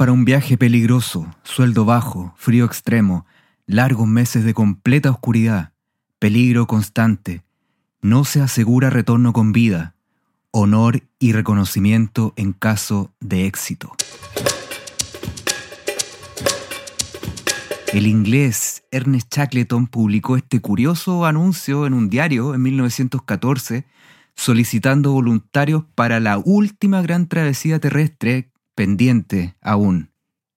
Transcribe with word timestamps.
para 0.00 0.12
un 0.12 0.24
viaje 0.24 0.56
peligroso, 0.56 1.26
sueldo 1.42 1.84
bajo, 1.84 2.32
frío 2.38 2.64
extremo, 2.64 3.26
largos 3.66 4.08
meses 4.08 4.44
de 4.44 4.54
completa 4.54 5.10
oscuridad, 5.10 5.74
peligro 6.18 6.66
constante. 6.66 7.42
No 8.00 8.24
se 8.24 8.40
asegura 8.40 8.88
retorno 8.88 9.34
con 9.34 9.52
vida, 9.52 9.94
honor 10.52 11.02
y 11.18 11.32
reconocimiento 11.32 12.32
en 12.36 12.54
caso 12.54 13.12
de 13.20 13.44
éxito. 13.44 13.92
El 17.92 18.06
inglés 18.06 18.84
Ernest 18.90 19.30
Shackleton 19.36 19.86
publicó 19.86 20.38
este 20.38 20.62
curioso 20.62 21.26
anuncio 21.26 21.86
en 21.86 21.92
un 21.92 22.08
diario 22.08 22.54
en 22.54 22.62
1914 22.62 23.84
solicitando 24.34 25.12
voluntarios 25.12 25.84
para 25.94 26.18
la 26.20 26.38
última 26.38 27.02
gran 27.02 27.26
travesía 27.26 27.78
terrestre 27.78 28.49
pendiente 28.80 29.56
aún. 29.60 30.08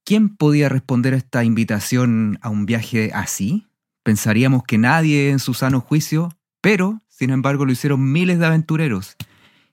¿Quién 0.05 0.29
podía 0.29 0.69
responder 0.69 1.13
a 1.13 1.17
esta 1.17 1.43
invitación 1.43 2.39
a 2.41 2.47
un 2.47 2.65
viaje 2.65 3.11
así? 3.13 3.67
Pensaríamos 4.03 4.63
que 4.63 4.77
nadie 4.77 5.29
en 5.29 5.39
su 5.39 5.53
sano 5.53 5.81
juicio, 5.81 6.29
pero, 6.61 7.01
sin 7.09 7.31
embargo, 7.31 7.65
lo 7.65 7.73
hicieron 7.73 8.13
miles 8.13 8.39
de 8.39 8.45
aventureros. 8.45 9.17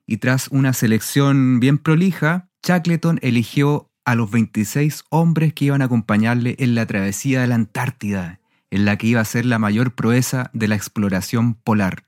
Y 0.04 0.16
tras 0.16 0.48
una 0.48 0.72
selección 0.72 1.60
bien 1.60 1.78
prolija, 1.78 2.48
Shackleton 2.64 3.20
eligió 3.22 3.88
a 4.04 4.16
los 4.16 4.32
26 4.32 5.04
hombres 5.10 5.54
que 5.54 5.66
iban 5.66 5.80
a 5.80 5.84
acompañarle 5.84 6.56
en 6.58 6.74
la 6.74 6.86
travesía 6.86 7.42
de 7.42 7.46
la 7.46 7.54
Antártida, 7.54 8.40
en 8.72 8.84
la 8.84 8.98
que 8.98 9.06
iba 9.06 9.20
a 9.20 9.24
ser 9.24 9.46
la 9.46 9.60
mayor 9.60 9.94
proeza 9.94 10.50
de 10.54 10.66
la 10.66 10.74
exploración 10.74 11.54
polar. 11.54 12.02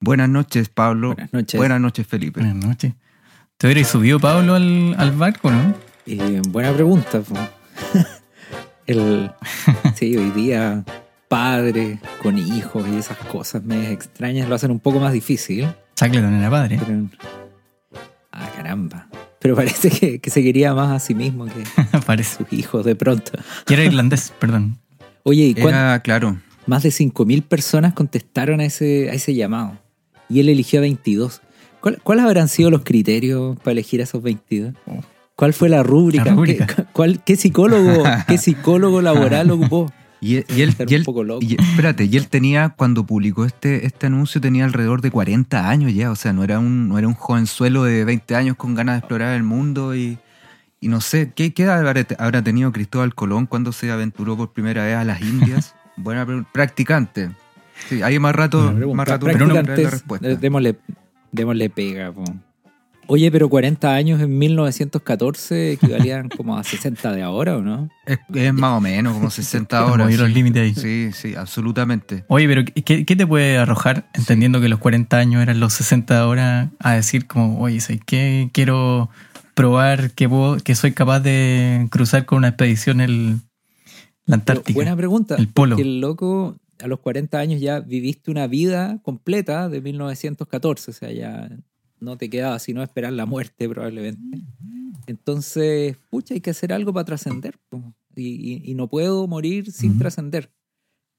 Buenas 0.00 0.30
noches, 0.30 0.70
Pablo. 0.70 1.08
Buenas 1.08 1.34
noches. 1.34 1.58
Buenas 1.58 1.80
noches, 1.82 2.06
Felipe. 2.06 2.40
Buenas 2.40 2.56
noches. 2.56 2.94
¿Te 3.62 3.68
hubieras 3.68 3.90
subido, 3.92 4.18
Pablo, 4.18 4.56
al, 4.56 4.92
al 4.98 5.12
barco, 5.12 5.48
no? 5.48 5.72
Eh, 6.04 6.42
buena 6.48 6.72
pregunta. 6.72 7.20
po. 7.20 7.36
El, 8.88 9.30
sí, 9.94 10.16
hoy 10.16 10.30
día 10.32 10.84
padre 11.28 12.00
con 12.20 12.38
hijos 12.38 12.84
y 12.92 12.96
esas 12.96 13.16
cosas 13.18 13.62
medias 13.62 13.92
extrañas 13.92 14.48
lo 14.48 14.56
hacen 14.56 14.72
un 14.72 14.80
poco 14.80 14.98
más 14.98 15.12
difícil. 15.12 15.68
Shackleton 15.96 16.34
era 16.34 16.50
padre. 16.50 16.80
Pero, 16.84 17.08
ah, 18.32 18.50
caramba. 18.56 19.06
Pero 19.38 19.54
parece 19.54 19.90
que, 19.90 20.18
que 20.18 20.30
se 20.30 20.42
quería 20.42 20.74
más 20.74 20.90
a 20.90 20.98
sí 20.98 21.14
mismo 21.14 21.44
que 21.44 21.62
Parece. 22.04 22.38
sus 22.38 22.52
hijos 22.52 22.84
de 22.84 22.96
pronto. 22.96 23.30
Que 23.64 23.74
era 23.74 23.84
irlandés, 23.84 24.32
perdón. 24.40 24.76
Oye, 25.22 25.44
¿y 25.44 25.54
cuán- 25.54 25.72
Era, 25.72 26.02
claro, 26.02 26.36
más 26.66 26.82
de 26.82 26.88
5.000 26.88 27.44
personas 27.44 27.94
contestaron 27.94 28.58
a 28.58 28.64
ese, 28.64 29.08
a 29.08 29.12
ese 29.12 29.36
llamado? 29.36 29.78
Y 30.28 30.40
él 30.40 30.48
eligió 30.48 30.80
a 30.80 30.82
22. 30.82 31.42
¿Cuál- 31.82 32.00
¿Cuáles 32.02 32.24
habrán 32.24 32.48
sido 32.48 32.70
los 32.70 32.82
criterios 32.82 33.56
para 33.58 33.72
elegir 33.72 34.00
a 34.00 34.04
esos 34.04 34.22
22? 34.22 34.72
¿Cuál 35.36 35.52
fue 35.52 35.68
la 35.68 35.82
rúbrica? 35.82 36.24
La 36.24 36.32
rúbrica. 36.32 36.66
¿Qué, 36.66 36.84
cuál- 36.92 37.22
qué 37.24 37.36
psicólogo, 37.36 38.02
qué 38.28 38.38
psicólogo 38.38 39.02
laboral 39.02 39.50
ocupó? 39.50 39.92
Y, 40.20 40.36
él- 40.36 40.46
y 40.56 40.62
él, 40.62 40.74
y 41.40 41.54
y- 41.54 41.56
espérate, 41.60 42.04
y 42.04 42.16
él 42.16 42.28
tenía, 42.28 42.68
cuando 42.76 43.04
publicó 43.04 43.44
este, 43.44 43.84
este 43.86 44.06
anuncio, 44.06 44.40
tenía 44.40 44.64
alrededor 44.64 45.00
de 45.02 45.10
40 45.10 45.68
años 45.68 45.92
ya, 45.92 46.12
o 46.12 46.16
sea, 46.16 46.32
no 46.32 46.44
era 46.44 46.60
un, 46.60 46.88
no 46.88 46.96
era 46.96 47.08
un 47.08 47.14
jovenzuelo 47.14 47.82
de 47.82 48.04
20 48.04 48.36
años 48.36 48.56
con 48.56 48.76
ganas 48.76 48.94
de 48.94 48.98
explorar 49.00 49.34
el 49.34 49.42
mundo 49.42 49.96
y, 49.96 50.18
y 50.80 50.86
no 50.86 51.00
sé, 51.00 51.32
¿qué, 51.34 51.52
qué 51.52 51.64
edad 51.64 51.84
habrá, 52.18 52.44
tenido 52.44 52.70
Cristóbal 52.70 53.16
Colón 53.16 53.46
cuando 53.46 53.72
se 53.72 53.90
aventuró 53.90 54.36
por 54.36 54.52
primera 54.52 54.84
vez 54.84 54.94
a 54.94 55.04
las 55.04 55.20
Indias? 55.22 55.74
Buena 55.96 56.24
pregunta. 56.24 56.48
Practicante. 56.52 57.30
Sí, 57.88 58.00
ahí 58.02 58.16
más 58.20 58.36
rato, 58.36 58.72
más 58.94 59.08
rato 59.08 59.26
Pero 59.26 59.46
no- 59.46 59.54
la 59.54 59.62
respuesta. 59.62 60.28
démosle, 60.36 60.76
démosle 61.32 61.68
pega. 61.70 62.12
po. 62.12 62.22
Oye, 63.08 63.32
pero 63.32 63.48
40 63.48 63.92
años 63.94 64.20
en 64.22 64.38
1914 64.38 65.72
equivalían 65.72 66.28
como 66.36 66.56
a 66.56 66.62
60 66.64 67.12
de 67.12 67.22
ahora, 67.22 67.56
¿o 67.56 67.60
no? 67.62 67.88
Es, 68.06 68.18
es 68.32 68.54
más 68.54 68.78
o 68.78 68.80
menos, 68.80 69.14
como 69.14 69.28
60 69.28 69.80
Como 69.82 69.94
horas. 69.94 70.08
vi 70.08 70.16
los 70.16 70.28
sí. 70.28 70.34
límites 70.34 70.62
ahí. 70.62 70.74
Sí, 70.74 71.10
sí, 71.12 71.34
absolutamente. 71.34 72.24
Oye, 72.28 72.46
pero 72.46 72.62
¿qué, 72.64 73.04
qué 73.04 73.16
te 73.16 73.26
puede 73.26 73.58
arrojar, 73.58 74.08
entendiendo 74.14 74.60
que 74.60 74.68
los 74.68 74.78
40 74.78 75.16
años 75.18 75.42
eran 75.42 75.58
los 75.60 75.72
60 75.74 76.18
ahora, 76.20 76.70
a 76.78 76.92
decir 76.92 77.26
como, 77.26 77.60
oye, 77.60 77.80
¿sabes 77.80 78.00
qué? 78.06 78.50
Quiero 78.52 79.10
probar 79.54 80.12
que, 80.12 80.28
puedo, 80.28 80.56
que 80.58 80.74
soy 80.74 80.92
capaz 80.92 81.20
de 81.20 81.88
cruzar 81.90 82.24
con 82.24 82.38
una 82.38 82.48
expedición 82.48 83.00
el, 83.00 83.32
la 83.32 83.38
Pero 84.24 84.34
Antártica. 84.36 84.74
buena 84.76 84.96
pregunta. 84.96 85.34
El 85.36 85.48
polo. 85.48 85.76
el 85.76 86.00
loco, 86.00 86.56
a 86.82 86.86
los 86.88 86.98
40 87.00 87.38
años 87.38 87.60
ya 87.60 87.80
viviste 87.80 88.30
una 88.30 88.46
vida 88.46 88.98
completa 89.02 89.68
de 89.68 89.80
1914. 89.80 90.90
O 90.90 90.94
sea, 90.94 91.12
ya 91.12 91.48
no 92.00 92.16
te 92.18 92.28
quedaba 92.28 92.58
sino 92.58 92.82
esperar 92.82 93.12
la 93.12 93.26
muerte 93.26 93.68
probablemente. 93.68 94.42
Entonces, 95.06 95.96
pucha, 96.10 96.34
hay 96.34 96.40
que 96.40 96.50
hacer 96.50 96.72
algo 96.72 96.92
para 96.92 97.04
trascender. 97.04 97.58
Y, 98.14 98.22
y- 98.28 98.62
y 98.70 98.74
no 98.74 98.88
puedo 98.88 99.26
morir 99.26 99.70
sin 99.72 99.98
trascender. 99.98 100.50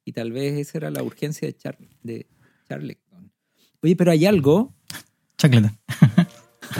Y 0.06 0.12
tal 0.12 0.31
vez 0.31 0.53
esa 0.59 0.78
era 0.79 0.91
la 0.91 1.01
urgencia 1.03 1.47
de, 1.47 1.56
Char 1.56 1.78
de 2.03 2.28
Charleston. 2.68 3.31
Oye, 3.81 3.95
pero 3.95 4.12
hay 4.12 4.25
algo 4.25 4.74
Shackleton. 5.38 5.78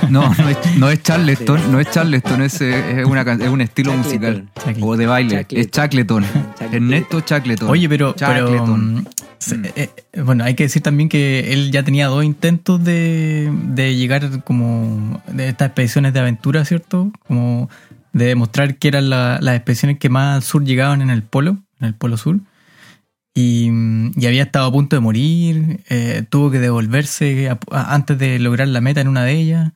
No, 0.10 0.34
no 0.34 0.50
es, 0.50 0.58
no 0.78 0.90
es 0.90 1.02
Charleston, 1.04 1.72
no 1.72 1.80
es 1.80 1.90
Charleston, 1.92 2.42
es, 2.42 2.62
eh, 2.62 3.02
es, 3.02 3.06
una, 3.06 3.22
es 3.22 3.50
un 3.50 3.62
estilo 3.62 3.94
musical. 3.94 4.48
O 4.82 4.96
de 4.98 5.06
baile. 5.06 5.46
Es. 5.50 5.72
Shackleton. 5.72 6.26
Ernesto 6.72 7.22
Shackleton. 7.26 7.70
Oye, 7.70 7.88
pero, 7.90 8.14
mm, 8.16 9.04
se- 9.40 9.58
Mm. 9.58 9.66
eh, 9.76 9.90
eh, 10.14 10.22
bueno, 10.22 10.44
hay 10.44 10.54
que 10.56 10.64
decir 10.64 10.82
también 10.82 11.10
que 11.10 11.52
él 11.54 11.72
ya 11.72 11.84
tenía 11.84 12.08
dos 12.08 12.24
intentos 12.24 12.84
de, 12.84 13.52
de 13.70 13.96
llegar 13.96 14.44
como 14.44 15.22
de 15.28 15.50
estas 15.50 15.68
expediciones 15.68 16.14
de 16.14 16.20
aventura, 16.20 16.64
¿cierto? 16.66 17.12
Como 17.28 17.70
de 18.14 18.26
demostrar 18.26 18.76
que 18.78 18.88
eran 18.88 19.10
la- 19.10 19.40
las 19.42 19.56
expediciones 19.56 19.98
que 20.00 20.10
más 20.10 20.36
al 20.36 20.44
sur 20.44 20.64
llegaban 20.64 21.02
en 21.02 21.10
el 21.10 21.24
polo, 21.24 21.58
en 21.80 21.88
el 21.88 21.94
polo 21.96 22.16
sur. 22.18 22.40
Y, 23.36 23.70
mm, 23.72 24.12
y 24.16 24.26
había 24.28 24.44
estado 24.44 24.68
a 24.68 24.72
punto 24.72 24.96
de 24.96 25.00
morir, 25.00 25.80
eh, 25.90 26.24
tuvo 26.30 26.52
que 26.52 26.60
devolverse 26.60 27.50
a- 27.50 27.58
a- 27.72 27.94
antes 27.96 28.18
de 28.20 28.38
lograr 28.40 28.68
la 28.68 28.80
meta 28.82 29.02
en 29.02 29.08
una 29.08 29.24
de 29.24 29.34
ellas. 29.34 29.72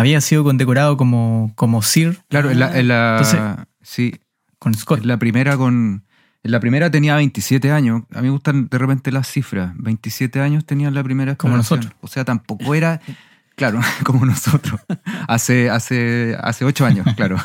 Había 0.00 0.20
sido 0.20 0.42
condecorado 0.44 0.96
como, 0.96 1.52
como 1.56 1.82
Sir 1.82 2.20
Claro, 2.28 2.50
en 2.50 2.58
la, 2.58 2.78
en 2.78 2.88
la- 2.88 3.18
Entonces- 3.18 3.66
sí, 3.82 4.14
con 4.58 4.74
Scott. 4.74 5.00
en 5.00 5.08
la 5.08 5.18
primera 5.18 5.56
con... 5.56 6.04
En 6.42 6.52
la 6.52 6.60
primera 6.60 6.90
tenía 6.90 7.16
27 7.16 7.70
años. 7.70 8.02
A 8.12 8.16
mí 8.22 8.28
me 8.28 8.30
gustan 8.30 8.68
de 8.70 8.78
repente 8.78 9.12
las 9.12 9.28
cifras. 9.30 9.72
27 9.76 10.40
años 10.40 10.64
tenía 10.64 10.88
en 10.88 10.94
la 10.94 11.04
primera 11.04 11.36
Como 11.36 11.54
nosotros. 11.56 11.92
O 12.00 12.08
sea, 12.08 12.24
tampoco 12.24 12.74
era... 12.74 13.00
Claro, 13.56 13.78
como 14.04 14.24
nosotros. 14.24 14.80
Hace, 15.28 15.68
hace, 15.68 16.34
hace 16.40 16.64
8 16.64 16.86
años, 16.86 17.06
claro. 17.16 17.36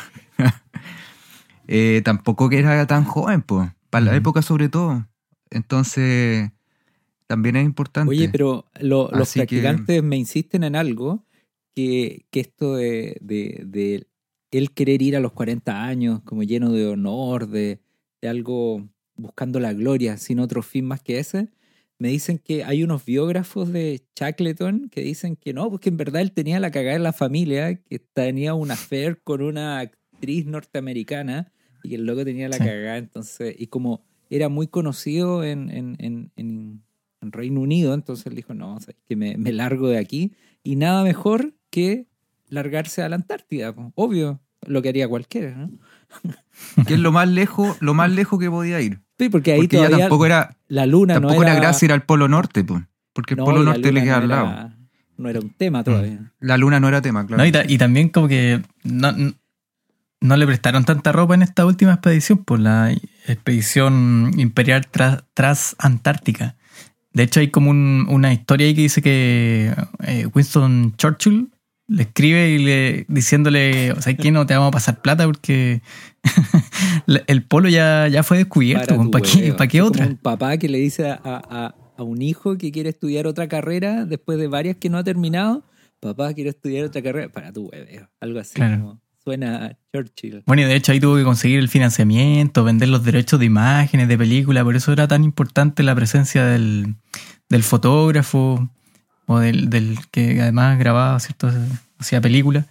Eh, 1.68 2.00
tampoco 2.04 2.48
que 2.48 2.58
era 2.58 2.86
tan 2.86 3.04
joven, 3.04 3.42
pues. 3.42 3.68
Para 3.90 4.06
la 4.06 4.16
época 4.16 4.40
sobre 4.40 4.68
todo. 4.70 5.06
Entonces, 5.50 6.50
también 7.26 7.56
es 7.56 7.64
importante. 7.66 8.08
Oye, 8.10 8.28
pero 8.30 8.64
lo- 8.80 9.10
los 9.12 9.32
que- 9.32 9.40
practicantes 9.40 10.02
me 10.02 10.16
insisten 10.16 10.64
en 10.64 10.74
algo, 10.76 11.25
que, 11.76 12.24
que 12.30 12.40
esto 12.40 12.74
de, 12.76 13.18
de, 13.20 13.62
de 13.66 14.06
él 14.50 14.72
querer 14.72 15.02
ir 15.02 15.14
a 15.14 15.20
los 15.20 15.32
40 15.32 15.84
años 15.84 16.22
como 16.24 16.42
lleno 16.42 16.72
de 16.72 16.86
honor, 16.86 17.48
de, 17.48 17.80
de 18.22 18.28
algo 18.28 18.88
buscando 19.14 19.60
la 19.60 19.74
gloria, 19.74 20.16
sin 20.16 20.40
otro 20.40 20.62
fin 20.62 20.86
más 20.86 21.02
que 21.02 21.18
ese, 21.18 21.50
me 21.98 22.08
dicen 22.08 22.38
que 22.38 22.64
hay 22.64 22.82
unos 22.82 23.04
biógrafos 23.04 23.72
de 23.72 24.02
Shackleton 24.16 24.88
que 24.90 25.02
dicen 25.02 25.36
que 25.36 25.52
no, 25.52 25.70
porque 25.70 25.90
en 25.90 25.96
verdad 25.98 26.22
él 26.22 26.32
tenía 26.32 26.58
la 26.60 26.70
cagada 26.70 26.96
en 26.96 27.02
la 27.02 27.12
familia, 27.12 27.74
que 27.76 27.98
tenía 27.98 28.54
un 28.54 28.70
affair 28.70 29.20
con 29.22 29.42
una 29.42 29.78
actriz 29.80 30.46
norteamericana 30.46 31.52
y 31.82 31.90
que 31.90 31.94
el 31.96 32.06
loco 32.06 32.24
tenía 32.24 32.48
la 32.48 32.58
cagada, 32.58 32.96
entonces, 32.98 33.54
y 33.58 33.66
como 33.68 34.02
era 34.30 34.48
muy 34.48 34.66
conocido 34.66 35.44
en, 35.44 35.70
en, 35.70 35.96
en, 35.98 36.32
en- 36.36 36.82
en 37.22 37.32
Reino 37.32 37.60
Unido, 37.62 37.94
entonces 37.94 38.26
él 38.26 38.34
dijo, 38.34 38.52
no, 38.54 38.78
¿sabes 38.78 38.96
que 39.08 39.16
me, 39.16 39.36
me 39.38 39.50
largo 39.52 39.88
de 39.88 39.96
aquí. 39.98 40.32
Y 40.62 40.76
nada 40.76 41.02
mejor 41.02 41.54
que 41.76 42.06
largarse 42.48 43.02
a 43.02 43.08
la 43.08 43.16
Antártida, 43.16 43.74
po. 43.74 43.92
obvio, 43.96 44.40
lo 44.66 44.80
que 44.82 44.88
haría 44.88 45.06
cualquiera, 45.08 45.54
¿no? 45.56 45.70
que 46.86 46.94
es 46.94 47.00
lo 47.00 47.12
más 47.12 47.28
lejos, 47.28 47.76
lo 47.80 47.92
más 47.92 48.10
lejos 48.10 48.38
que 48.40 48.48
podía 48.50 48.80
ir. 48.80 49.00
Sí, 49.18 49.28
porque 49.28 49.52
ahí 49.52 49.60
Porque 49.60 49.76
ya 49.76 49.84
todavía 49.86 50.04
tampoco 50.06 50.26
era, 50.26 50.56
la 50.68 50.86
luna 50.86 51.14
tampoco 51.14 51.34
no 51.34 51.42
era, 51.42 51.52
era... 51.52 51.60
gracia 51.60 51.86
ir 51.86 51.92
al 51.92 52.02
Polo 52.04 52.28
Norte, 52.28 52.64
pues. 52.64 52.82
Porque 53.12 53.34
el 53.34 53.38
no, 53.38 53.44
Polo 53.44 53.62
Norte 53.62 53.92
le 53.92 54.02
queda 54.02 54.16
no 54.16 54.22
al 54.22 54.28
lado. 54.28 54.46
era- 54.46 54.76
No 55.18 55.28
era 55.28 55.40
un 55.40 55.50
tema 55.50 55.82
todavía. 55.84 56.32
La 56.40 56.56
luna 56.56 56.80
no 56.80 56.88
era 56.88 57.00
tema, 57.02 57.26
claro. 57.26 57.42
No, 57.42 57.46
y, 57.46 57.52
ta- 57.52 57.64
y 57.66 57.76
también 57.78 58.08
como 58.10 58.28
que 58.28 58.62
no, 58.84 60.36
le 60.36 60.46
prestaron 60.46 60.84
tanta 60.84 61.12
ropa 61.12 61.34
en 61.34 61.42
esta 61.42 61.64
última 61.66 61.92
expedición, 61.92 62.44
por 62.44 62.58
la 62.60 62.92
expedición 63.26 64.32
imperial 64.36 64.86
tras, 64.90 65.76
Antártica. 65.78 66.56
De 67.12 67.22
hecho, 67.22 67.40
hay 67.40 67.48
como 67.50 67.70
un- 67.70 68.06
una 68.10 68.32
historia 68.32 68.66
ahí 68.66 68.74
que 68.74 68.82
dice 68.82 69.00
que 69.02 69.74
eh, 70.04 70.26
Winston 70.34 70.94
Churchill 70.98 71.50
le 71.88 72.02
escribe 72.02 72.50
y 72.50 72.58
le 72.58 73.04
diciéndole, 73.08 73.92
o 73.92 74.00
sea, 74.02 74.16
que 74.16 74.30
no 74.32 74.44
te 74.46 74.54
vamos 74.54 74.68
a 74.68 74.72
pasar 74.72 75.00
plata 75.02 75.24
porque 75.26 75.82
el 77.26 77.42
polo 77.44 77.68
ya, 77.68 78.08
ya 78.08 78.22
fue 78.22 78.38
descubierto. 78.38 79.10
¿Para 79.10 79.24
qué, 79.24 79.36
hueveo. 79.38 79.56
pa' 79.56 79.66
qué 79.66 79.82
otra? 79.82 80.06
un 80.06 80.16
papá 80.16 80.56
que 80.56 80.68
le 80.68 80.78
dice 80.78 81.08
a, 81.10 81.20
a- 81.24 81.74
a 81.98 82.02
un 82.02 82.20
hijo 82.20 82.58
que 82.58 82.70
quiere 82.72 82.90
estudiar 82.90 83.26
otra 83.26 83.48
carrera 83.48 84.04
después 84.04 84.38
de 84.38 84.48
varias 84.48 84.76
que 84.76 84.90
no 84.90 84.98
ha 84.98 85.04
terminado. 85.04 85.64
Papá, 85.98 86.34
quiero 86.34 86.50
estudiar 86.50 86.84
otra 86.84 87.00
carrera. 87.02 87.30
Para 87.30 87.52
tu 87.54 87.68
hueveo. 87.70 88.10
Algo 88.20 88.38
así 88.38 88.54
Claro. 88.54 88.80
como 88.82 89.00
Suena 89.24 89.64
a 89.66 89.76
Churchill. 89.92 90.42
Bueno, 90.46 90.62
y 90.62 90.66
de 90.66 90.74
hecho 90.76 90.92
ahí 90.92 91.00
tuvo 91.00 91.16
que 91.16 91.24
conseguir 91.24 91.58
el 91.58 91.68
financiamiento, 91.68 92.62
vender 92.64 92.90
los 92.90 93.02
derechos 93.02 93.40
de 93.40 93.46
imágenes, 93.46 94.06
de 94.08 94.16
película, 94.18 94.62
por 94.62 94.76
eso 94.76 94.92
era 94.92 95.08
tan 95.08 95.24
importante 95.24 95.82
la 95.82 95.94
presencia 95.96 96.44
del, 96.44 96.94
del 97.48 97.62
fotógrafo 97.64 98.70
o 99.26 99.38
del, 99.38 99.70
del 99.70 99.98
que 100.10 100.40
además 100.40 100.78
grababa, 100.78 101.18
¿cierto? 101.20 101.50
Hacía 101.98 102.20
película. 102.20 102.66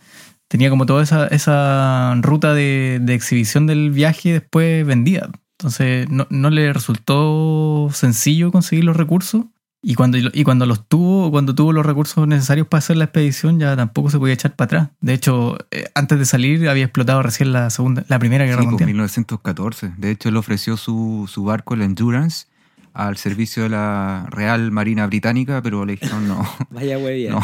Tenía 0.48 0.70
como 0.70 0.86
toda 0.86 1.04
esa, 1.04 1.28
esa 1.28 2.16
ruta 2.22 2.54
de, 2.54 3.00
de 3.02 3.14
exhibición 3.14 3.68
del 3.68 3.92
viaje 3.92 4.30
y 4.30 4.32
después 4.34 4.86
vendía. 4.86 5.30
Entonces 5.58 6.10
no, 6.10 6.28
no 6.30 6.50
le 6.50 6.72
resultó 6.74 7.90
sencillo 7.92 8.52
conseguir 8.52 8.84
los 8.84 8.96
recursos 8.96 9.46
y 9.88 9.94
cuando, 9.94 10.18
y 10.18 10.44
cuando 10.44 10.66
los 10.66 10.88
tuvo, 10.88 11.30
cuando 11.30 11.54
tuvo 11.54 11.72
los 11.72 11.86
recursos 11.86 12.28
necesarios 12.28 12.66
para 12.66 12.80
hacer 12.80 12.98
la 12.98 13.04
expedición, 13.04 13.60
ya 13.60 13.76
tampoco 13.76 14.10
se 14.10 14.18
podía 14.18 14.34
echar 14.34 14.56
para 14.56 14.66
atrás. 14.66 14.90
De 15.00 15.14
hecho, 15.14 15.60
eh, 15.70 15.86
antes 15.94 16.18
de 16.18 16.26
salir 16.26 16.68
había 16.68 16.86
explotado 16.86 17.22
recién 17.22 17.54
la 17.54 17.70
segunda, 17.70 18.04
la 18.08 18.18
primera 18.18 18.46
guerra 18.46 18.64
Sí, 18.64 18.66
pues, 18.66 18.72
mundial. 18.72 18.88
1914. 18.88 19.94
De 19.98 20.10
hecho, 20.10 20.30
él 20.30 20.38
ofreció 20.38 20.76
su, 20.76 21.30
su 21.32 21.44
barco, 21.44 21.76
el 21.76 21.84
Endurance, 21.84 22.48
al 22.96 23.18
servicio 23.18 23.64
de 23.64 23.70
la 23.70 24.26
Real 24.30 24.72
Marina 24.72 25.06
Británica, 25.06 25.62
pero 25.62 25.86
le 25.86 25.94
dijeron 25.98 26.28
no, 26.30 26.42
Vaya 26.72 26.98
huevía. 26.98 27.30
no, 27.32 27.42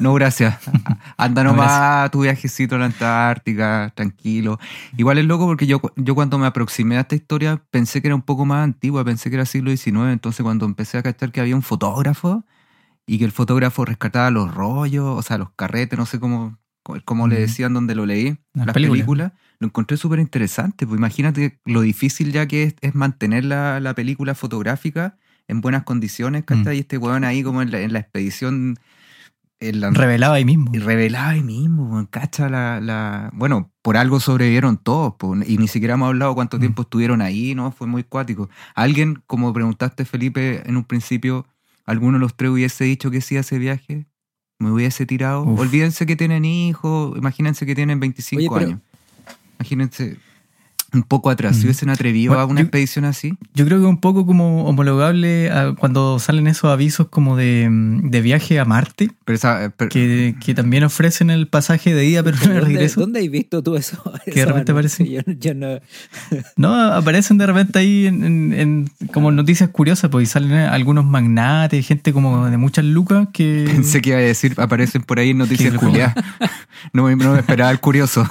no 0.00 0.12
gracias. 0.14 0.58
Anda 1.16 1.44
No, 1.44 1.52
nomás 1.52 1.70
a 1.70 2.08
tu 2.10 2.22
viajecito 2.22 2.74
a 2.74 2.78
la 2.78 2.86
Antártica, 2.86 3.92
tranquilo. 3.94 4.58
Igual 4.96 5.18
es 5.18 5.24
loco 5.24 5.46
porque 5.46 5.66
yo, 5.68 5.80
yo 5.94 6.14
cuando 6.16 6.36
me 6.36 6.46
aproximé 6.46 6.96
a 6.96 7.02
esta 7.02 7.14
historia 7.14 7.62
pensé 7.70 8.02
que 8.02 8.08
era 8.08 8.16
un 8.16 8.22
poco 8.22 8.44
más 8.44 8.64
antigua, 8.64 9.04
pensé 9.04 9.30
que 9.30 9.36
era 9.36 9.46
siglo 9.46 9.70
XIX, 9.70 10.10
entonces 10.12 10.42
cuando 10.42 10.66
empecé 10.66 10.98
a 10.98 11.02
cachar 11.04 11.30
que 11.30 11.40
había 11.40 11.54
un 11.54 11.62
fotógrafo 11.62 12.44
y 13.06 13.18
que 13.18 13.24
el 13.24 13.32
fotógrafo 13.32 13.84
rescataba 13.84 14.30
los 14.32 14.52
rollos, 14.52 15.16
o 15.16 15.22
sea, 15.22 15.38
los 15.38 15.50
carretes, 15.52 15.96
no 15.96 16.06
sé 16.06 16.18
cómo, 16.18 16.58
cómo 17.04 17.28
le 17.28 17.38
decían 17.40 17.74
donde 17.74 17.94
lo 17.94 18.06
leí, 18.06 18.36
Las 18.54 18.66
las 18.66 18.74
películas. 18.74 18.96
películas, 18.98 19.32
lo 19.60 19.66
encontré 19.66 19.96
súper 19.96 20.18
interesante. 20.20 20.86
Pues 20.86 20.98
imagínate 20.98 21.58
lo 21.64 21.80
difícil 21.82 22.32
ya 22.32 22.46
que 22.46 22.62
es, 22.64 22.74
es 22.80 22.94
mantener 22.94 23.44
la, 23.44 23.80
la 23.80 23.94
película 23.94 24.34
fotográfica 24.34 25.16
en 25.48 25.60
buenas 25.60 25.84
condiciones, 25.84 26.44
¿cachai? 26.44 26.74
Mm. 26.74 26.76
Y 26.76 26.80
este 26.80 26.98
weón 26.98 27.24
ahí 27.24 27.42
como 27.42 27.62
en 27.62 27.70
la, 27.70 27.80
en 27.80 27.92
la 27.92 27.98
expedición... 28.00 28.76
En 29.60 29.80
la, 29.80 29.90
Revelaba 29.90 30.36
ahí 30.36 30.44
mismo. 30.44 30.70
y 30.72 30.78
revelaba 30.78 31.30
ahí 31.30 31.42
mismo, 31.42 32.06
cacha 32.10 32.48
la, 32.48 32.80
la... 32.80 33.30
Bueno, 33.34 33.72
por 33.82 33.96
algo 33.96 34.20
sobrevivieron 34.20 34.76
todos, 34.76 35.14
y 35.48 35.58
ni 35.58 35.66
siquiera 35.66 35.94
hemos 35.94 36.06
hablado 36.08 36.34
cuánto 36.36 36.58
Mm. 36.58 36.60
tiempo 36.60 36.82
estuvieron 36.82 37.20
ahí, 37.22 37.56
¿no? 37.56 37.72
Fue 37.72 37.88
muy 37.88 38.04
cuático. 38.04 38.48
Alguien, 38.76 39.20
como 39.26 39.52
preguntaste, 39.52 40.04
Felipe, 40.04 40.62
en 40.68 40.76
un 40.76 40.84
principio, 40.84 41.44
¿alguno 41.86 42.18
de 42.18 42.20
los 42.20 42.36
tres 42.36 42.52
hubiese 42.52 42.84
dicho 42.84 43.10
que 43.10 43.20
sí 43.20 43.36
a 43.36 43.40
ese 43.40 43.58
viaje? 43.58 44.06
¿Me 44.58 44.70
hubiese 44.72 45.06
tirado? 45.06 45.42
Uf. 45.44 45.60
Olvídense 45.60 46.04
que 46.06 46.16
tienen 46.16 46.44
hijos, 46.44 47.16
imagínense 47.16 47.64
que 47.66 47.74
tienen 47.74 48.00
25 48.00 48.38
Oye, 48.40 48.48
pero- 48.52 48.66
años. 48.70 48.80
Imagínense 49.58 50.16
un 50.92 51.02
poco 51.02 51.28
atrás, 51.28 51.56
si 51.56 51.62
Mm. 51.62 51.64
hubiesen 51.66 51.90
atrevido 51.90 52.30
Bueno, 52.30 52.42
a 52.42 52.46
una 52.46 52.60
yo- 52.60 52.64
expedición 52.64 53.04
así. 53.04 53.34
Yo 53.54 53.66
creo 53.66 53.78
que 53.78 53.84
un 53.86 54.00
poco 54.00 54.24
como 54.24 54.64
homologable 54.64 55.50
a 55.50 55.74
cuando 55.74 56.18
salen 56.18 56.46
esos 56.46 56.70
avisos 56.70 57.08
como 57.08 57.36
de, 57.36 57.68
de 57.70 58.20
viaje 58.22 58.58
a 58.58 58.64
Marte, 58.64 59.10
Pero 59.26 59.36
esa- 59.36 59.66
eh, 59.66 59.70
pero- 59.76 59.90
que, 59.90 60.34
que 60.42 60.54
también 60.54 60.84
ofrecen 60.84 61.28
el 61.30 61.46
pasaje 61.46 61.94
de 61.94 62.06
ida, 62.06 62.22
pero 62.22 62.36
no 62.38 62.42
de 62.42 62.48
¿Dónde, 62.54 62.66
regreso. 62.66 63.00
¿Dónde 63.00 63.20
has 63.20 63.30
visto 63.30 63.62
tú 63.62 63.76
eso? 63.76 64.02
Que 64.24 64.30
de 64.40 64.46
repente 64.46 64.72
anuncio? 64.72 64.72
aparece. 64.72 65.10
Yo, 65.10 65.20
yo 65.38 65.54
no. 65.54 65.78
No, 66.56 66.74
aparecen 66.92 67.36
de 67.38 67.46
repente 67.46 67.78
ahí 67.78 68.06
en, 68.06 68.24
en- 68.24 68.52
en- 68.54 68.90
como 69.12 69.30
noticias 69.30 69.68
curiosas, 69.70 70.10
pues 70.10 70.28
y 70.28 70.30
salen 70.30 70.52
algunos 70.52 71.04
magnates, 71.04 71.86
gente 71.86 72.12
como 72.14 72.46
de 72.48 72.56
muchas 72.56 72.84
lucas 72.86 73.28
que... 73.32 73.64
Pensé 73.70 74.00
que 74.00 74.10
iba 74.10 74.18
a 74.18 74.22
decir, 74.22 74.54
aparecen 74.56 75.02
por 75.02 75.18
ahí 75.18 75.30
en 75.30 75.38
noticias 75.38 75.74
culiadas. 75.74 76.14
No, 76.92 77.14
no 77.14 77.32
me 77.34 77.38
esperaba 77.40 77.70
el 77.70 77.80
curioso. 77.80 78.28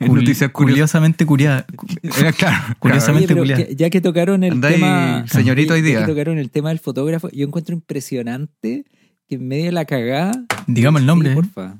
Noticias 0.06 0.50
curiosas. 0.50 0.52
curiosamente 0.52 1.26
curiada. 1.26 1.66
Era 2.18 2.32
claro. 2.32 2.74
Curiosamente 2.78 3.34
Oye, 3.38 3.54
que- 3.66 3.76
ya 3.76 3.90
que 3.90 4.00
tocaron 4.00 4.44
el 4.44 4.60
tema. 4.60 5.24
señorito, 5.28 5.74
hoy 5.74 5.80
ya- 5.82 5.86
ya 5.86 5.90
día. 5.98 6.06
que 6.06 6.12
tocaron 6.12 6.38
el 6.38 6.50
tema 6.50 6.68
del 6.70 6.78
fotógrafo, 6.78 7.28
yo 7.30 7.46
encuentro 7.46 7.74
impresionante 7.74 8.84
que 9.28 9.34
en 9.34 9.46
medio 9.48 9.66
de 9.66 9.72
la 9.72 9.84
cagada. 9.84 10.32
Digamos 10.66 11.00
el 11.00 11.06
nombre, 11.06 11.28
Sí, 11.28 11.32
¿eh? 11.32 11.42
porfa. 11.42 11.76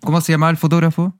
¿Cómo 0.00 0.20
se 0.20 0.32
llamaba 0.32 0.50
el 0.50 0.56
fotógrafo? 0.56 1.16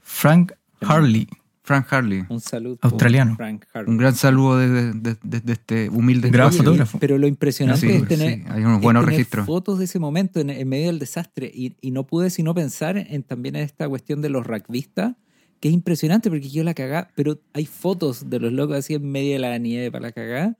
Frank 0.00 0.52
Harley. 0.80 1.28
Frank 1.62 1.86
Harley. 1.90 2.24
Un 2.28 2.40
saludo. 2.40 2.76
Australiano. 2.82 3.36
Frank 3.36 3.64
Harvey. 3.72 3.90
Un 3.90 3.96
gran 3.96 4.14
saludo 4.14 4.58
desde 4.58 4.92
desde- 4.92 5.18
desde 5.22 5.52
este 5.54 5.88
humilde 5.88 6.28
Gran 6.28 6.52
fotógrafo. 6.52 6.98
Pero 6.98 7.16
lo 7.16 7.26
impresionante 7.26 7.86
Sí, 7.86 7.92
es 7.94 8.06
tener. 8.06 8.34
sí, 8.40 8.44
hay 8.50 8.62
unos 8.64 8.76
es 8.76 8.82
buenos 8.82 9.02
tener 9.04 9.16
registros. 9.16 9.46
fotos 9.46 9.78
de 9.78 9.86
ese 9.86 9.98
momento 9.98 10.40
en, 10.40 10.50
en 10.50 10.68
medio 10.68 10.88
del 10.88 10.98
desastre. 10.98 11.50
Y, 11.54 11.74
y 11.80 11.90
no 11.90 12.06
pude 12.06 12.28
sino 12.28 12.54
pensar 12.54 12.98
en 12.98 13.22
también 13.22 13.56
en 13.56 13.62
esta 13.62 13.88
cuestión 13.88 14.20
de 14.20 14.28
los 14.28 14.46
rugbyistas, 14.46 15.14
que 15.60 15.68
es 15.68 15.74
impresionante 15.74 16.28
porque 16.30 16.48
yo 16.48 16.62
la 16.64 16.74
cagá, 16.74 17.10
pero 17.14 17.40
hay 17.52 17.66
fotos 17.66 18.28
de 18.30 18.38
los 18.40 18.52
locos 18.52 18.76
así 18.76 18.94
en 18.94 19.10
medio 19.10 19.32
de 19.34 19.38
la 19.38 19.56
nieve 19.58 19.90
para 19.90 20.02
la 20.08 20.12
cagá 20.12 20.56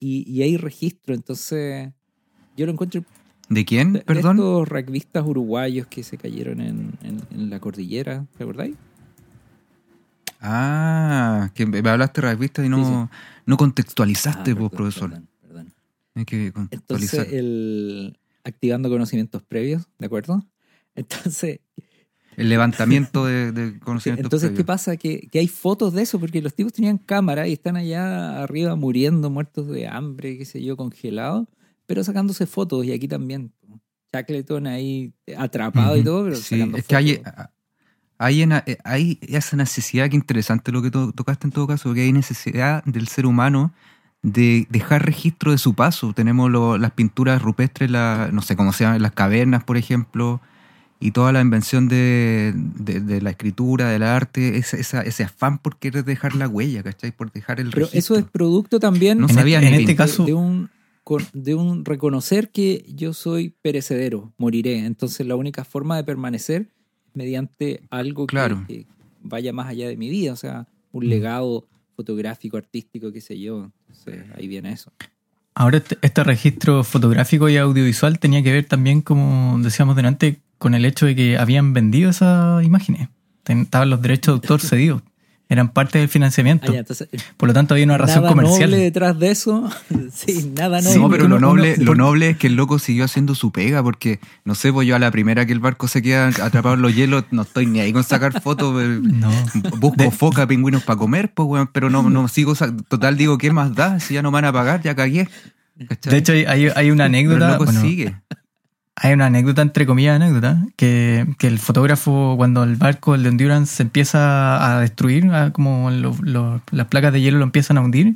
y, 0.00 0.30
y 0.30 0.42
hay 0.42 0.56
registro. 0.56 1.14
Entonces, 1.14 1.90
yo 2.56 2.66
lo 2.66 2.72
encuentro. 2.72 3.04
¿De 3.50 3.64
quién? 3.64 3.92
de- 3.94 3.98
de 4.00 4.04
Perdón. 4.04 4.36
estos 4.38 4.68
rugbyistas 4.68 5.24
uruguayos 5.26 5.86
que 5.86 6.02
se 6.02 6.16
cayeron 6.18 6.60
en, 6.60 6.92
en- 7.02 7.22
en 7.30 7.50
la 7.50 7.60
cordillera, 7.60 8.26
¿te 8.36 8.42
acordáis? 8.44 8.76
Ah, 10.40 11.50
que 11.54 11.66
me 11.66 11.78
hablaste 11.88 12.20
revista 12.20 12.64
y 12.64 12.68
no, 12.68 13.08
Sí, 13.08 13.16
no 13.46 13.56
contextualizaste, 13.56 14.52
Ah, 14.52 14.54
vos, 14.54 14.70
perdón, 14.70 14.76
profesor. 14.76 15.10
perdón, 15.10 15.28
perdón. 15.42 15.74
Hay 16.14 16.24
que 16.24 16.52
contextualizar. 16.52 17.20
Entonces, 17.20 17.38
el, 17.40 18.18
activando 18.44 18.88
conocimientos 18.88 19.42
previos, 19.42 19.88
¿de 19.98 20.06
acuerdo? 20.06 20.44
Entonces, 20.94 21.60
El 22.38 22.48
levantamiento 22.48 23.26
de, 23.26 23.52
de 23.52 23.78
conocimientos. 23.80 24.24
Entonces, 24.26 24.50
¿qué 24.50 24.54
previos. 24.54 24.66
pasa? 24.66 24.96
Que, 24.96 25.28
que 25.30 25.38
hay 25.40 25.48
fotos 25.48 25.92
de 25.92 26.02
eso, 26.02 26.18
porque 26.20 26.40
los 26.40 26.54
tipos 26.54 26.72
tenían 26.72 26.98
cámara 26.98 27.46
y 27.48 27.52
están 27.52 27.76
allá 27.76 28.42
arriba 28.42 28.76
muriendo, 28.76 29.28
muertos 29.30 29.68
de 29.68 29.88
hambre, 29.88 30.38
qué 30.38 30.44
sé 30.44 30.62
yo, 30.62 30.76
congelados, 30.76 31.46
pero 31.86 32.02
sacándose 32.04 32.46
fotos, 32.46 32.84
y 32.84 32.92
aquí 32.92 33.08
también. 33.08 33.52
Shackleton 34.12 34.66
ahí 34.66 35.12
atrapado 35.36 35.96
y 35.96 36.02
todo, 36.02 36.24
pero 36.24 36.36
Sí, 36.36 36.56
sacando 36.56 36.78
es 36.78 36.86
que 36.86 36.96
hay, 36.96 37.16
fotos. 37.16 37.32
hay, 38.18 38.42
en- 38.42 38.52
eh, 38.52 38.78
hay 38.84 39.18
esa 39.22 39.56
necesidad, 39.56 40.08
que 40.08 40.16
interesante 40.16 40.72
lo 40.72 40.80
que 40.80 40.90
to- 40.90 41.12
tocaste 41.12 41.46
en 41.46 41.52
todo 41.52 41.66
caso, 41.66 41.92
que 41.92 42.00
hay 42.02 42.12
necesidad 42.12 42.82
del 42.84 43.08
ser 43.08 43.26
humano 43.26 43.74
de 44.22 44.66
dejar 44.70 45.04
registro 45.04 45.52
de 45.52 45.58
su 45.58 45.74
paso. 45.74 46.12
Tenemos 46.14 46.50
lo- 46.50 46.78
las 46.78 46.92
pinturas 46.92 47.42
rupestres, 47.42 47.90
la- 47.90 48.30
no 48.32 48.42
sé 48.42 48.56
cómo 48.56 48.72
se 48.72 48.84
llaman, 48.84 49.02
las 49.02 49.12
cavernas, 49.12 49.62
por 49.64 49.76
ejemplo, 49.76 50.40
y 51.00 51.12
toda 51.12 51.32
la 51.32 51.40
invención 51.40 51.88
de, 51.88 52.52
de- 52.56 53.00
de 53.00 53.20
la 53.20 53.30
escritura, 53.30 53.88
del 53.90 54.02
arte, 54.02 54.58
ese, 54.58 54.80
esa- 54.80 55.02
ese 55.02 55.24
afán 55.24 55.58
por 55.58 55.76
querer 55.78 56.04
dejar 56.04 56.34
la 56.34 56.48
huella, 56.48 56.82
¿cachai? 56.82 57.12
Por 57.12 57.30
dejar 57.32 57.60
el 57.60 57.70
Pero 57.70 57.86
registro. 57.86 58.16
eso 58.16 58.24
es 58.24 58.30
producto 58.30 58.80
también 58.80 59.18
No 59.18 59.28
En 59.28 59.34
sabía 59.34 59.60
este- 59.60 59.74
en 59.74 59.80
este 59.80 59.94
caso- 59.96 60.24
de, 60.24 60.34
un, 60.34 60.70
de 61.32 61.54
un 61.54 61.84
reconocer 61.84 62.50
que 62.50 62.84
yo 62.88 63.12
soy 63.14 63.54
perecedero, 63.62 64.32
moriré. 64.38 64.78
Entonces, 64.84 65.26
la 65.26 65.36
única 65.36 65.64
forma 65.64 65.96
de 65.96 66.04
permanecer 66.04 66.62
es 67.06 67.14
mediante 67.14 67.82
algo 67.90 68.26
que- 68.26 68.32
Claro. 68.32 68.64
que, 68.66 68.86
vaya 69.22 69.52
más 69.52 69.68
allá 69.68 69.88
de 69.88 69.96
mi 69.96 70.10
vida, 70.10 70.32
o 70.32 70.36
sea, 70.36 70.66
un 70.92 71.04
Mm. 71.06 71.08
legado 71.08 71.66
fotográfico, 71.96 72.56
artístico, 72.56 73.12
qué 73.12 73.20
sé 73.20 73.38
yo. 73.38 73.70
Entonces, 73.88 74.24
ahí 74.36 74.46
viene 74.48 74.72
eso. 74.72 74.92
Ahora 75.54 75.78
este, 75.78 75.98
este 76.02 76.22
registro 76.22 76.84
fotográfico 76.84 77.48
y 77.48 77.56
audiovisual 77.56 78.18
tenía 78.20 78.42
que 78.42 78.52
ver 78.52 78.64
también, 78.66 79.00
como 79.00 79.58
decíamos 79.60 79.96
delante, 79.96 80.38
con 80.58 80.74
el 80.74 80.84
hecho 80.84 81.06
de 81.06 81.14
que 81.16 81.38
habían 81.38 81.72
vendido 81.72 82.10
esas 82.10 82.64
imágenes. 82.64 83.08
Estaban 83.46 83.88
los 83.90 84.02
derechos 84.02 84.26
de 84.26 84.46
autor 84.46 84.60
cedidos. 84.68 85.02
Eran 85.50 85.70
parte 85.70 85.98
del 85.98 86.10
financiamiento. 86.10 86.66
Ah, 86.70 86.74
ya, 86.74 86.78
entonces, 86.80 87.08
Por 87.38 87.48
lo 87.48 87.54
tanto, 87.54 87.72
había 87.72 87.86
una 87.86 87.96
razón 87.96 88.16
nada 88.22 88.28
comercial. 88.34 88.68
noble 88.70 88.82
detrás 88.82 89.18
de 89.18 89.30
eso. 89.30 89.70
sí, 90.12 90.52
nada 90.54 90.82
Sí, 90.82 90.88
noble. 90.98 91.00
no, 91.00 91.08
pero 91.08 91.28
lo 91.28 91.40
noble, 91.40 91.76
lo 91.78 91.94
noble 91.94 92.28
es 92.30 92.36
que 92.36 92.48
el 92.48 92.54
loco 92.56 92.78
siguió 92.78 93.04
haciendo 93.06 93.34
su 93.34 93.50
pega, 93.50 93.82
porque 93.82 94.20
no 94.44 94.54
sé, 94.54 94.70
pues 94.74 94.86
yo 94.86 94.94
a 94.94 94.98
la 94.98 95.10
primera 95.10 95.46
que 95.46 95.54
el 95.54 95.60
barco 95.60 95.88
se 95.88 96.02
queda 96.02 96.28
atrapado 96.28 96.74
en 96.74 96.82
los 96.82 96.94
hielos, 96.94 97.24
no 97.30 97.40
estoy 97.42 97.64
ni 97.64 97.80
ahí 97.80 97.94
con 97.94 98.04
sacar 98.04 98.42
fotos. 98.42 98.78
eh, 98.82 99.00
No. 99.02 99.30
Busco 99.78 100.02
De- 100.02 100.10
foca, 100.10 100.46
pingüinos 100.46 100.82
para 100.82 100.98
comer, 100.98 101.32
pues, 101.32 101.48
weón, 101.48 101.70
pero 101.72 101.88
no, 101.88 102.02
no 102.10 102.28
sigo. 102.28 102.54
Total, 102.54 103.16
digo, 103.16 103.38
¿qué 103.38 103.50
más 103.50 103.74
da? 103.74 104.00
Si 104.00 104.12
ya 104.12 104.20
no 104.20 104.30
me 104.30 104.34
van 104.34 104.44
a 104.44 104.52
pagar, 104.52 104.82
ya 104.82 104.94
cagué. 104.94 105.30
¿cachai? 105.88 106.10
De 106.12 106.18
hecho, 106.18 106.32
hay, 106.34 106.44
hay- 106.44 106.90
una 106.90 107.04
Pero 107.04 107.06
anécdota. 107.06 107.46
el 107.46 107.52
loco 107.52 107.64
bueno, 107.64 107.80
sigue. 107.80 108.16
Hay 109.00 109.12
una 109.12 109.26
anécdota, 109.26 109.62
entre 109.62 109.86
comillas, 109.86 110.16
anécdota, 110.16 110.58
que, 110.76 111.26
que 111.38 111.46
el 111.46 111.58
fotógrafo, 111.58 112.34
cuando 112.36 112.64
el 112.64 112.76
barco, 112.76 113.14
el 113.14 113.22
de 113.22 113.28
Endurance, 113.28 113.76
se 113.76 113.82
empieza 113.84 114.76
a 114.76 114.80
destruir, 114.80 115.28
como 115.52 115.90
lo- 115.90 116.16
lo- 116.20 116.60
las 116.72 116.86
placas 116.88 117.12
de 117.12 117.20
hielo 117.20 117.38
lo 117.38 117.44
empiezan 117.44 117.78
a 117.78 117.80
hundir, 117.82 118.14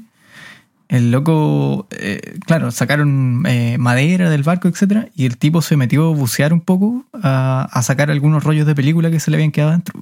el 0.88 1.10
loco, 1.10 1.86
eh, 1.92 2.38
claro, 2.44 2.70
sacaron 2.70 3.44
eh, 3.46 3.78
madera 3.78 4.28
del 4.28 4.42
barco, 4.42 4.68
etcétera, 4.68 5.08
y 5.14 5.24
el 5.24 5.38
tipo 5.38 5.62
se 5.62 5.76
metió 5.76 6.08
a 6.10 6.14
bucear 6.14 6.52
un 6.52 6.60
poco 6.60 7.06
a, 7.22 7.66
a 7.72 7.82
sacar 7.82 8.10
algunos 8.10 8.44
rollos 8.44 8.66
de 8.66 8.74
película 8.74 9.10
que 9.10 9.20
se 9.20 9.30
le 9.30 9.36
habían 9.38 9.52
quedado 9.52 9.70
dentro. 9.72 9.98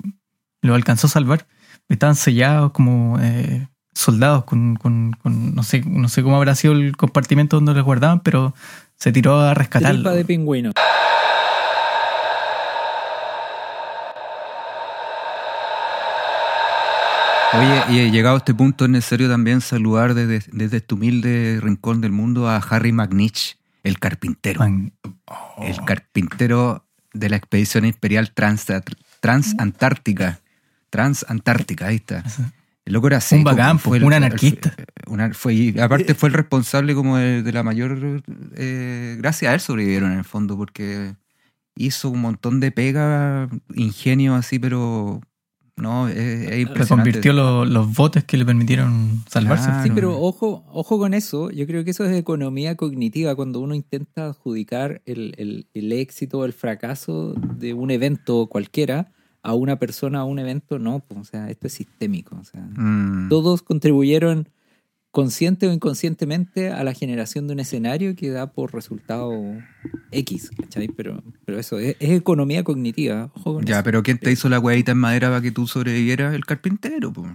Lo 0.63 0.75
alcanzó 0.75 1.07
a 1.07 1.11
salvar. 1.11 1.47
Estaban 1.89 2.17
sellados 2.17 2.73
como 2.73 3.19
eh, 3.21 3.69
soldados 3.95 4.45
con, 4.45 4.77
con- 4.77 5.13
con- 5.23 5.55
no 5.55 5.63
sé, 5.63 5.83
no 5.87 6.09
sé 6.09 6.23
cómo 6.23 6.37
habrá 6.37 6.55
sido 6.57 6.73
el 6.75 6.97
compartimento 6.97 7.57
donde 7.57 7.75
los 7.75 7.85
guardaban, 7.85 8.21
pero 8.21 8.55
se 9.01 9.13
tiró 9.13 9.41
a 9.41 9.55
rescatarlo. 9.55 10.01
Tripa 10.01 10.13
de 10.13 10.25
pingüino. 10.27 10.73
Oye, 17.53 17.85
y 17.89 18.11
llegado 18.13 18.37
a 18.37 18.39
este 18.39 18.55
punto 18.55 18.85
es 18.85 18.91
necesario 18.91 19.29
también 19.29 19.61
saludar 19.61 20.15
desde, 20.15 20.49
desde 20.53 20.77
este 20.77 20.95
humilde 20.95 21.59
rincón 21.61 22.01
del 22.01 22.13
mundo 22.13 22.49
a 22.49 22.59
Harry 22.59 22.93
McNitch, 22.93 23.59
el 23.83 23.99
carpintero. 23.99 24.61
Man, 24.61 24.93
El 25.59 25.85
carpintero 25.85 26.87
de 27.13 27.29
la 27.29 27.37
expedición 27.37 27.87
imperial 27.87 28.33
trans, 28.33 28.67
transantártica. 29.21 30.41
Transantártica, 30.91 31.87
ahí 31.87 31.97
está. 31.97 32.23
El 32.87 32.95
loco 32.95 33.07
era 33.09 33.21
seco, 33.21 33.45
bacán, 33.45 33.79
po, 33.79 33.95
el- 33.95 34.05
un 34.05 34.13
anarquista. 34.13 34.75
una- 35.07 35.33
fue, 35.35 35.55
y 35.55 35.79
aparte 35.79 36.15
fue 36.15 36.29
el 36.29 36.35
responsable 36.35 36.95
como 36.95 37.17
de, 37.19 37.43
de 37.43 37.53
la 37.53 37.63
mayor... 37.63 38.23
eh, 38.57 39.17
gracias 39.19 39.51
a 39.51 39.55
él 39.55 39.61
sobrevivieron 39.61 40.13
en 40.13 40.19
el 40.19 40.25
fondo, 40.25 40.57
porque 40.57 41.15
hizo 41.77 42.11
un 42.11 42.21
montón 42.21 42.59
de 42.61 42.73
pega, 42.73 43.49
ingenio 43.75 44.35
así, 44.35 44.59
pero... 44.59 45.21
No, 45.77 46.09
es, 46.09 46.17
es 46.19 46.59
impresionante. 46.59 46.89
convirtió 46.89 47.33
lo- 47.33 47.65
los 47.65 47.95
botes 47.95 48.23
que 48.25 48.37
le 48.37 48.45
permitieron 48.45 49.23
salvarse. 49.31 49.65
Claro. 49.69 49.83
Sí, 49.85 49.91
pero 49.95 50.19
ojo, 50.21 50.63
ojo 50.71 50.99
con 50.99 51.15
eso. 51.15 51.51
Yo 51.51 51.67
creo 51.67 51.85
que 51.85 51.93
eso 51.93 52.05
es 52.05 52.15
economía 52.15 52.77
cognitiva 52.77 53.35
cuando 53.35 53.61
uno 53.61 53.75
intenta 53.75 54.27
adjudicar 54.27 55.01
el, 55.07 55.33
el- 55.39 55.69
el 55.73 55.93
éxito 55.93 56.41
o 56.41 56.45
el 56.45 56.53
fracaso 56.53 57.33
de 57.57 57.73
un 57.73 57.91
evento 57.91 58.47
cualquiera 58.49 59.11
a 59.43 59.55
una 59.55 59.79
persona, 59.79 60.21
a 60.21 60.25
un 60.25 60.39
evento, 60.39 60.79
no. 60.79 61.01
pues, 61.01 61.21
o 61.21 61.25
sea, 61.25 61.51
esto 61.51 61.67
es 61.67 61.73
sistémico. 61.75 62.37
O 62.37 62.45
sea, 62.45 62.61
Mm. 62.77 63.29
todos 63.29 63.63
contribuyeron 63.63 64.49
consciente 65.13 65.67
o 65.67 65.73
inconscientemente 65.73 66.71
a 66.71 66.85
la 66.85 66.95
generación 66.95 67.49
de 67.49 67.55
un 67.55 67.61
escenario 67.61 68.15
que 68.15 68.31
da 68.31 68.53
por 68.53 68.73
resultado 68.73 69.33
X, 70.13 70.51
¿cachai? 70.57 70.87
Pero, 70.89 71.23
pero 71.45 71.59
eso 71.59 71.79
es, 71.81 71.97
es 71.99 72.11
economía 72.11 72.63
cognitiva. 72.63 73.33
Ojo 73.35 73.61
Ya, 73.63 73.77
eso. 73.77 73.85
pero 73.85 74.03
¿quién 74.05 74.19
te 74.19 74.31
hizo 74.31 74.49
la 74.49 74.61
huevita 74.61 74.93
en 74.93 74.99
madera 74.99 75.29
para 75.31 75.41
que 75.41 75.51
tú 75.51 75.67
sobrevivieras? 75.67 76.33
El 76.35 76.45
carpintero, 76.45 77.13
pues. 77.13 77.33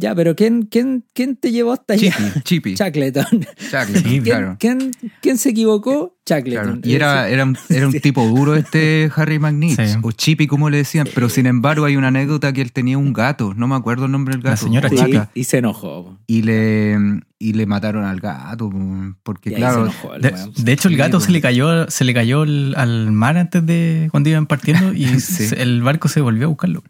Ya, 0.00 0.14
pero 0.14 0.36
¿quién, 0.36 0.62
quién, 0.62 1.04
quién 1.12 1.34
te 1.34 1.50
llevó 1.50 1.72
hasta 1.72 1.94
allá? 1.94 2.14
Chippy, 2.16 2.40
Chippy. 2.42 2.74
Shackleton. 2.76 3.46
Shackleton, 3.70 4.02
¿Quién, 4.08 4.22
claro. 4.22 4.56
quién- 4.60 4.90
quién 5.20 5.38
se 5.38 5.48
equivocó? 5.50 6.16
Shackleton. 6.24 6.64
Claro. 6.64 6.80
Y 6.84 6.94
era, 6.94 7.28
era, 7.28 7.44
un, 7.44 7.56
era 7.68 7.86
un 7.86 7.92
Sí. 7.98 8.00
tipo 8.00 8.24
duro 8.28 8.54
este 8.54 9.10
Harry 9.16 9.40
McNeil, 9.40 9.74
Sí. 9.76 9.98
o 10.02 10.12
Chippy 10.12 10.46
como 10.46 10.70
le 10.70 10.76
decían, 10.76 11.08
pero 11.14 11.28
sin 11.28 11.46
embargo 11.46 11.84
hay 11.84 11.96
una 11.96 12.08
anécdota 12.08 12.52
que 12.52 12.60
él 12.62 12.70
tenía 12.70 12.96
un 12.96 13.12
gato, 13.12 13.54
no 13.54 13.66
me 13.66 13.74
acuerdo 13.74 14.04
el 14.06 14.12
nombre 14.12 14.34
del 14.34 14.42
gato. 14.42 14.52
La 14.52 14.56
señora 14.56 14.88
gata, 14.88 15.30
y 15.34 15.44
se 15.44 15.58
enojó. 15.58 16.16
y 16.28 16.42
le 16.42 16.96
y 17.40 17.52
le 17.54 17.66
mataron 17.66 18.04
al 18.04 18.20
gato, 18.20 18.70
po, 18.70 18.78
porque 19.24 19.50
Y 19.50 19.54
claro, 19.54 19.90
se 19.90 20.06
enojó 20.06 20.18
De, 20.62 20.72
hecho, 20.72 20.88
el 20.88 20.96
gato 20.96 21.18
pues. 21.18 21.24
se 21.24 21.32
le 21.32 21.40
cayó, 21.40 21.90
se 21.90 22.04
le 22.04 22.14
cayó 22.14 22.42
al, 22.42 22.74
al 22.76 23.10
mar 23.10 23.36
antes 23.36 23.64
de 23.66 24.08
cuando 24.12 24.28
iban 24.30 24.46
partiendo 24.46 24.92
y 24.92 25.06
se- 25.20 25.60
el 25.60 25.82
barco 25.82 26.06
se 26.08 26.20
volvió 26.20 26.44
a 26.44 26.48
buscarlo. 26.48 26.84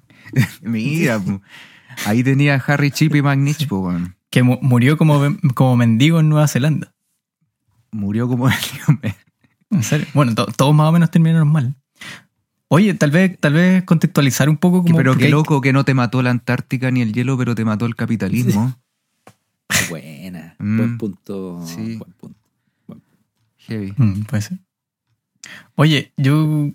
mira, 0.62 1.18
po. 1.18 1.40
Ahí 2.07 2.23
tenía 2.23 2.55
a 2.55 2.59
Harry 2.59 2.90
Chippy 2.90 3.23
McNeil, 3.23 3.67
po, 3.69 3.81
weón. 3.81 4.14
Que 4.31 4.43
mu- 4.43 4.59
murió 4.61 4.97
como, 4.99 5.21
como 5.55 5.76
mendigo 5.76 6.21
en 6.21 6.28
Nueva 6.28 6.49
Zelanda. 6.49 6.95
murió 7.90 8.28
como 8.28 8.49
En 9.71 9.83
serio. 9.83 10.07
Bueno, 10.14 10.35
to- 10.35 10.47
todos 10.47 10.75
más 10.75 10.88
o 10.88 10.93
menos 10.93 11.11
terminaron 11.11 11.49
mal. 11.49 11.75
Oye, 12.69 12.93
tal 12.95 13.11
vez, 13.11 13.38
tal 13.40 13.55
vez 13.55 13.83
contextualizar 13.85 14.49
un 14.50 14.59
poco 14.59 14.83
como. 14.83 14.97
pero 14.97 15.17
qué 15.17 15.26
hay- 15.26 15.31
loco 15.31 15.61
que 15.61 15.73
no 15.73 15.85
te 15.85 15.95
mató 15.95 16.23
la 16.23 16.31
Antártica 16.31 16.90
ni 16.90 17.00
el 17.02 17.12
hielo, 17.12 17.37
pero 17.38 17.55
te 17.55 17.64
mató 17.64 17.87
el 17.87 17.97
capitalismo. 17.97 18.76
Buena. 19.90 20.55
Mm. 20.61 20.76
Buen 20.76 20.99
punto. 20.99 21.64
Sí. 21.67 21.97
Buen 21.97 22.12
punto. 22.19 22.37
Heavy. 23.59 23.93
Mm, 23.97 24.23
puede 24.23 24.43
ser. 24.43 24.59
Oye, 25.76 26.12
yo 26.17 26.71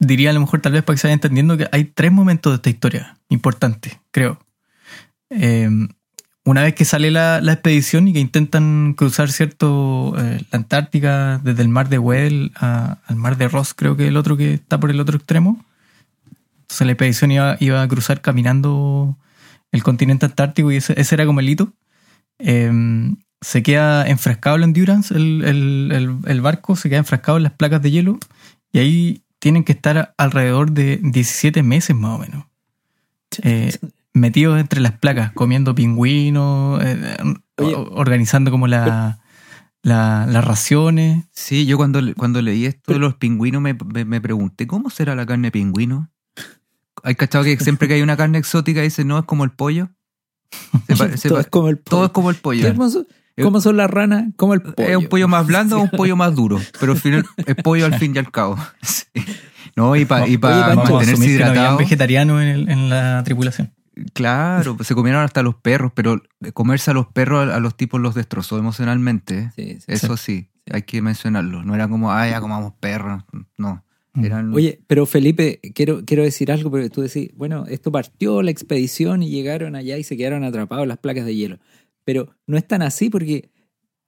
diría 0.00 0.30
a 0.30 0.32
lo 0.32 0.40
mejor 0.40 0.60
tal 0.60 0.72
vez 0.72 0.82
para 0.82 0.96
que 0.96 1.00
se 1.00 1.06
vaya 1.06 1.14
entendiendo 1.14 1.56
que 1.56 1.68
hay 1.70 1.84
tres 1.84 2.10
momentos 2.10 2.52
de 2.52 2.56
esta 2.56 2.70
historia 2.70 3.16
importantes, 3.28 3.98
creo. 4.10 4.38
Eh, 5.34 5.68
una 6.44 6.62
vez 6.62 6.74
que 6.74 6.84
sale 6.84 7.10
la, 7.12 7.40
la 7.40 7.52
expedición 7.52 8.08
y 8.08 8.12
que 8.12 8.18
intentan 8.20 8.94
cruzar 8.96 9.30
cierto 9.30 10.14
eh, 10.18 10.40
la 10.50 10.56
Antártica 10.58 11.40
desde 11.44 11.62
el 11.62 11.68
mar 11.68 11.88
de 11.88 11.98
Weddell 11.98 12.50
al 12.56 13.16
mar 13.16 13.36
de 13.36 13.46
Ross, 13.48 13.74
creo 13.74 13.96
que 13.96 14.08
el 14.08 14.16
otro 14.16 14.36
que 14.36 14.54
está 14.54 14.80
por 14.80 14.90
el 14.90 14.98
otro 15.00 15.16
extremo. 15.16 15.64
Entonces 16.62 16.86
la 16.86 16.92
expedición 16.92 17.30
iba, 17.30 17.56
iba 17.60 17.80
a 17.82 17.86
cruzar 17.88 18.20
caminando 18.22 19.16
el 19.70 19.82
continente 19.84 20.26
antártico 20.26 20.72
y 20.72 20.76
ese, 20.76 20.98
ese 21.00 21.14
era 21.14 21.26
como 21.26 21.40
el 21.40 21.48
hito. 21.48 21.72
Eh, 22.38 22.70
se 23.40 23.62
queda 23.62 24.06
enfrascado 24.08 24.56
el 24.56 24.62
Endurance, 24.64 25.14
el, 25.14 25.44
el- 25.44 25.92
el- 25.92 26.16
el 26.30 26.40
barco 26.40 26.74
se 26.76 26.88
queda 26.88 26.98
enfrascado 26.98 27.36
en 27.38 27.44
las 27.44 27.52
placas 27.52 27.82
de 27.82 27.90
hielo 27.90 28.18
y 28.72 28.78
ahí 28.78 29.22
tienen 29.38 29.64
que 29.64 29.72
estar 29.72 30.14
alrededor 30.16 30.72
de 30.72 30.98
17 31.02 31.62
meses 31.62 31.94
más 31.96 32.16
o 32.16 32.18
menos. 32.18 32.44
Eh, 33.42 33.72
metidos 34.14 34.60
entre 34.60 34.80
las 34.80 34.92
placas, 34.92 35.32
comiendo 35.32 35.74
pingüinos, 35.74 36.80
eh, 36.84 37.16
o- 37.58 37.88
organizando 37.94 38.50
como 38.50 38.66
la, 38.66 39.20
la- 39.82 40.26
las 40.28 40.44
raciones. 40.44 41.24
Sí, 41.32 41.66
yo 41.66 41.76
cuando, 41.76 42.00
cuando 42.16 42.42
leí 42.42 42.66
esto 42.66 42.92
de 42.92 42.98
los 42.98 43.14
pingüinos 43.14 43.62
me, 43.62 43.74
me- 43.74 44.04
me 44.04 44.20
pregunté, 44.20 44.66
¿cómo 44.66 44.90
será 44.90 45.14
la 45.14 45.26
carne 45.26 45.48
de 45.48 45.52
pingüino? 45.52 46.10
¿Hay 47.04 47.14
cachado 47.14 47.42
que 47.44 47.58
siempre 47.58 47.88
que 47.88 47.94
hay 47.94 48.02
una 48.02 48.16
carne 48.16 48.38
exótica 48.38 48.80
dice, 48.82 49.04
no, 49.04 49.18
es 49.18 49.24
como 49.24 49.44
el 49.44 49.50
pollo? 49.50 49.88
Se 50.86 50.96
pa- 50.96 51.16
se 51.16 51.28
todo 51.28 51.38
pa- 51.38 51.42
es 51.42 51.46
como 51.48 51.68
el 51.68 51.78
pollo. 51.78 51.90
todo 51.90 52.04
es 52.06 52.10
como 52.12 52.30
el 52.30 52.36
pollo. 52.36 52.68
¿Cómo 52.74 52.90
son, 52.90 53.06
cómo 53.42 53.60
son 53.60 53.76
las 53.78 53.90
ranas? 53.90 54.26
Como 54.36 54.54
el 54.54 54.60
pollo. 54.62 54.88
Es 54.88 54.96
un 54.96 55.06
pollo 55.06 55.26
más 55.26 55.46
blando 55.46 55.78
o 55.78 55.82
un 55.82 55.90
pollo 55.90 56.14
más 56.16 56.34
duro, 56.34 56.60
pero 56.78 56.92
al 56.92 56.98
final 56.98 57.24
es 57.46 57.56
pollo 57.56 57.86
al 57.86 57.94
fin 57.98 58.12
y 58.14 58.18
al 58.18 58.30
cabo. 58.30 58.56
Sí. 58.82 59.04
No, 59.74 59.96
y 59.96 60.04
para 60.04 60.28
y 60.28 60.36
pa 60.36 60.74
mantenerse 60.74 61.16
no 61.16 61.24
hidratado. 61.24 61.78
vegetarianos 61.78 62.42
en, 62.42 62.48
el- 62.48 62.68
en 62.68 62.90
la 62.90 63.22
tripulación. 63.24 63.72
Claro, 64.14 64.76
pues 64.76 64.88
se 64.88 64.94
comieron 64.94 65.22
hasta 65.22 65.42
los 65.42 65.54
perros, 65.54 65.92
pero 65.94 66.22
comerse 66.54 66.90
a 66.90 66.94
los 66.94 67.06
perros 67.08 67.50
a, 67.50 67.60
los 67.60 67.76
tipos 67.76 68.00
los 68.00 68.14
destrozó 68.14 68.58
emocionalmente. 68.58 69.50
Sí, 69.54 69.78
sí. 69.80 69.84
Eso 69.86 70.16
sí, 70.16 70.48
hay 70.70 70.82
que 70.82 71.02
mencionarlo. 71.02 71.62
No 71.64 71.74
era 71.74 71.88
como, 71.88 72.10
ah, 72.10 72.28
ya 72.28 72.40
comamos 72.40 72.72
perros. 72.80 73.22
No. 73.58 73.84
Mm. 74.14 74.24
Eran, 74.24 74.54
Oye, 74.54 74.80
pero 74.86 75.06
Felipe, 75.06 75.60
quiero, 75.74 76.04
quiero 76.04 76.22
decir 76.22 76.50
algo, 76.52 76.70
porque 76.70 76.90
tú 76.90 77.02
decís, 77.02 77.30
bueno, 77.34 77.64
esto 77.68 77.92
partió 77.92 78.42
la 78.42 78.50
expedición 78.50 79.22
y 79.22 79.30
llegaron 79.30 79.74
allá 79.76 79.98
y 79.98 80.04
se 80.04 80.16
quedaron 80.16 80.44
atrapados 80.44 80.84
en 80.84 80.88
las 80.88 80.98
placas 80.98 81.24
de 81.24 81.34
hielo. 81.34 81.58
Pero 82.04 82.34
no 82.46 82.56
es 82.56 82.66
tan 82.66 82.82
así 82.82 83.10
porque 83.10 83.50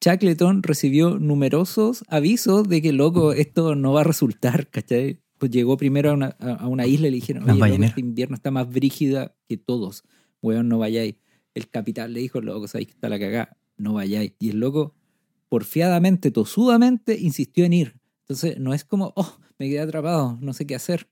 Shackleton 0.00 0.62
recibió 0.62 1.19
numerosos 1.19 2.05
avisos 2.09 2.69
de 2.69 2.83
que, 2.83 2.93
loco, 2.93 3.33
esto 3.33 3.75
no 3.75 3.93
va 3.93 4.03
a 4.03 4.05
resultar, 4.05 4.69
¿cachai? 4.69 5.21
Pues 5.38 5.50
llegó 5.50 5.76
primero 5.76 6.11
a 6.11 6.14
una, 6.14 6.26
a- 6.38 6.67
una 6.69 6.87
isla 6.87 7.09
y 7.09 7.11
le 7.11 7.17
dijeron, 7.17 7.43
oye, 7.53 7.61
loco, 7.69 7.79
este 7.88 8.00
invierno 8.00 8.35
está 8.37 8.50
más 8.50 8.71
brígida 8.73 9.35
que 9.49 9.57
todos, 9.57 10.05
weón, 10.43 10.69
no 10.69 10.79
vayáis. 10.79 11.17
El 11.55 11.69
capitán 11.69 12.12
le 12.12 12.21
dijo, 12.21 12.41
loco, 12.41 12.67
sabéis 12.69 12.88
que 12.88 12.95
está 12.95 13.09
la 13.09 13.19
cagada, 13.19 13.57
no 13.76 13.95
vayáis. 13.95 14.33
Y 14.38 14.50
el 14.50 14.61
loco, 14.61 14.95
porfiadamente, 15.49 16.31
tosudamente, 16.31 17.19
insistió 17.21 17.64
en 17.64 17.73
ir. 17.73 17.97
Entonces, 18.21 18.59
no 18.59 18.75
es 18.75 18.85
como, 18.85 19.12
oh, 19.17 19.37
me 19.59 19.69
quedé 19.69 19.81
atrapado, 19.81 20.38
no 20.41 20.53
sé 20.53 20.67
qué 20.67 20.75
hacer. 20.75 21.09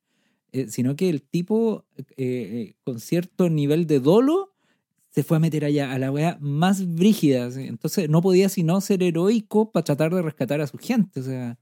Eh, 0.52 0.66
sino 0.68 0.96
que 0.96 1.08
el 1.08 1.22
tipo, 1.22 1.84
eh, 1.96 2.04
eh, 2.16 2.74
con 2.84 3.00
cierto 3.00 3.48
nivel 3.48 3.86
de 3.86 4.00
dolo, 4.00 4.54
se 5.10 5.22
fue 5.22 5.36
a 5.36 5.40
meter 5.40 5.64
allá, 5.64 5.92
a 5.92 5.98
la 5.98 6.10
weá 6.10 6.38
más 6.40 6.94
brígida. 6.94 7.48
Entonces, 7.60 8.08
no 8.08 8.22
podía 8.22 8.48
sino 8.48 8.80
ser 8.80 9.02
heroico 9.02 9.70
para 9.70 9.84
tratar 9.84 10.14
de 10.14 10.22
rescatar 10.22 10.60
a 10.60 10.66
su 10.66 10.78
gente. 10.78 11.20
O 11.20 11.22
sea, 11.22 11.58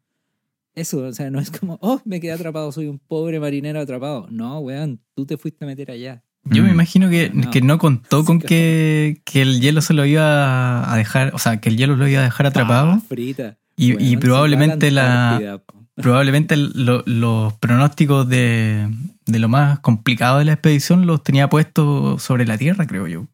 eso, 0.75 0.99
o 1.05 1.13
sea, 1.13 1.31
no 1.31 1.41
es 1.41 1.51
como, 1.51 1.79
oh, 1.83 2.01
me 2.05 2.21
quedé 2.21 2.33
atrapado, 2.33 2.71
soy 2.73 2.87
un 2.87 2.99
pobre 2.99 3.41
marinero 3.41 3.81
atrapado. 3.81 4.27
No, 4.31 4.59
weón, 4.61 5.01
tú 5.15 5.27
te 5.27 5.37
fuiste 5.37 5.65
a 5.65 5.69
meter 5.69 5.91
allá. 5.91 6.23
Yo 6.45 6.63
Mm. 6.63 6.67
me 6.67 6.73
imagino 6.73 7.11
que 7.11 7.31
No. 7.35 7.51
que 7.51 7.61
no 7.61 7.79
contó 7.79 8.25
con 8.25 8.39
que, 8.41 9.21
que 9.25 9.43
el 9.43 9.61
hielo 9.61 9.83
se 9.83 9.93
lo 9.95 10.07
iba 10.07 10.91
a 10.93 10.97
dejar, 10.97 11.35
o 11.35 11.39
sea, 11.39 11.61
que 11.61 11.69
el 11.69 11.77
hielo 11.77 11.97
lo 11.97 12.09
iba 12.09 12.21
a 12.21 12.25
dejar 12.25 12.47
atrapado. 12.47 12.93
Ah, 12.93 13.01
frita. 13.09 13.59
Y- 13.77 13.93
Weón, 13.95 14.03
y 14.05 14.17
probablemente 14.17 14.91
la-. 14.91 15.61
Probablemente 15.97 16.57
lo- 16.57 17.03
los 17.05 17.53
pronósticos 17.59 18.27
de, 18.27 18.89
de 19.27 19.39
lo 19.39 19.49
más 19.51 19.81
complicado 19.81 20.39
de 20.39 20.47
la 20.47 20.53
expedición 20.55 21.05
los 21.07 21.23
tenía 21.23 21.51
puestos 21.51 22.23
sobre 22.23 22.47
la 22.47 22.57
tierra, 22.57 22.87
creo 22.87 23.07
yo. 23.07 23.27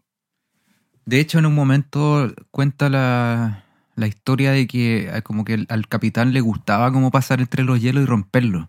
De 1.04 1.20
hecho, 1.20 1.38
en 1.38 1.46
un 1.46 1.54
momento 1.54 2.34
cuenta 2.50 2.88
la, 2.88 3.64
la 3.96 4.06
historia 4.06 4.52
de 4.52 4.66
que 4.66 5.08
eh, 5.12 5.22
como 5.22 5.44
que 5.44 5.64
al 5.68 5.88
capitán 5.88 6.32
le 6.32 6.40
gustaba 6.40 6.92
como 6.92 7.10
pasar 7.10 7.40
entre 7.40 7.64
los 7.64 7.80
hielos 7.80 8.04
y 8.04 8.06
romperlos. 8.06 8.68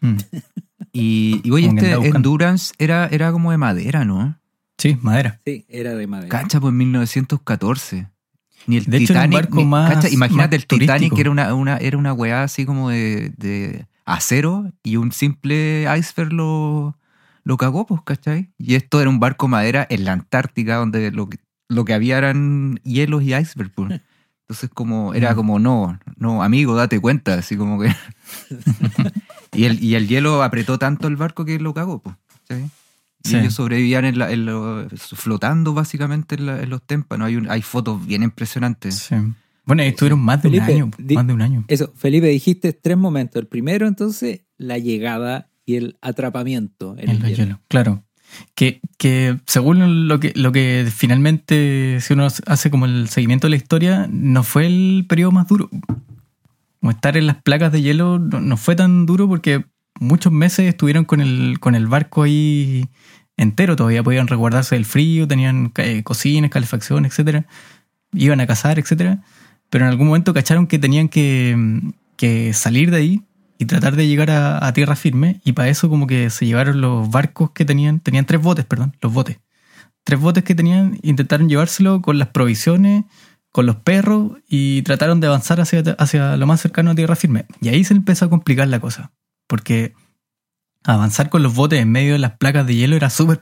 Mm. 0.00 0.16
Y, 0.92 1.40
y 1.44 1.50
oye, 1.50 1.66
este. 1.68 1.92
Endurance 1.92 2.72
era, 2.78 3.06
era 3.08 3.32
como 3.32 3.50
de 3.50 3.58
madera, 3.58 4.04
¿no? 4.04 4.36
Sí, 4.78 4.96
madera. 5.02 5.40
Sí, 5.44 5.66
era 5.68 5.94
de 5.94 6.06
madera. 6.06 6.28
Cacha, 6.30 6.58
pues 6.60 6.70
en 6.72 6.78
1914. 6.78 8.08
Ni 8.66 8.76
el 8.78 8.84
De 8.86 8.98
hecho, 8.98 9.12
era 9.12 9.22
un 9.24 9.30
Titanic. 9.30 9.34
barco 9.50 9.56
ni- 9.60 9.64
más- 9.66 9.94
cacha, 9.94 10.08
imagínate 10.08 10.56
más 10.56 10.62
el 10.62 10.66
Titanic, 10.66 10.88
turístico. 10.88 11.16
que 11.16 11.20
era 11.22 11.30
una, 11.30 11.54
una, 11.54 11.76
era 11.76 11.98
una 11.98 12.12
weá 12.12 12.42
así 12.42 12.64
como 12.66 12.90
de, 12.90 13.32
de 13.36 13.86
acero 14.04 14.72
y 14.82 14.96
un 14.96 15.12
simple 15.12 15.86
iceberg 15.98 16.32
lo, 16.32 16.96
lo 17.44 17.56
cagó, 17.56 17.86
pues, 17.86 18.00
¿cachai? 18.04 18.50
Y 18.58 18.74
esto 18.74 19.00
era 19.00 19.10
un 19.10 19.20
barco 19.20 19.48
madera 19.48 19.86
en 19.90 20.04
la 20.04 20.12
Antártica, 20.12 20.76
donde 20.76 21.10
lo 21.10 21.28
que, 21.28 21.38
lo 21.68 21.84
que 21.84 21.94
había 21.94 22.18
eran 22.18 22.80
hielos 22.84 23.22
y 23.22 23.34
iceberg, 23.34 23.70
pues. 23.74 24.00
Entonces, 24.50 24.70
como, 24.74 25.14
era 25.14 25.32
Mm. 25.32 25.36
como, 25.36 25.58
no, 25.60 25.96
no, 26.16 26.42
amigo, 26.42 26.74
date 26.74 26.98
cuenta, 27.00 27.34
así 27.34 27.56
como 27.56 27.80
que. 27.80 27.88
y, 29.52 29.64
el, 29.64 29.82
y 29.82 29.94
el 29.94 30.08
hielo 30.08 30.42
apretó 30.42 30.76
tanto 30.76 31.06
el 31.06 31.14
barco 31.14 31.44
que 31.44 31.60
lo 31.60 31.72
cagó, 31.72 32.00
pues. 32.02 32.16
¿cachai? 32.48 32.64
Y 33.22 33.28
Sí. 33.28 33.36
ellos 33.36 33.54
sobrevivían 33.54 34.04
en 34.06 34.18
la- 34.18 34.32
en 34.32 34.46
lo- 34.46 34.88
flotando 34.98 35.72
básicamente 35.74 36.34
en, 36.34 36.46
la- 36.46 36.62
en 36.62 36.70
los 36.70 36.82
témpanos. 36.82 37.28
Hay, 37.28 37.36
un- 37.36 37.48
hay 37.50 37.62
fotos 37.62 38.04
bien 38.04 38.22
impresionantes. 38.24 38.96
Sí. 38.96 39.14
Bueno, 39.66 39.82
estuvieron 39.84 40.18
más 40.20 40.42
de 40.42 40.48
un 40.48 40.60
año. 40.60 40.90
di- 40.98 41.14
Más 41.14 41.26
de 41.28 41.32
un 41.34 41.42
año. 41.42 41.64
Eso, 41.68 41.92
Felipe, 41.94 42.26
dijiste 42.26 42.72
tres 42.72 42.96
momentos. 42.96 43.40
El 43.40 43.46
primero, 43.46 43.86
entonces, 43.86 44.40
la 44.56 44.78
llegada 44.78 45.48
y 45.64 45.76
el 45.76 45.96
atrapamiento 46.02 46.96
en 46.98 47.08
En 47.10 47.24
el 47.24 47.36
hielo. 47.36 47.60
claro. 47.68 48.02
Que, 48.54 48.80
que 48.98 49.38
según 49.46 50.08
lo 50.08 50.20
que, 50.20 50.32
lo 50.36 50.52
que 50.52 50.86
finalmente, 50.94 51.98
si 52.00 52.12
uno 52.12 52.26
hace 52.26 52.70
como 52.70 52.86
el 52.86 53.08
seguimiento 53.08 53.46
de 53.46 53.50
la 53.50 53.56
historia, 53.56 54.08
no 54.10 54.42
fue 54.42 54.66
el 54.66 55.06
periodo 55.08 55.32
más 55.32 55.48
duro. 55.48 55.68
Como 56.80 56.90
estar 56.90 57.16
en 57.16 57.26
las 57.26 57.42
placas 57.42 57.72
de 57.72 57.82
hielo 57.82 58.18
no, 58.18 58.40
no 58.40 58.56
fue 58.56 58.76
tan 58.76 59.06
duro 59.06 59.28
porque 59.28 59.64
muchos 59.98 60.32
meses 60.32 60.66
estuvieron 60.66 61.04
con 61.04 61.20
el, 61.20 61.58
con 61.60 61.74
el 61.74 61.86
barco 61.86 62.22
ahí 62.22 62.88
entero, 63.36 63.76
todavía 63.76 64.02
podían 64.02 64.26
resguardarse 64.26 64.74
del 64.74 64.84
frío, 64.84 65.26
tenían 65.26 65.72
eh, 65.76 66.02
cocinas, 66.02 66.50
calefacción, 66.50 67.06
etcétera, 67.06 67.46
iban 68.12 68.40
a 68.40 68.46
cazar, 68.46 68.78
etcétera, 68.78 69.22
pero 69.70 69.84
en 69.84 69.90
algún 69.90 70.08
momento 70.08 70.34
cacharon 70.34 70.66
que 70.66 70.78
tenían 70.78 71.08
que, 71.08 71.56
que 72.16 72.52
salir 72.52 72.90
de 72.90 72.96
ahí 72.98 73.22
y 73.60 73.66
tratar 73.66 73.94
de 73.94 74.08
llegar 74.08 74.30
a, 74.30 74.72
tierra 74.72 74.96
firme 74.96 75.40
y 75.44 75.52
para 75.52 75.68
eso 75.68 75.90
como 75.90 76.06
que 76.06 76.30
se 76.30 76.46
llevaron 76.46 76.80
los 76.80 77.10
barcos 77.10 77.50
que 77.50 77.66
tenían, 77.66 78.00
tenían 78.00 78.24
tres 78.24 78.40
botes, 78.40 78.64
perdón, 78.64 78.96
los 79.02 79.12
botes. 79.12 79.38
Tres 80.02 80.18
botes 80.18 80.44
que 80.44 80.54
tenían, 80.54 80.98
intentaron 81.02 81.46
llevárselo 81.50 82.00
con 82.00 82.18
las 82.18 82.28
provisiones, 82.28 83.04
con 83.52 83.66
los 83.66 83.76
perros 83.76 84.32
y 84.48 84.80
trataron 84.80 85.20
de 85.20 85.26
avanzar 85.26 85.60
hacia, 85.60 85.80
hacia 85.98 86.38
lo 86.38 86.46
más 86.46 86.62
cercano 86.62 86.90
a 86.92 86.94
tierra 86.94 87.16
firme. 87.16 87.44
Y 87.60 87.68
ahí 87.68 87.84
se 87.84 87.92
empezó 87.92 88.24
a 88.24 88.30
complicar 88.30 88.66
la 88.68 88.80
cosa, 88.80 89.12
porque 89.46 89.92
avanzar 90.84 91.28
con 91.28 91.42
los 91.42 91.54
botes 91.54 91.80
en 91.80 91.92
medio 91.92 92.14
de 92.14 92.18
las 92.18 92.38
placas 92.38 92.66
de 92.66 92.74
hielo 92.76 92.96
era 92.96 93.10
súper 93.10 93.40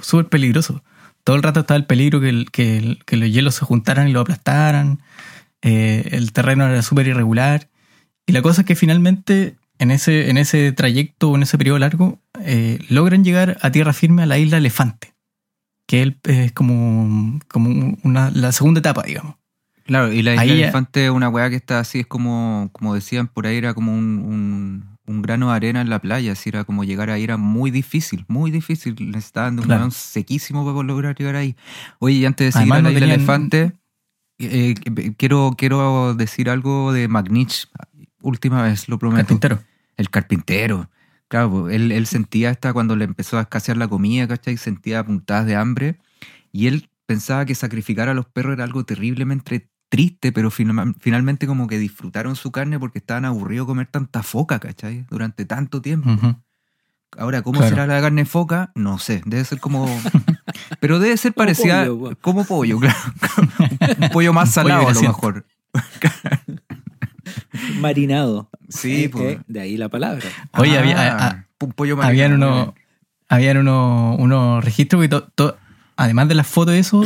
súper 0.00 0.28
peligroso. 0.28 0.82
Todo 1.24 1.36
el 1.36 1.42
rato 1.42 1.60
estaba 1.60 1.78
el 1.78 1.86
peligro 1.86 2.20
que, 2.20 2.28
el- 2.28 2.50
que, 2.50 2.76
el- 2.76 3.02
que 3.06 3.16
los 3.16 3.30
hielos 3.30 3.54
se 3.54 3.64
juntaran 3.64 4.08
y 4.08 4.12
lo 4.12 4.20
aplastaran. 4.20 5.00
Eh, 5.62 6.10
el 6.12 6.32
terreno 6.34 6.66
era 6.66 6.82
súper 6.82 7.06
irregular. 7.06 7.70
Y 8.26 8.32
la 8.32 8.42
cosa 8.42 8.62
es 8.62 8.66
que 8.66 8.74
finalmente, 8.74 9.56
en 9.78 9.90
ese, 9.90 10.30
en 10.30 10.38
ese 10.38 10.72
trayecto, 10.72 11.34
en 11.34 11.42
ese 11.42 11.58
periodo 11.58 11.78
largo, 11.78 12.20
eh, 12.40 12.78
logran 12.88 13.24
llegar 13.24 13.58
a 13.60 13.70
tierra 13.70 13.92
firme 13.92 14.22
a 14.22 14.26
la 14.26 14.38
isla 14.38 14.58
Elefante, 14.58 15.14
que 15.86 16.16
es 16.24 16.52
como, 16.52 17.38
como 17.48 17.96
una, 18.02 18.30
la 18.30 18.52
segunda 18.52 18.80
etapa, 18.80 19.02
digamos. 19.02 19.36
Claro, 19.84 20.10
y 20.10 20.22
la 20.22 20.32
isla 20.32 20.42
Ahí 20.42 20.50
elefante 20.52 21.04
es 21.04 21.10
una 21.10 21.28
weá 21.28 21.50
que 21.50 21.56
está 21.56 21.78
así, 21.80 22.00
es 22.00 22.06
como, 22.06 22.70
como 22.72 22.94
decían 22.94 23.28
por 23.28 23.46
ahí, 23.46 23.58
era 23.58 23.74
como 23.74 23.92
un, 23.92 24.18
un, 24.18 24.96
un 25.06 25.20
grano 25.20 25.50
de 25.50 25.56
arena 25.56 25.82
en 25.82 25.90
la 25.90 25.98
playa, 25.98 26.32
así 26.32 26.48
era 26.48 26.64
como 26.64 26.84
llegar 26.84 27.10
ahí, 27.10 27.22
era 27.22 27.36
muy 27.36 27.70
difícil, 27.70 28.24
muy 28.26 28.50
difícil, 28.50 28.96
necesitaban 29.10 29.56
de 29.56 29.60
un 29.60 29.66
Claro. 29.66 29.90
sequísimo 29.90 30.64
para 30.64 30.82
lograr 30.86 31.14
llegar 31.14 31.36
ahí. 31.36 31.54
Oye, 31.98 32.16
y 32.16 32.24
antes 32.24 32.46
de 32.46 32.52
seguir 32.52 32.72
Además, 32.72 32.78
a 32.78 32.82
la 32.82 32.88
no 32.88 32.90
isla 32.92 33.00
tenían- 33.00 33.18
elefante, 33.20 33.72
eh, 34.38 34.74
eh, 34.86 35.12
quiero, 35.18 35.54
quiero 35.58 36.14
decir 36.14 36.48
algo 36.48 36.94
de 36.94 37.06
Magnich, 37.08 37.68
última 38.24 38.62
vez, 38.62 38.88
lo 38.88 38.98
prometo. 38.98 39.26
Carpintero. 39.26 39.60
El 39.96 40.10
carpintero. 40.10 40.90
Claro, 41.28 41.50
pues, 41.50 41.74
él, 41.76 41.92
él 41.92 42.06
sentía 42.06 42.50
hasta 42.50 42.72
cuando 42.72 42.96
le 42.96 43.04
empezó 43.04 43.38
a 43.38 43.42
escasear 43.42 43.76
la 43.76 43.88
comida, 43.88 44.26
¿cachai? 44.26 44.56
Sentía 44.56 45.04
puntadas 45.04 45.46
de 45.46 45.56
hambre. 45.56 45.98
Y 46.52 46.66
él 46.66 46.88
pensaba 47.06 47.44
que 47.44 47.54
sacrificar 47.54 48.08
a 48.08 48.14
los 48.14 48.26
perros 48.26 48.54
era 48.54 48.64
algo 48.64 48.84
terriblemente 48.84 49.68
triste, 49.88 50.32
pero 50.32 50.50
finalmente 50.50 51.46
como 51.46 51.66
que 51.68 51.78
disfrutaron 51.78 52.34
su 52.34 52.50
carne 52.50 52.78
porque 52.80 52.98
estaban 52.98 53.24
aburridos 53.24 53.66
de 53.66 53.70
comer 53.70 53.86
tanta 53.86 54.22
foca, 54.22 54.58
¿cachai? 54.58 55.06
Durante 55.10 55.44
tanto 55.44 55.80
tiempo. 55.80 56.10
Ujú. 56.10 56.36
Ahora, 57.16 57.42
¿cómo 57.42 57.58
Claro. 57.60 57.76
será 57.76 57.86
la 57.86 58.00
carne 58.00 58.24
foca? 58.24 58.72
No 58.74 58.98
sé, 58.98 59.22
debe 59.24 59.44
ser 59.44 59.60
como... 59.60 59.86
pero 60.80 60.98
debe 60.98 61.16
ser 61.16 61.32
parecida 61.32 61.84
pollo, 61.86 61.98
po. 62.10 62.16
como 62.20 62.44
pollo, 62.44 62.78
claro. 62.80 62.98
Un 64.00 64.08
pollo 64.10 64.32
más 64.32 64.52
pollo 64.52 64.68
salado 64.68 64.88
a 64.88 64.92
lo 64.92 65.00
mejor. 65.02 65.46
Marinado. 67.80 68.48
Sí, 68.68 69.04
Eh, 69.04 69.08
pues. 69.08 69.36
eh, 69.36 69.40
de 69.46 69.60
ahí 69.60 69.76
la 69.76 69.88
palabra. 69.88 70.24
Oye, 70.58 70.76
Ah, 70.76 70.80
había- 70.80 71.16
a- 71.28 71.46
un 71.60 71.72
pollo 71.72 72.00
Habían 72.02 72.32
marinado, 72.32 72.62
unos 72.64 72.74
habían 73.28 73.56
unos 73.58 74.18
unos 74.20 74.64
registros 74.64 75.00
que 75.02 75.08
to- 75.08 75.28
to- 75.34 75.56
además 75.96 76.28
de 76.28 76.34
las 76.34 76.46
fotos 76.46 76.74
de 76.74 76.80
eso, 76.80 77.04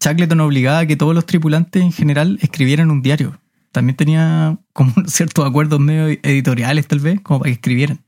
Shackleton 0.00 0.40
obligaba 0.40 0.80
a 0.80 0.86
que 0.86 0.96
todos 0.96 1.14
los 1.14 1.26
tripulantes 1.26 1.82
en 1.82 1.92
general 1.92 2.38
escribieran 2.42 2.90
un 2.90 3.02
diario. 3.02 3.38
También 3.72 3.96
tenía 3.96 4.58
como 4.72 4.92
ciertos 5.06 5.46
acuerdos 5.48 5.80
medio 5.80 6.06
editoriales 6.22 6.86
tal 6.86 7.00
vez, 7.00 7.20
como 7.22 7.40
para 7.40 7.48
que 7.50 7.54
escribieran. 7.54 8.00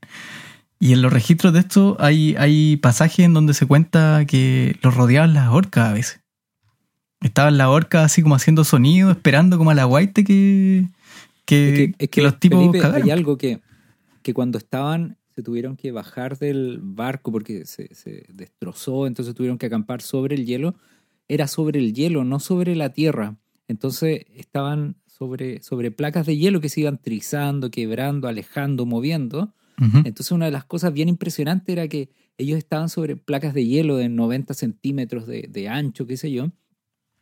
Y 0.79 0.93
en 0.93 1.01
los 1.01 1.11
registros 1.11 1.53
de 1.53 1.59
esto 1.59 1.97
hay, 1.99 2.35
hay 2.37 2.77
pasajes 2.77 3.25
en 3.25 3.33
donde 3.33 3.53
se 3.53 3.65
cuenta 3.65 4.23
que 4.25 4.77
los 4.81 4.93
rodeaban 4.95 5.33
las 5.33 5.49
orcas 5.49 5.89
a 5.89 5.93
veces. 5.93 6.19
Estaban 7.21 7.57
las 7.57 7.67
orcas 7.67 8.05
así 8.05 8.21
como 8.21 8.35
haciendo 8.35 8.63
sonido, 8.63 9.09
esperando 9.11 9.57
como 9.57 9.71
a 9.71 9.73
la 9.73 9.85
guaite 9.85 10.23
que, 10.23 10.85
que, 11.45 11.69
Es 11.69 11.73
que, 11.73 11.83
es 11.83 11.91
que 11.97 12.07
que, 12.07 12.21
los 12.21 12.39
tipos 12.39 12.59
Felipe, 12.59 12.85
hay 12.85 13.09
algo 13.11 13.37
que, 13.37 13.61
que 14.21 14.33
cuando 14.33 14.57
estaban 14.57 15.17
se 15.35 15.43
tuvieron 15.43 15.75
que 15.75 15.91
bajar 15.91 16.39
del 16.39 16.79
barco 16.81 17.29
porque 17.31 17.65
se, 17.65 17.93
se 17.93 18.25
destrozó, 18.33 19.05
entonces 19.05 19.35
tuvieron 19.35 19.57
que 19.57 19.65
acampar 19.65 20.01
sobre 20.01 20.35
el 20.35 20.45
hielo. 20.45 20.75
Era 21.27 21.47
sobre 21.47 21.79
el 21.79 21.93
hielo, 21.93 22.23
no 22.23 22.39
sobre 22.39 22.73
la 22.73 22.93
tierra. 22.93 23.35
Entonces 23.67 24.25
estaban 24.33 24.95
sobre, 25.07 25.61
sobre 25.61 25.91
placas 25.91 26.25
de 26.25 26.37
hielo 26.37 26.61
que 26.61 26.69
se 26.69 26.81
iban 26.81 27.01
trizando, 27.01 27.69
quebrando, 27.69 28.27
alejando, 28.27 28.85
moviendo. 28.85 29.53
Entonces 29.77 30.31
una 30.31 30.45
de 30.45 30.51
las 30.51 30.63
cosas 30.63 30.93
bien 30.93 31.09
impresionantes 31.09 31.67
era 31.67 31.89
que 31.89 32.09
ellos 32.37 32.57
estaban 32.57 32.87
sobre 32.87 33.17
placas 33.17 33.53
de 33.53 33.65
hielo 33.65 33.97
de 33.97 34.07
90 34.07 34.53
centímetros 34.53 35.27
de, 35.27 35.49
de 35.49 35.67
ancho, 35.67 36.07
qué 36.07 36.15
sé 36.15 36.31
yo, 36.31 36.51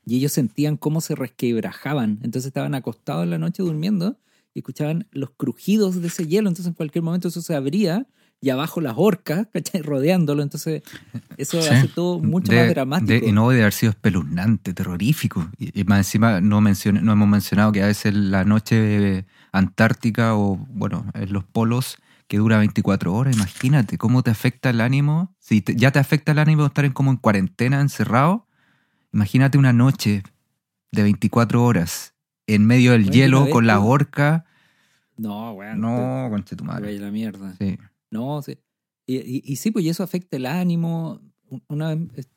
y 0.06 0.18
ellos 0.18 0.32
sentían 0.34 0.78
cómo 0.78 1.02
se 1.02 1.16
resquebrajaban. 1.16 2.20
Entonces 2.24 2.48
estaban 2.48 2.76
acostados 2.76 3.24
en 3.24 3.30
la 3.32 3.38
noche 3.38 3.64
durmiendo 3.64 4.18
y 4.54 4.60
escuchaban 4.60 5.08
los 5.12 5.32
crujidos 5.32 6.02
de 6.02 6.08
ese 6.08 6.28
hielo. 6.28 6.50
Entonces 6.50 6.68
en 6.68 6.74
cualquier 6.74 7.04
momento 7.04 7.28
eso 7.30 7.42
se 7.42 7.56
abría 7.56 8.06
y 8.42 8.50
abajo 8.50 8.82
las 8.82 8.96
orcas, 8.98 9.48
¿cachai? 9.54 9.82
Rodeándolo. 9.82 10.44
Entonces 10.44 10.84
eso 11.38 11.62
Sí. 11.62 11.70
hace 11.70 11.88
todo 11.88 12.20
mucho 12.20 12.52
De- 12.52 12.60
más 12.60 12.70
dramático. 12.70 13.26
y 13.28 13.32
no 13.32 13.50
debe 13.50 13.62
haber 13.62 13.74
sido 13.74 13.92
espeluznante, 13.92 14.74
terrorífico. 14.74 15.50
Y, 15.58 15.80
y 15.80 15.84
más 15.86 16.00
encima 16.00 16.42
no, 16.42 16.60
mencione- 16.62 17.02
no 17.02 17.14
hemos 17.14 17.28
mencionado 17.30 17.72
que 17.72 17.82
a 17.84 17.88
veces 17.88 18.14
la 18.14 18.44
noche 18.44 19.26
antártica 19.54 20.36
o, 20.36 20.58
bueno, 20.70 21.06
en 21.14 21.32
los 21.32 21.44
polos 21.46 21.98
que 22.28 22.38
dura 22.38 22.58
24 22.58 23.14
horas, 23.14 23.36
imagínate 23.36 23.98
cómo 23.98 24.24
te 24.24 24.32
afecta 24.32 24.70
el 24.72 24.82
ánimo. 24.82 25.36
Si 25.40 25.62
te- 25.62 25.76
ya 25.76 25.92
te 25.92 26.00
afecta 26.00 26.32
el 26.32 26.40
ánimo 26.40 26.66
estar 26.66 26.84
en, 26.86 26.92
como 26.92 27.12
en 27.12 27.18
cuarentena, 27.18 27.80
encerrado, 27.82 28.48
imagínate 29.14 29.58
una 29.58 29.74
noche 29.74 30.24
de 30.92 31.04
24 31.04 31.64
horas 31.64 32.14
en 32.48 32.66
medio 32.66 32.92
del 32.92 33.04
Bueno, 33.04 33.14
hielo 33.16 33.50
con 33.50 33.68
la 33.68 33.80
horca. 33.80 34.46
No, 35.18 35.54
weón. 35.54 35.80
No, 35.80 36.28
conche 36.30 36.56
tu 36.56 36.64
madre. 36.64 36.98
la 37.00 37.12
mierda. 37.12 37.56
Sí. 37.58 37.78
No, 38.12 38.42
sí. 38.42 38.58
Y, 39.06 39.18
y- 39.18 39.44
y 39.46 39.56
sí, 39.58 39.72
pues 39.72 39.86
y 39.86 39.90
eso 39.90 40.04
afecta 40.04 40.38
el 40.38 40.46
ánimo. 40.46 41.22
Una 41.68 41.94
vez 41.96 42.28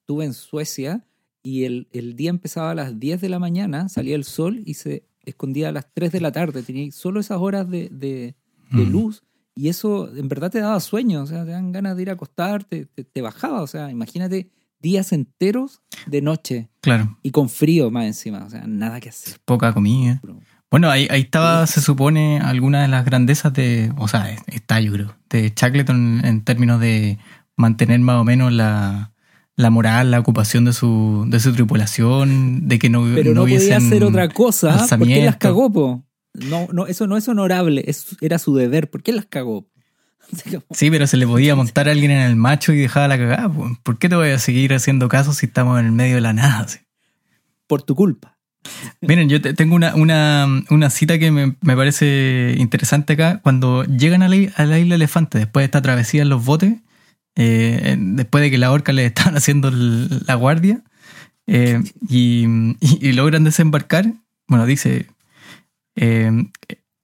estuve 0.00 0.24
en 0.24 0.34
Suecia 0.34 1.04
y 1.42 1.64
el, 1.64 1.88
el 1.92 2.16
día 2.16 2.30
empezaba 2.30 2.72
a 2.72 2.74
las 2.74 2.98
10 2.98 3.20
de 3.20 3.28
la 3.28 3.38
mañana, 3.38 3.88
salía 3.88 4.14
el 4.16 4.24
sol 4.24 4.62
y 4.64 4.74
se 4.74 5.04
escondía 5.24 5.68
a 5.68 5.72
las 5.72 5.92
3 5.94 6.12
de 6.12 6.20
la 6.20 6.32
tarde. 6.32 6.62
Tenía 6.62 6.90
solo 6.92 7.20
esas 7.20 7.38
horas 7.38 7.68
de, 7.70 7.88
de- 7.90 8.34
de 8.70 8.84
Mm. 8.84 8.90
luz 8.92 9.22
y 9.54 9.68
eso 9.68 10.14
en 10.14 10.28
verdad 10.28 10.50
te 10.50 10.60
daba 10.60 10.78
sueño, 10.80 11.22
o 11.22 11.26
sea, 11.26 11.44
te 11.44 11.50
dan 11.52 11.72
ganas 11.72 11.96
de 11.96 12.02
ir 12.02 12.10
a 12.10 12.12
acostarte, 12.14 12.86
te, 12.86 13.04
te 13.04 13.22
bajaba, 13.22 13.62
o 13.62 13.66
sea, 13.66 13.90
imagínate 13.90 14.50
días 14.80 15.12
enteros 15.12 15.82
de 16.06 16.22
noche 16.22 16.68
Claro, 16.80 17.18
y 17.22 17.30
con 17.30 17.48
frío 17.48 17.90
más 17.90 18.06
encima, 18.06 18.44
o 18.44 18.50
sea, 18.50 18.64
nada 18.66 19.00
que 19.00 19.08
hacer. 19.08 19.38
poca 19.44 19.72
comida. 19.72 20.20
Bueno, 20.70 20.90
ahí, 20.90 21.08
ahí 21.10 21.22
estaba, 21.22 21.66
se 21.66 21.80
supone, 21.80 22.40
alguna 22.40 22.82
de 22.82 22.88
las 22.88 23.04
grandezas 23.04 23.52
de, 23.54 23.90
o 23.96 24.06
sea, 24.08 24.30
está 24.46 24.80
yo 24.80 24.92
creo, 24.92 25.16
de 25.30 25.52
Shackleton 25.56 26.24
en 26.24 26.44
términos 26.44 26.78
de 26.80 27.18
mantener 27.56 27.98
más 28.00 28.16
o 28.20 28.24
menos 28.24 28.52
la, 28.52 29.12
la 29.56 29.70
moral, 29.70 30.10
la 30.10 30.20
ocupación 30.20 30.64
de 30.66 30.72
su, 30.74 31.24
de 31.28 31.40
su 31.40 31.52
tripulación, 31.54 32.68
de 32.68 32.78
que 32.78 32.90
no, 32.90 33.04
Pero 33.14 33.32
no, 33.34 33.40
podía 33.42 33.56
hubiesen 33.58 33.86
hacer 33.86 34.04
otra 34.04 34.28
cosa, 34.28 34.86
¿por 34.98 35.06
qué 35.08 35.24
las 35.24 35.36
cagó, 35.36 35.72
po? 35.72 36.04
No, 36.34 36.68
no, 36.72 36.86
eso 36.86 37.06
no 37.06 37.16
es 37.16 37.26
honorable, 37.28 37.82
es- 37.86 38.16
era 38.20 38.38
su 38.38 38.54
deber, 38.54 38.90
¿por 38.90 39.02
qué 39.02 39.12
las 39.12 39.26
cagó? 39.26 39.66
Sí, 40.70 40.90
pero 40.90 41.06
se 41.06 41.16
le 41.16 41.26
podía 41.26 41.54
montar 41.56 41.88
a 41.88 41.92
alguien 41.92 42.10
en 42.10 42.20
el 42.20 42.36
macho 42.36 42.72
y 42.72 42.78
dejaba 42.78 43.08
la 43.08 43.18
cagada. 43.18 43.48
po. 43.48 43.70
¿Por 43.82 43.98
qué 43.98 44.08
te 44.08 44.16
voy 44.16 44.30
a 44.30 44.38
seguir 44.38 44.74
haciendo 44.74 45.08
caso 45.08 45.32
si 45.32 45.46
estamos 45.46 45.78
en 45.80 45.86
el 45.86 45.92
medio 45.92 46.16
de 46.16 46.20
la 46.20 46.32
nada? 46.32 46.66
Por 47.66 47.82
tu 47.82 47.94
culpa. 47.94 48.36
Miren, 49.00 49.28
yo 49.28 49.40
te- 49.40 49.54
tengo 49.54 49.74
una, 49.74 49.94
una, 49.94 50.46
una 50.70 50.90
cita 50.90 51.18
que 51.18 51.30
me, 51.30 51.56
me 51.60 51.76
parece 51.76 52.54
interesante 52.58 53.14
acá. 53.14 53.40
Cuando 53.42 53.84
llegan 53.84 54.22
a 54.22 54.28
la, 54.28 54.36
a 54.56 54.64
la 54.64 54.78
isla 54.78 54.96
Elefante, 54.96 55.38
después 55.38 55.62
de 55.62 55.66
esta 55.66 55.82
travesía 55.82 56.22
en 56.22 56.28
los 56.28 56.44
botes, 56.44 56.74
eh, 57.36 57.96
después 57.98 58.42
de 58.42 58.50
que 58.50 58.58
la 58.58 58.72
orca 58.72 58.92
le 58.92 59.06
estaban 59.06 59.36
haciendo 59.36 59.70
la 59.70 60.34
guardia, 60.34 60.82
eh, 61.46 61.82
y, 62.08 62.44
y- 62.80 62.98
y 63.08 63.12
logran 63.12 63.44
desembarcar, 63.44 64.12
bueno, 64.48 64.66
dice, 64.66 65.06
eh, 65.96 66.30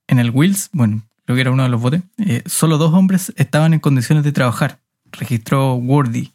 en 0.06 0.18
el 0.18 0.30
Wills, 0.30 0.68
bueno, 0.72 1.02
creo 1.24 1.34
que 1.37 1.40
era 1.40 1.50
uno 1.50 1.62
de 1.64 1.68
los 1.68 1.80
botes, 1.80 2.02
eh, 2.18 2.42
solo 2.46 2.78
dos 2.78 2.92
hombres 2.94 3.32
estaban 3.37 3.74
en 3.74 3.80
condiciones 3.80 4.24
de 4.24 4.32
trabajar. 4.32 4.80
registró 5.12 5.74
Wordy. 5.74 6.34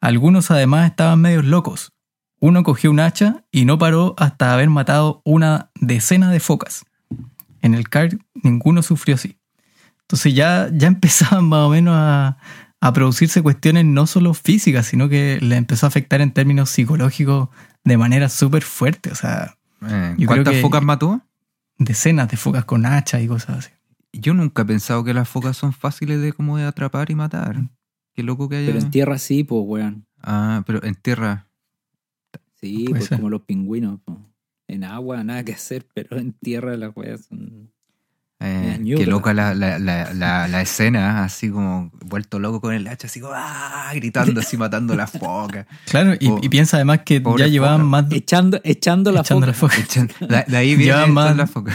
Algunos 0.00 0.50
además 0.50 0.90
estaban 0.90 1.20
medios 1.20 1.44
locos. 1.44 1.92
Uno 2.40 2.62
cogió 2.62 2.90
un 2.90 3.00
hacha 3.00 3.44
y 3.50 3.64
no 3.64 3.78
paró 3.78 4.14
hasta 4.18 4.52
haber 4.52 4.68
matado 4.70 5.20
una 5.24 5.70
decena 5.80 6.30
de 6.30 6.40
focas. 6.40 6.84
En 7.62 7.74
el 7.74 7.88
CAR 7.88 8.10
ninguno 8.42 8.82
sufrió 8.82 9.14
así. 9.14 9.38
Entonces 10.02 10.34
ya, 10.34 10.68
ya 10.72 10.86
empezaban 10.94 11.44
más 11.46 11.60
o 11.60 11.70
menos 11.70 11.94
a, 11.96 12.36
a 12.80 12.92
producirse 12.92 13.42
cuestiones 13.42 13.84
no 13.86 14.06
solo 14.06 14.34
físicas, 14.34 14.86
sino 14.86 15.08
que 15.08 15.38
le 15.40 15.56
empezó 15.56 15.86
a 15.86 15.88
afectar 15.88 16.20
en 16.20 16.32
términos 16.32 16.70
psicológicos 16.70 17.48
de 17.84 17.96
manera 17.96 18.28
súper 18.28 18.62
fuerte. 18.62 19.10
O 19.10 19.14
sea, 19.14 19.56
Eh, 19.88 20.16
¿Cuántas 20.26 20.60
focas 20.60 20.82
mató? 20.82 21.20
decenas 21.78 22.28
de 22.28 22.36
focas 22.36 22.64
con 22.64 22.86
hacha 22.86 23.20
y 23.20 23.26
cosas 23.26 23.58
así. 23.58 23.70
Yo 24.20 24.34
nunca 24.34 24.62
he 24.62 24.64
pensado 24.64 25.04
que 25.04 25.14
las 25.14 25.28
focas 25.28 25.56
son 25.56 25.72
fáciles 25.72 26.20
de 26.20 26.32
como 26.32 26.56
de 26.56 26.64
atrapar 26.64 27.10
y 27.10 27.14
matar. 27.14 27.70
Qué 28.14 28.22
loco 28.22 28.48
que 28.48 28.56
haya. 28.56 28.66
Pero 28.66 28.78
en 28.78 28.90
tierra 28.90 29.18
sí, 29.18 29.44
pues, 29.44 29.62
weón. 29.64 30.06
Ah, 30.22 30.62
pero 30.66 30.82
en 30.84 30.94
tierra. 30.94 31.48
Sí, 32.54 32.86
pues 32.88 33.06
ser. 33.06 33.18
como 33.18 33.30
los 33.30 33.42
pingüinos. 33.42 34.00
po. 34.00 34.18
En 34.68 34.84
agua 34.84 35.22
nada 35.24 35.44
que 35.44 35.52
hacer, 35.52 35.86
pero 35.94 36.18
en 36.18 36.32
tierra 36.32 36.76
las 36.76 36.96
weas 36.96 37.26
son... 37.26 37.73
Eh, 38.44 38.80
qué 38.96 39.06
loca 39.06 39.32
la, 39.32 39.54
la, 39.54 39.78
la, 39.78 40.12
la, 40.12 40.46
la 40.48 40.62
escena, 40.62 41.24
así 41.24 41.50
como 41.50 41.90
vuelto 42.04 42.38
loco 42.38 42.60
con 42.60 42.74
el 42.74 42.86
hacha, 42.86 43.06
así 43.06 43.20
como 43.20 43.32
¡ah! 43.34 43.90
gritando, 43.94 44.40
así 44.40 44.56
matando 44.56 44.94
las 44.94 45.10
focas. 45.10 45.66
Claro, 45.86 46.14
y, 46.18 46.48
piensa 46.48 46.76
además 46.76 47.00
que 47.04 47.22
ya 47.38 47.46
llevaban 47.46 47.80
foca. 47.80 47.88
más, 47.90 48.08
de- 48.08 48.16
Echando, 48.16 48.60
echando 48.64 49.12
la 49.12 49.20
echando 49.20 49.46
foca. 49.46 49.46
las 49.46 49.56
focas. 49.56 49.78
Echan- 49.88 50.28
De, 50.28 50.44
de 50.50 50.56
ahí 50.56 50.74
viene 50.76 51.06
más- 51.06 51.30
de 51.30 51.34
las 51.36 51.50
focas. 51.50 51.74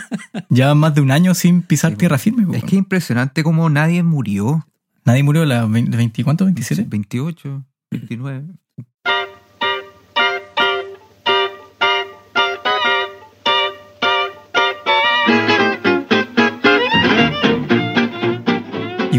Llevaban 0.50 0.78
más 0.78 0.94
de 0.94 1.00
un 1.00 1.10
año 1.10 1.34
sin 1.34 1.62
pisar 1.62 1.92
Sí, 1.92 1.96
tierra 1.96 2.18
firme. 2.18 2.46
po. 2.46 2.54
Es 2.54 2.60
que 2.62 2.68
es 2.68 2.72
impresionante 2.74 3.42
como 3.42 3.68
nadie 3.70 4.02
murió. 4.02 4.66
Nadie 5.04 5.22
murió 5.22 5.42
a 5.42 5.46
las 5.46 5.70
20, 5.70 5.96
20 5.96 6.24
¿cuánto? 6.24 6.46
¿27? 6.46 6.86
28, 6.88 7.64
29. 7.90 8.44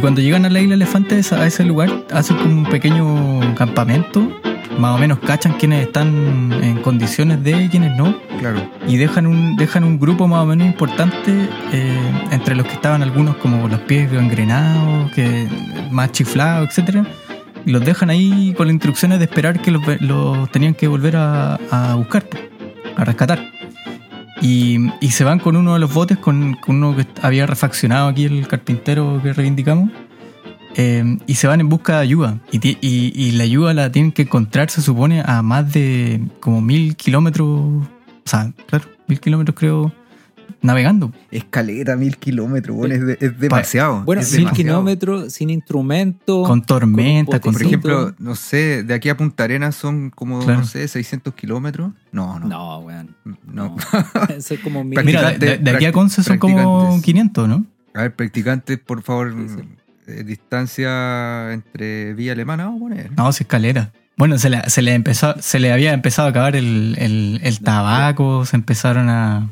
Cuando 0.02 0.22
llegan 0.22 0.46
a 0.46 0.50
la 0.50 0.60
isla 0.60 0.74
Elefante, 0.74 1.22
a 1.32 1.46
ese 1.46 1.64
lugar, 1.64 1.90
hacen 2.12 2.36
como 2.38 2.62
un 2.62 2.66
pequeño 2.66 3.56
campamento. 3.56 4.28
Más 4.78 4.96
o 4.96 4.98
menos 4.98 5.20
cachan 5.20 5.54
quienes 5.54 5.86
están 5.86 6.52
en 6.64 6.82
condiciones 6.82 7.44
de 7.44 7.64
y 7.64 7.70
quienes 7.70 7.96
no. 7.98 8.16
Claro. 8.40 8.68
Y 8.88 8.98
dejan 8.98 9.28
un, 9.28 9.56
dejan 9.58 9.84
un 9.84 10.00
grupo 10.00 10.28
más 10.28 10.44
o 10.44 10.46
menos 10.46 10.66
importante, 10.66 11.50
eh, 11.72 12.12
entre 12.32 12.56
los 12.56 12.66
que 12.66 12.74
estaban 12.74 13.04
algunos 13.04 13.36
como 13.38 13.68
los 13.68 13.82
pies 13.82 14.12
gangrenados, 14.12 15.12
que, 15.12 15.48
más 15.92 16.12
chiflados, 16.14 16.70
etcétera 16.70 17.06
Y 17.66 17.72
los 17.72 17.84
dejan 17.84 18.10
ahí 18.10 18.54
con 18.58 18.68
las 18.68 18.74
instrucciones 18.74 19.20
de 19.20 19.26
esperar 19.26 19.62
que 19.62 19.72
los, 19.72 19.84
los 20.02 20.50
tenían 20.52 20.74
que 20.74 20.88
volver 20.88 21.18
a, 21.18 21.56
a 21.70 21.96
buscar, 21.96 22.26
a 22.96 23.04
rescatar. 23.04 23.61
Y, 24.42 24.80
se 25.12 25.24
van 25.24 25.40
con 25.40 25.56
uno 25.56 25.74
de 25.76 25.80
los 25.80 25.94
botes, 25.94 26.18
con, 26.18 26.58
uno 26.68 26.96
que 26.96 27.06
había 27.22 27.46
refaccionado 27.46 28.08
aquí 28.10 28.26
el 28.26 28.48
carpintero 28.48 29.20
que 29.22 29.34
reivindicamos. 29.34 29.90
eh, 30.76 31.18
y 31.28 31.36
se 31.36 31.48
van 31.48 31.60
en 31.60 31.68
busca 31.68 31.98
de 31.98 32.04
ayuda. 32.04 32.40
Y- 32.52 32.78
y 32.82 33.32
la 33.32 33.44
ayuda 33.44 33.74
la 33.74 33.92
tienen 33.92 34.14
que 34.14 34.22
encontrar, 34.22 34.70
se 34.70 34.82
supone, 34.82 35.22
a 35.26 35.42
más 35.42 35.74
de 35.74 36.22
como 36.40 36.62
mil 36.62 36.96
kilómetros. 36.96 37.48
O 37.50 37.86
sea, 38.26 38.54
claro, 38.68 38.86
mil 39.08 39.20
kilómetros 39.20 39.56
creo, 39.58 39.92
navegando. 40.62 41.12
Escalera, 41.32 41.96
mil 41.96 42.18
kilómetros, 42.18 42.76
bueno, 42.78 42.94
es, 42.96 43.06
de- 43.06 43.18
es 43.20 43.40
demasiado. 43.40 44.04
Bueno, 44.04 44.22
es 44.22 44.32
mil 44.32 44.46
demasiado. 44.46 44.56
kilómetros 44.56 45.34
sin 45.34 45.50
instrumento. 45.50 46.44
Con 46.44 46.62
tormenta, 46.64 47.40
con 47.40 47.52
con, 47.52 47.54
Por 47.54 47.64
ejemplo, 47.68 48.16
no 48.20 48.36
sé, 48.36 48.84
de 48.84 48.94
aquí 48.94 49.10
a 49.10 49.18
Punta 49.18 49.44
Arenas 49.44 49.76
son 49.76 50.10
como, 50.12 50.40
Claro. 50.40 50.60
no 50.62 50.66
sé, 50.66 50.88
600 50.88 51.34
kilómetros. 51.34 51.92
No, 52.12 52.40
no. 52.40 52.48
No, 52.48 52.80
weón. 52.80 53.16
no. 53.26 53.36
No. 53.54 53.76
Eso 54.38 54.54
es 54.54 54.60
como 54.60 54.84
mil. 54.84 55.04
Mira, 55.04 55.32
de, 55.34 55.70
aquí 55.72 55.86
a 55.86 55.92
Conce 55.92 56.24
son 56.24 56.38
como 56.38 56.56
practicantes. 56.56 57.04
500, 57.06 57.48
¿no? 57.50 57.66
A 57.94 58.02
ver, 58.04 58.16
practicantes, 58.16 58.80
por 58.80 59.02
favor, 59.02 59.34
Sí, 59.34 59.56
sí. 59.56 59.68
eh, 60.08 60.24
distancia 60.24 61.52
entre 61.54 62.14
Villa 62.14 62.32
Alemana, 62.34 62.66
vamos 62.66 62.80
a 62.82 62.84
poner. 62.84 63.12
No, 63.18 63.32
si 63.34 63.44
escalera. 63.44 63.92
Bueno, 64.18 64.38
se 64.38 64.50
le, 64.50 64.70
se 64.70 64.82
le 64.82 64.94
empezó, 64.94 65.34
se 65.40 65.60
le 65.60 65.72
había 65.74 65.94
empezado 65.94 66.28
a 66.28 66.32
acabar 66.32 66.56
el, 66.56 66.96
el- 67.00 67.40
el 67.44 67.60
tabaco, 67.62 68.46
se 68.46 68.56
empezaron 68.56 69.10
a 69.10 69.50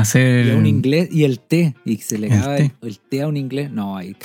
hacer. 0.00 0.46
Y 0.46 0.50
a 0.50 0.56
un 0.56 0.66
inglés 0.66 1.08
y 1.10 1.24
el 1.24 1.40
té. 1.40 1.74
Y 1.84 1.96
se 1.98 2.18
le 2.18 2.32
acaba 2.32 2.56
el, 2.56 2.72
el 2.82 2.98
té 2.98 3.22
a 3.22 3.28
un 3.28 3.36
inglés. 3.36 3.70
No, 3.70 3.96
ahí. 3.96 4.16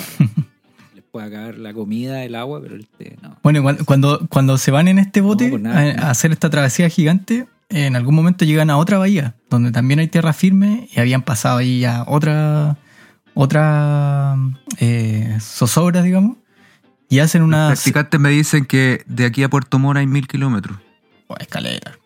Les 0.94 1.04
puede 1.10 1.26
acabar 1.26 1.58
la 1.58 1.72
comida, 1.72 2.24
el 2.24 2.34
agua, 2.34 2.60
pero 2.62 2.74
el 2.74 2.86
té 2.86 3.16
no. 3.22 3.36
Bueno, 3.42 3.62
cuando, 3.62 3.84
cuando, 3.84 4.26
cuando 4.28 4.58
se 4.58 4.70
van 4.70 4.88
en 4.88 4.98
este 4.98 5.20
bote 5.20 5.50
No, 5.50 5.58
nada, 5.58 6.06
a, 6.06 6.10
hacer 6.10 6.32
esta 6.32 6.50
travesía 6.50 6.88
gigante, 6.88 7.46
en 7.68 7.96
algún 7.96 8.14
momento 8.14 8.44
llegan 8.44 8.70
a 8.70 8.76
otra 8.76 8.98
bahía, 8.98 9.34
donde 9.50 9.72
también 9.72 10.00
hay 10.00 10.08
tierra 10.08 10.32
firme 10.32 10.88
y 10.94 11.00
habían 11.00 11.22
pasado 11.22 11.58
ahí 11.58 11.80
ya 11.80 12.04
otra, 12.06 12.76
otra 13.34 14.36
eh, 14.78 15.36
zozobra, 15.40 16.02
digamos, 16.02 16.36
y 17.08 17.18
hacen 17.18 17.42
Los 17.42 17.48
una 17.48 17.66
practicantes 17.68 18.20
me 18.20 18.30
dicen 18.30 18.64
que 18.64 19.02
de 19.06 19.26
aquí 19.26 19.42
a 19.42 19.48
Puerto 19.48 19.78
Mora 19.78 20.00
hay 20.00 20.06
mil 20.06 20.26
kilómetros. 20.26 20.78
Oh, 21.26 21.36
escalera. 21.38 21.98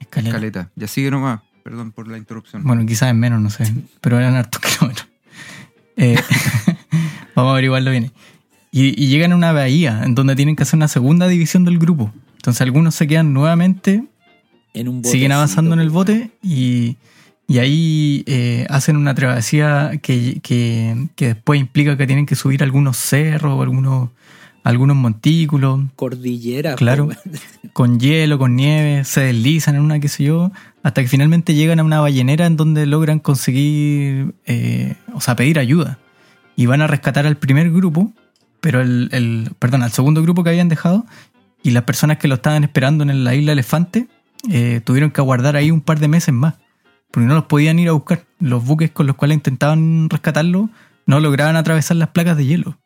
Escalera. 0.00 0.32
Caleta. 0.32 0.70
Ya 0.76 0.86
sigue 0.86 1.10
nomás. 1.10 1.40
Perdón 1.66 1.90
por 1.90 2.06
la 2.06 2.16
interrupción. 2.16 2.62
Bueno, 2.62 2.86
quizás 2.86 3.10
en 3.10 3.18
menos, 3.18 3.40
no 3.40 3.50
sé, 3.50 3.64
pero 4.00 4.20
eran 4.20 4.36
hartos 4.36 4.60
kilómetros. 4.78 5.08
Eh, 5.96 6.14
vamos 7.34 7.48
a 7.50 7.52
averiguarlo 7.54 7.90
bien. 7.90 8.12
Y, 8.70 8.94
y 9.02 9.08
llegan 9.08 9.32
a 9.32 9.34
una 9.36 9.50
bahía 9.50 10.02
en 10.04 10.14
donde 10.14 10.36
tienen 10.36 10.54
que 10.54 10.62
hacer 10.62 10.76
una 10.76 10.86
segunda 10.86 11.26
división 11.26 11.64
del 11.64 11.78
grupo. 11.80 12.12
Entonces 12.36 12.60
algunos 12.60 12.94
se 12.94 13.08
quedan 13.08 13.32
nuevamente 13.32 14.04
En 14.74 14.86
un 14.88 15.04
siguen 15.04 15.32
avanzando 15.32 15.74
en 15.74 15.80
el 15.80 15.90
bote 15.90 16.30
y, 16.40 16.98
y 17.48 17.58
ahí 17.58 18.22
eh, 18.28 18.64
hacen 18.70 18.96
una 18.96 19.16
travesía 19.16 19.98
que, 20.00 20.38
que- 20.44 21.08
que 21.16 21.26
después 21.34 21.58
implica 21.58 21.96
que 21.96 22.06
tienen 22.06 22.26
que 22.26 22.36
subir 22.36 22.62
algunos 22.62 22.96
cerros, 22.96 23.60
algunos, 23.60 24.10
algunos 24.66 24.96
montículos, 24.96 25.80
Cordillera. 25.94 26.74
Claro. 26.74 27.08
con 27.72 28.00
hielo, 28.00 28.38
con 28.38 28.56
nieve, 28.56 29.04
se 29.04 29.20
deslizan 29.20 29.76
en 29.76 29.82
una, 29.82 30.00
qué 30.00 30.08
sé 30.08 30.24
yo, 30.24 30.50
hasta 30.82 31.02
que 31.02 31.08
finalmente 31.08 31.54
llegan 31.54 31.78
a 31.80 31.84
una 31.84 32.00
ballenera 32.00 32.46
en 32.46 32.56
donde 32.56 32.84
logran 32.86 33.18
conseguir, 33.20 34.34
eh, 34.46 34.94
o 35.14 35.20
sea, 35.20 35.36
pedir 35.36 35.58
ayuda. 35.58 35.98
Y 36.56 36.66
van 36.66 36.82
a 36.82 36.86
rescatar 36.86 37.26
al 37.26 37.36
primer 37.36 37.70
grupo, 37.70 38.12
pero 38.60 38.80
el, 38.80 39.08
el- 39.12 39.50
perdón, 39.58 39.82
al 39.82 39.92
segundo 39.92 40.20
grupo 40.22 40.42
que 40.42 40.50
habían 40.50 40.68
dejado, 40.68 41.06
y 41.62 41.70
las 41.70 41.84
personas 41.84 42.18
que 42.18 42.28
lo 42.28 42.34
estaban 42.36 42.64
esperando 42.64 43.04
en 43.04 43.24
la 43.24 43.34
isla 43.34 43.52
Elefante 43.52 44.08
eh, 44.50 44.80
tuvieron 44.84 45.10
que 45.10 45.20
aguardar 45.20 45.56
ahí 45.56 45.70
un 45.70 45.80
par 45.80 45.98
de 46.00 46.08
meses 46.08 46.34
más, 46.34 46.54
porque 47.10 47.26
no 47.28 47.34
los 47.34 47.44
podían 47.44 47.78
ir 47.78 47.88
a 47.88 47.92
buscar. 47.92 48.24
Los 48.40 48.64
buques 48.64 48.90
con 48.90 49.06
los 49.06 49.16
cuales 49.16 49.36
intentaban 49.36 50.08
rescatarlo 50.10 50.70
no 51.06 51.20
lograban 51.20 51.56
atravesar 51.56 51.96
las 51.98 52.08
placas 52.08 52.36
de 52.36 52.46
hielo. 52.46 52.78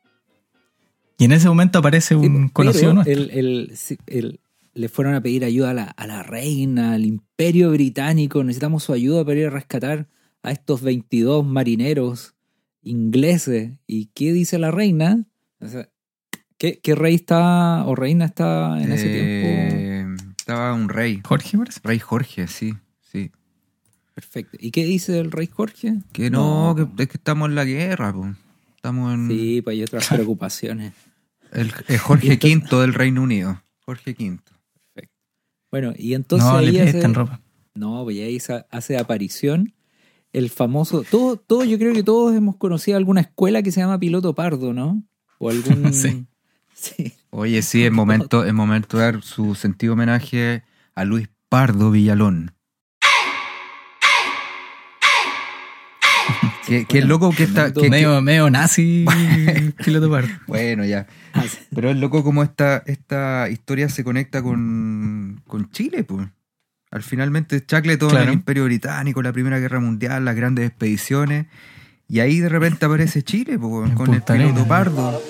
Y 1.21 1.25
en 1.27 1.33
ese 1.33 1.49
momento 1.49 1.79
aparece 1.79 2.09
Sí, 2.09 2.15
un 2.15 2.33
pero 2.45 2.53
conocido 2.53 2.95
nuestro. 2.95 3.13
el, 3.15 3.31
el- 3.31 3.77
sí, 3.77 3.99
el- 4.07 4.41
le 4.73 4.89
fueron 4.89 5.15
a 5.15 5.21
pedir 5.21 5.45
ayuda 5.45 5.71
a 5.71 5.75
la, 5.75 5.85
a 5.85 6.07
la 6.07 6.23
reina, 6.23 6.95
al 6.95 7.05
imperio 7.05 7.71
británico. 7.73 8.43
Necesitamos 8.43 8.85
su 8.85 8.93
ayuda 8.93 9.25
para 9.25 9.39
ir 9.39 9.47
a 9.49 9.51
rescatar 9.51 10.09
a 10.43 10.51
estos 10.53 10.81
22 10.83 11.45
marineros 11.45 12.35
ingleses. 12.83 13.73
¿Y 13.87 14.07
qué 14.15 14.33
dice 14.33 14.59
la 14.59 14.71
reina? 14.71 15.27
O 15.61 15.69
sea, 15.69 15.89
¿qué, 16.57 16.79
qué 16.83 16.95
rey 16.95 17.17
está 17.17 17.85
o 17.85 17.95
reina 17.95 18.25
está 18.27 18.81
en 18.83 18.93
ese 18.93 19.09
tiempo? 19.09 19.49
Eh, 19.49 20.33
Estaba 20.39 20.73
un 20.73 20.89
rey. 20.89 21.21
Jorge, 21.25 21.59
parece. 21.59 21.81
Rey 21.85 21.99
Jorge, 21.99 22.49
sí. 22.49 22.73
sí. 23.13 23.31
Perfecto. 24.15 24.57
¿Y 24.61 24.71
qué 24.71 24.85
dice 24.85 25.19
el 25.19 25.31
rey 25.33 25.49
Jorge? 25.49 25.97
Que 26.13 26.31
no, 26.31 26.75
que, 26.77 27.03
es 27.03 27.09
que 27.09 27.17
estamos 27.19 27.49
en 27.49 27.55
la 27.57 27.65
guerra, 27.65 28.13
po. 28.13 28.33
Estamos 28.77 29.13
en 29.15 29.29
Sí, 29.29 29.61
pues 29.63 29.75
hay 29.75 29.83
otras 29.83 30.09
preocupaciones. 30.15 30.93
El, 31.53 31.73
el 31.89 31.99
Jorge 31.99 32.33
entonces- 32.35 32.71
V 32.73 32.81
del 32.83 32.95
Reino 32.95 33.23
Unido. 33.23 33.63
Jorge 33.85 34.15
V. 34.19 34.39
Bueno, 35.71 35.93
y 35.97 36.15
entonces 36.15 36.49
no, 36.49 36.57
ahí 36.57 36.71
le 36.73 36.83
hace- 36.83 37.07
ropa. 37.09 37.41
No, 37.75 38.03
pues 38.05 38.17
ahí 38.19 38.39
hace 38.71 38.99
aparición 38.99 39.73
el 40.33 40.51
famoso. 40.51 41.05
Todo, 41.09 41.37
todo, 41.37 41.65
yo 41.65 41.79
creo 41.79 41.93
que 41.93 42.03
todos 42.03 42.35
hemos 42.35 42.57
conocido 42.57 42.97
alguna 42.97 43.21
escuela 43.21 43.63
que 43.63 43.71
se 43.73 43.81
llama 43.81 43.99
Piloto 43.99 44.35
Pardo, 44.35 44.73
¿no? 44.73 45.03
O 45.39 45.49
algún. 45.51 45.93
Sí. 45.93 46.27
Sí. 46.75 47.13
Oye, 47.31 47.61
sí, 47.63 47.85
es 47.85 47.93
momento, 47.93 48.43
es 48.45 48.55
momento 48.55 48.97
de 48.97 49.03
dar 49.05 49.23
su 49.23 49.55
sentido 49.55 49.93
homenaje 49.93 50.63
a 50.95 51.05
Luis 51.05 51.29
Pardo 51.51 51.91
Villalón. 51.91 52.53
Qué, 56.71 56.85
qué 56.85 57.03
loco 57.03 57.31
que 57.33 57.43
está. 57.43 57.73
que- 57.73 57.81
que- 57.83 57.91
medio, 57.91 58.23
medio 58.23 58.49
nazi 58.49 59.05
bueno, 60.47 60.85
ya. 60.85 61.07
Pero 61.75 61.91
es 61.91 61.97
loco 61.97 62.23
como 62.23 62.43
esta, 62.43 62.83
esta 62.87 63.49
historia 63.51 63.89
se 63.89 64.05
conecta 64.05 64.41
con, 64.43 65.43
con 65.47 65.71
Chile, 65.73 66.05
pues. 66.05 66.29
Al 66.93 67.03
finalmente 67.03 67.65
Shackleton, 67.67 68.11
Claro. 68.11 68.27
el 68.27 68.33
Imperio 68.35 68.65
Británico, 68.65 69.21
la 69.23 69.33
Primera 69.33 69.59
Guerra 69.59 69.81
Mundial, 69.81 70.25
las 70.25 70.35
grandes 70.37 70.67
expediciones. 70.69 71.47
Y 72.09 72.19
ahí 72.21 72.41
de 72.41 72.49
repente 72.49 72.85
aparece 72.87 73.23
Chile, 73.23 73.59
pues, 73.59 73.93
con 73.93 74.13
el 74.15 74.23
piloto. 74.23 74.67
Pardo. 74.67 75.21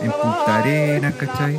En 0.00 0.10
Punta 0.12 0.58
Arenas, 0.58 1.14
¿cachai? 1.14 1.58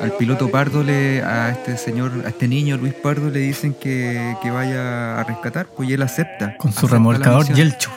Al 0.00 0.12
piloto 0.18 0.50
Pardo, 0.50 0.82
le, 0.82 1.22
a 1.22 1.50
este 1.50 1.76
señor, 1.76 2.12
a 2.24 2.28
este 2.28 2.48
niño 2.48 2.76
Luis 2.76 2.94
Pardo, 2.94 3.30
le 3.30 3.40
dicen 3.40 3.74
que, 3.74 4.36
que 4.42 4.50
vaya 4.50 5.20
a 5.20 5.24
rescatar, 5.24 5.66
pues 5.66 5.88
y 5.88 5.94
él 5.94 6.02
acepta. 6.02 6.56
Con 6.56 6.72
su 6.72 6.80
acepta 6.80 6.94
remolcador. 6.96 7.52
Yelcho. 7.52 7.90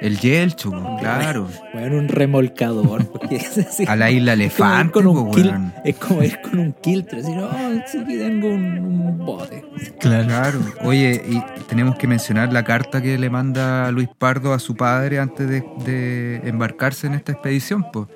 El 0.00 0.18
Yelcho, 0.18 0.70
pues, 0.70 0.82
claro. 1.00 1.48
Bueno, 1.72 1.96
un 1.98 2.08
remolcador. 2.08 3.06
Porque 3.12 3.36
es 3.36 3.56
así, 3.58 3.84
A 3.86 3.96
la 3.96 4.10
isla 4.10 4.34
es 4.34 4.54
como 4.54 4.68
ir 4.68 4.76
Elefante, 4.76 4.92
con 4.92 5.06
un 5.06 5.30
pues. 5.30 5.46
Es 5.84 5.96
como 5.96 6.22
ir 6.22 6.40
con 6.42 6.58
un 6.58 6.72
quiltro. 6.74 7.18
Decir, 7.18 7.38
oh, 7.38 7.50
sí, 7.86 7.98
aquí 7.98 8.18
tengo 8.18 8.48
un, 8.48 8.78
un 8.78 9.18
bote. 9.24 9.64
Claro. 10.00 10.26
Claro. 10.26 10.60
Oye, 10.82 11.22
y 11.26 11.42
tenemos 11.68 11.96
que 11.96 12.06
mencionar 12.06 12.52
la 12.52 12.64
carta 12.64 13.00
que 13.00 13.16
le 13.18 13.30
manda 13.30 13.90
Luis 13.92 14.08
Pardo 14.18 14.52
a 14.52 14.58
su 14.58 14.74
padre 14.76 15.20
antes 15.20 15.48
de, 15.48 15.64
de 15.84 16.48
embarcarse 16.48 17.06
en 17.06 17.14
esta 17.14 17.32
expedición, 17.32 17.90
pues. 17.92 18.08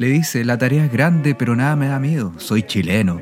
Le 0.00 0.08
dice, 0.08 0.46
la 0.46 0.56
tarea 0.56 0.86
es 0.86 0.90
grande, 0.90 1.34
pero 1.34 1.54
nada 1.54 1.76
me 1.76 1.86
da 1.86 1.98
miedo. 1.98 2.32
Soy 2.38 2.62
chileno. 2.62 3.20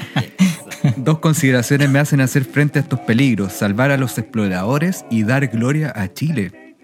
Dos 0.96 1.18
consideraciones 1.18 1.90
me 1.90 1.98
hacen 1.98 2.22
hacer 2.22 2.46
frente 2.46 2.78
a 2.78 2.82
estos 2.82 3.00
peligros, 3.00 3.52
salvar 3.52 3.90
a 3.90 3.98
los 3.98 4.16
exploradores 4.16 5.04
y 5.10 5.24
dar 5.24 5.48
gloria 5.48 5.92
a 5.94 6.10
Chile. 6.10 6.78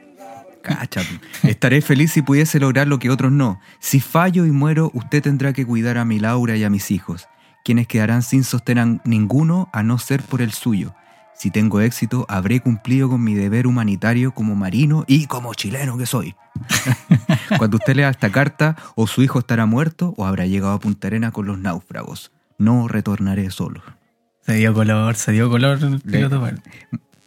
Cacha, 0.61 1.00
estaré 1.42 1.81
feliz 1.81 2.12
si 2.12 2.20
pudiese 2.20 2.61
lograr 2.61 2.87
lo 2.87 2.98
que 2.98 3.09
otros 3.09 3.33
no. 3.33 3.61
Si 3.81 3.98
fallo 3.98 4.44
y 4.44 4.50
muero, 4.50 4.90
usted 4.92 5.22
tendrá 5.22 5.55
que 5.55 5.64
cuidar 5.64 5.96
a 5.96 6.05
mi 6.05 6.18
Laura 6.18 6.59
y 6.59 6.64
a 6.64 6.68
mis 6.68 6.90
hijos, 6.90 7.28
quienes 7.64 7.87
quedarán 7.87 8.20
sin 8.20 8.44
sostén 8.44 8.78
a 8.78 9.00
ninguno 9.07 9.70
a 9.72 9.83
no 9.83 9.96
ser 9.96 10.20
por 10.22 10.42
el 10.42 10.52
suyo. 10.52 10.94
Si 11.35 11.51
tengo 11.51 11.81
éxito, 11.81 12.25
habré 12.29 12.61
cumplido 12.61 13.09
con 13.09 13.23
mi 13.25 13.35
deber 13.35 13.66
humanitario 13.66 14.33
como 14.33 14.55
marino 14.55 15.05
y 15.09 15.27
como 15.27 15.55
chileno 15.55 15.99
que 15.99 16.07
soy. 16.07 16.35
Cuando 17.59 17.79
usted 17.79 17.97
lea 17.97 18.11
esta 18.11 18.31
carta, 18.31 18.77
o 18.95 19.07
su 19.07 19.23
hijo 19.23 19.38
estará 19.40 19.66
muerto 19.66 20.14
o 20.16 20.27
habrá 20.27 20.47
llegado 20.47 20.73
a 20.75 20.81
Punta 20.81 21.09
Arena 21.09 21.33
con 21.33 21.47
los 21.47 21.59
náufragos. 21.59 22.31
No 22.59 22.87
retornaré 22.87 23.51
solo. 23.51 23.83
Se 24.47 24.55
dio 24.55 24.73
color, 24.75 25.14
se 25.16 25.33
dio 25.33 25.49
color. 25.51 25.79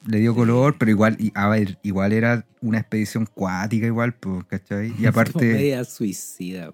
Le 0.07 0.19
dio 0.19 0.35
color, 0.35 0.75
pero 0.77 0.91
igual, 0.91 1.17
y- 1.19 1.31
a 1.33 1.47
ver, 1.47 1.79
igual 1.81 2.13
era 2.13 2.45
una 2.61 2.77
expedición 2.79 3.25
cuática 3.25 3.87
igual, 3.87 4.13
pues, 4.13 4.45
¿cachai? 4.45 4.93
Y 4.99 5.05
aparte, 5.07 5.53
Media 5.53 5.83
suicida. 5.83 6.71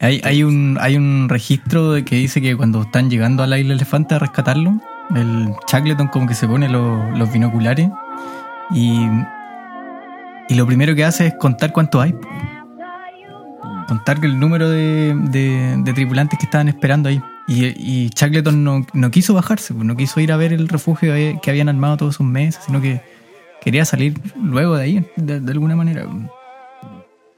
Hay, 0.00 0.20
hay, 0.22 0.44
un, 0.44 0.76
hay 0.80 0.96
un 0.96 1.28
registro 1.28 1.92
de 1.92 2.04
que 2.04 2.16
dice 2.16 2.40
que 2.40 2.56
cuando 2.56 2.82
están 2.82 3.10
llegando 3.10 3.42
a 3.42 3.46
la 3.48 3.58
isla 3.58 3.74
Elefante 3.74 4.14
a 4.14 4.18
rescatarlo, 4.20 4.80
el 5.14 5.54
Shackleton 5.70 6.08
como 6.08 6.26
que 6.26 6.34
se 6.34 6.46
pone 6.46 6.68
los, 6.68 7.16
los 7.18 7.32
binoculares 7.32 7.88
y, 8.70 9.06
y 10.48 10.54
lo 10.54 10.66
primero 10.66 10.94
que 10.94 11.04
hace 11.04 11.28
es 11.28 11.34
contar 11.34 11.72
cuánto 11.72 12.00
hay. 12.00 12.14
Contar 13.86 14.18
el 14.22 14.38
número 14.38 14.68
de, 14.68 15.14
de- 15.30 15.82
tripulantes 15.94 16.38
que 16.38 16.44
estaban 16.44 16.68
esperando 16.68 17.08
ahí. 17.08 17.22
Y, 17.46 17.64
y 17.66 18.10
no, 18.52 18.86
no 18.92 19.10
quiso 19.10 19.32
bajarse, 19.32 19.72
no 19.72 19.96
quiso 19.96 20.20
ir 20.20 20.30
a 20.32 20.36
ver 20.36 20.52
el 20.52 20.68
refugio 20.68 21.14
que 21.14 21.38
que 21.42 21.50
habían 21.50 21.70
armado 21.70 21.96
todos 21.96 22.16
esos 22.16 22.26
meses, 22.26 22.62
sino 22.66 22.82
que 22.82 23.00
quería 23.62 23.86
salir 23.86 24.20
luego 24.36 24.76
de 24.76 24.82
ahí, 24.84 25.06
de, 25.16 25.40
de 25.40 25.52
alguna 25.52 25.74
manera. 25.74 26.04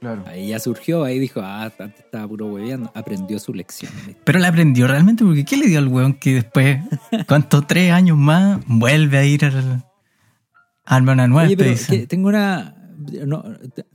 Claro. 0.01 0.25
Ahí 0.27 0.49
ya 0.49 0.59
surgió, 0.59 1.05
ahí 1.05 1.19
dijo, 1.19 1.41
ah, 1.41 1.65
antes 1.79 2.01
estaba 2.01 2.27
puro 2.27 2.47
hueveando. 2.47 2.91
Aprendió 2.95 3.39
su 3.39 3.55
lección. 3.55 3.93
Pero 4.25 4.39
la 4.39 4.49
aprendió 4.49 4.87
realmente, 4.87 5.25
porque 5.25 5.45
¿qué 5.45 5.57
le 5.57 5.67
dio 5.67 5.79
al 5.79 5.89
weón 5.89 6.15
que 6.15 6.35
después, 6.35 6.79
cuántos 7.29 7.67
tres 7.67 7.93
años 7.93 8.17
más, 8.17 8.61
vuelve 8.67 9.19
a 9.19 9.25
ir 9.25 9.45
al, 9.45 9.85
a 10.85 10.97
armar 10.97 11.15
una 11.15 11.29
nueva 11.29 11.47
Oye, 11.47 11.57
pero 11.57 11.71
expedición? 11.71 12.01
que 12.01 12.07
tengo 12.07 12.29
una 12.29 12.77
no, 13.27 13.45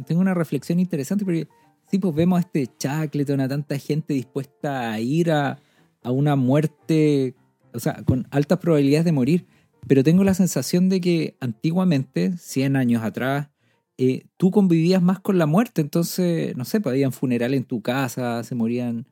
tengo 0.06 0.22
una 0.22 0.34
reflexión 0.34 0.80
interesante 0.80 1.26
porque 1.26 1.48
sí, 1.89 2.00
pues 2.00 2.15
vemos 2.15 2.38
a 2.38 2.41
este 2.41 2.70
Shackleton, 2.80 3.39
a 3.39 3.48
tanta 3.48 3.78
gente 3.78 4.13
dispuesta 4.13 4.91
a 4.91 5.00
ir 5.00 5.32
a, 5.32 5.60
a 6.04 6.12
una 6.12 6.36
muerte, 6.36 7.36
o 7.74 7.80
sea, 7.80 8.04
con 8.06 8.28
altas 8.32 8.60
probabilidades 8.60 9.06
de 9.06 9.12
morir, 9.12 9.46
pero 9.88 10.04
tengo 10.04 10.24
la 10.24 10.34
sensación 10.34 10.89
de 10.89 11.02
que 11.02 11.36
antiguamente, 11.39 12.34
100 12.38 12.76
años 12.76 13.04
atrás, 13.04 13.50
eh, 13.97 14.25
tú 14.38 14.51
convivías 14.51 15.01
más 15.01 15.19
con 15.19 15.38
la 15.38 15.45
muerte, 15.45 15.81
entonces, 15.81 16.55
no 16.58 16.65
sé, 16.65 16.81
pues 16.81 16.93
habían 16.93 17.12
funerales 17.12 17.58
en 17.58 17.63
tu 17.63 17.81
casa, 17.81 18.43
se 18.43 18.55
morían 18.55 19.08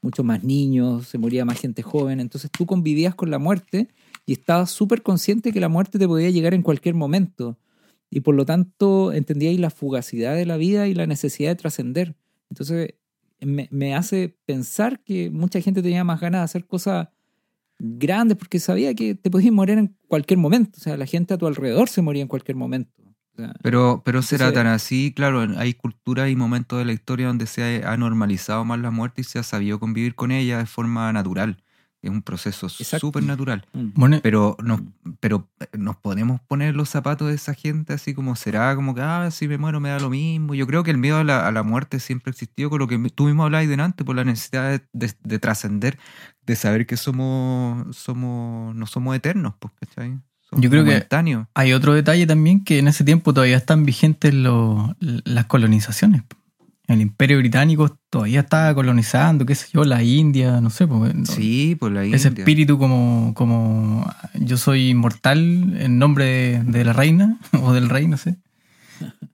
muchos 0.00 0.24
más 0.24 0.44
niños, 0.44 1.08
se 1.08 1.18
moría 1.18 1.44
más 1.44 1.60
gente 1.60 1.82
joven, 1.82 2.20
entonces 2.20 2.50
tú 2.50 2.66
convivías 2.66 3.14
con 3.14 3.30
la 3.30 3.38
muerte 3.38 3.88
y 4.26 4.32
estabas 4.32 4.70
súper 4.70 5.02
consciente 5.02 5.52
que 5.52 5.60
la 5.60 5.68
muerte 5.68 5.98
te 5.98 6.06
podía 6.06 6.30
llegar 6.30 6.54
en 6.54 6.62
cualquier 6.62 6.94
momento. 6.94 7.58
Y 8.10 8.20
por 8.20 8.34
lo 8.34 8.46
tanto 8.46 9.12
entendíais 9.12 9.58
la 9.60 9.70
fugacidad 9.70 10.34
de 10.34 10.46
la 10.46 10.56
vida 10.56 10.88
y 10.88 10.94
la 10.94 11.06
necesidad 11.06 11.50
de 11.50 11.56
trascender. 11.56 12.16
Entonces 12.48 12.94
me, 13.40 13.68
me 13.70 13.94
hace 13.94 14.36
pensar 14.46 15.00
que 15.02 15.30
mucha 15.30 15.60
gente 15.60 15.82
tenía 15.82 16.04
más 16.04 16.20
ganas 16.20 16.40
de 16.40 16.44
hacer 16.44 16.66
cosas 16.66 17.08
grandes 17.78 18.36
porque 18.36 18.58
sabía 18.60 18.94
que 18.94 19.14
te 19.14 19.30
podías 19.30 19.52
morir 19.52 19.78
en 19.78 19.96
cualquier 20.08 20.38
momento. 20.38 20.78
O 20.78 20.80
sea, 20.80 20.96
la 20.96 21.06
gente 21.06 21.34
a 21.34 21.38
tu 21.38 21.46
alrededor 21.46 21.88
se 21.88 22.02
moría 22.02 22.22
en 22.22 22.28
cualquier 22.28 22.56
momento. 22.56 23.07
Pero, 23.62 24.02
pero 24.04 24.22
será 24.22 24.46
tan 24.52 24.66
así, 24.66 25.12
claro, 25.14 25.40
hay 25.56 25.74
culturas 25.74 26.28
y 26.30 26.36
momentos 26.36 26.78
de 26.78 26.84
la 26.84 26.92
historia 26.92 27.26
donde 27.28 27.46
se 27.46 27.84
ha 27.84 27.96
normalizado 27.96 28.64
más 28.64 28.78
la 28.80 28.90
muerte 28.90 29.20
y 29.20 29.24
se 29.24 29.38
ha 29.38 29.42
sabido 29.42 29.78
convivir 29.78 30.14
con 30.14 30.30
ella 30.30 30.58
de 30.58 30.66
forma 30.66 31.12
natural. 31.12 31.62
Es 32.00 32.10
un 32.10 32.22
proceso 32.22 32.68
súper 32.68 33.24
natural. 33.24 33.66
mm. 33.72 33.88
Bueno, 33.94 34.20
Pero 34.22 34.56
nos, 34.62 34.80
pero 35.18 35.48
eh, 35.58 35.66
nos 35.76 35.96
podemos 35.96 36.40
poner 36.40 36.76
los 36.76 36.88
zapatos 36.88 37.26
de 37.28 37.34
esa 37.34 37.54
gente 37.54 37.92
así 37.92 38.14
como 38.14 38.36
será, 38.36 38.76
como 38.76 38.94
que, 38.94 39.00
ah, 39.02 39.28
si 39.32 39.48
me 39.48 39.58
muero 39.58 39.80
me 39.80 39.88
da 39.88 39.98
lo 39.98 40.08
mismo. 40.08 40.54
Yo 40.54 40.66
creo 40.68 40.84
que 40.84 40.92
el 40.92 40.98
miedo 40.98 41.16
a 41.18 41.24
la, 41.24 41.44
a 41.46 41.50
la 41.50 41.64
muerte 41.64 41.98
siempre 41.98 42.30
existió, 42.30 42.70
con 42.70 42.78
lo 42.78 42.86
que 42.86 42.98
tú 43.10 43.24
mismo 43.24 43.42
hablabas 43.44 43.66
delante, 43.68 44.04
por 44.04 44.14
la 44.14 44.22
necesidad 44.24 44.70
de, 44.70 44.80
de- 44.92 45.12
de 45.24 45.38
trascender, 45.40 45.98
de 46.46 46.54
saber 46.54 46.86
que 46.86 46.96
somos, 46.96 47.96
somos, 47.96 48.74
no 48.76 48.86
somos 48.86 49.16
eternos, 49.16 49.54
pues, 49.58 49.72
¿cachai? 49.80 50.20
Yo 50.56 50.70
creo 50.70 50.84
que- 50.84 51.06
hay 51.54 51.72
otro 51.72 51.92
detalle 51.94 52.26
también 52.26 52.64
que 52.64 52.78
en 52.78 52.88
ese 52.88 53.04
tiempo 53.04 53.34
todavía 53.34 53.56
están 53.56 53.84
vigentes 53.84 54.32
las 54.34 55.44
colonizaciones. 55.46 56.22
El 56.86 57.02
imperio 57.02 57.36
británico 57.36 57.98
todavía 58.08 58.40
estaba 58.40 58.74
colonizando, 58.74 59.44
qué 59.44 59.54
sé 59.54 59.66
yo, 59.74 59.84
la 59.84 60.02
India, 60.02 60.58
no 60.62 60.70
sé. 60.70 60.86
pues, 60.86 61.12
Sí, 61.28 61.76
por 61.78 61.92
la 61.92 62.04
India. 62.04 62.16
ese 62.16 62.28
espíritu 62.28 62.78
como, 62.78 63.34
como 63.34 64.10
yo 64.40 64.56
soy 64.56 64.88
inmortal 64.88 65.76
en 65.78 65.98
nombre 65.98 66.24
de, 66.24 66.62
de 66.64 66.84
la 66.86 66.94
reina 66.94 67.36
o 67.62 67.74
del 67.74 67.90
rey, 67.90 68.08
no 68.08 68.16
sé. 68.16 68.36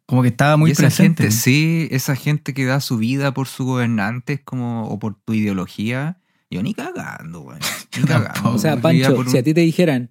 Como 0.07 0.23
que 0.23 0.29
estaba 0.29 0.57
muy 0.57 0.71
y 0.71 0.73
esa 0.73 0.83
presente. 0.83 1.23
gente, 1.23 1.37
sí, 1.37 1.87
esa 1.93 2.17
gente 2.17 2.55
que 2.55 2.65
da 2.65 2.81
su 2.81 2.99
vida 2.99 3.33
por 3.33 3.47
su 3.47 3.65
gobernante 3.65 4.43
como, 4.43 4.89
o 4.89 4.99
por 4.99 5.15
tu 5.15 5.33
ideología, 5.33 6.19
yo 6.51 6.61
ni 6.63 6.75
cagando, 6.75 7.41
güey. 7.43 7.59
Ni 7.97 8.03
cagando. 8.09 8.51
O 8.53 8.59
sea, 8.59 8.77
Pancho, 8.81 9.15
por 9.15 9.27
un- 9.27 9.31
si 9.33 9.39
a 9.39 9.43
ti 9.45 9.55
te 9.55 9.61
dijeran, 9.61 10.11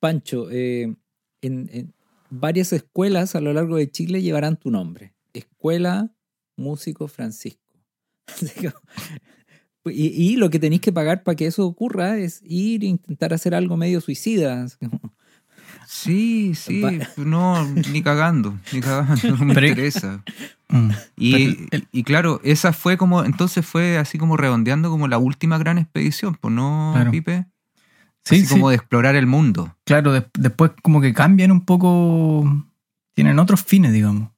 Pancho, 0.00 0.48
eh, 0.50 0.94
en, 1.42 1.70
en 1.72 1.94
varias 2.30 2.72
escuelas 2.72 3.34
a 3.34 3.40
lo 3.40 3.52
largo 3.52 3.76
de 3.76 3.90
Chile 3.90 4.22
llevarán 4.22 4.56
tu 4.56 4.70
nombre. 4.70 5.14
Escuela 5.32 6.12
Músico 6.56 7.08
Francisco. 7.08 7.60
Y, 9.88 10.06
y 10.32 10.34
lo 10.34 10.50
que 10.50 10.58
tenéis 10.58 10.80
que 10.80 10.90
pagar 10.90 11.22
para 11.22 11.36
que 11.36 11.46
eso 11.46 11.64
ocurra 11.64 12.18
es 12.18 12.42
ir 12.44 12.82
e 12.82 12.88
intentar 12.88 13.32
hacer 13.32 13.54
algo 13.54 13.76
medio 13.76 14.00
suicida. 14.00 14.66
Sí, 15.86 16.56
sí, 16.56 16.82
no, 17.16 17.64
ni 17.92 18.02
cagando, 18.02 18.58
ni 18.72 18.80
cagando, 18.80 19.36
no 19.36 19.44
me 19.44 19.54
Pero- 19.54 19.68
interesa. 19.68 20.24
Mm. 20.68 20.90
Y, 21.16 22.02
claro, 22.02 22.40
esa 22.42 22.72
fue 22.72 22.96
como, 22.96 23.22
entonces 23.24 23.64
fue 23.64 23.96
así 23.98 24.18
como 24.18 24.36
redondeando 24.36 24.90
como 24.90 25.06
la 25.06 25.18
última 25.18 25.56
gran 25.58 25.78
expedición, 25.78 26.36
pues 26.40 26.52
no, 26.52 26.90
Claro. 26.92 27.12
Pipe, 27.12 27.46
Sí, 28.26 28.34
así 28.36 28.46
sí, 28.46 28.52
como 28.54 28.70
de 28.70 28.76
explorar 28.76 29.14
el 29.16 29.26
mundo. 29.26 29.74
claro, 29.84 30.12
de- 30.12 30.26
después 30.38 30.72
como 30.82 31.00
que 31.00 31.14
cambian 31.14 31.52
un 31.52 31.64
poco, 31.64 32.66
tienen 33.14 33.38
otros 33.38 33.62
fines, 33.64 33.92
digamos. 33.92 34.30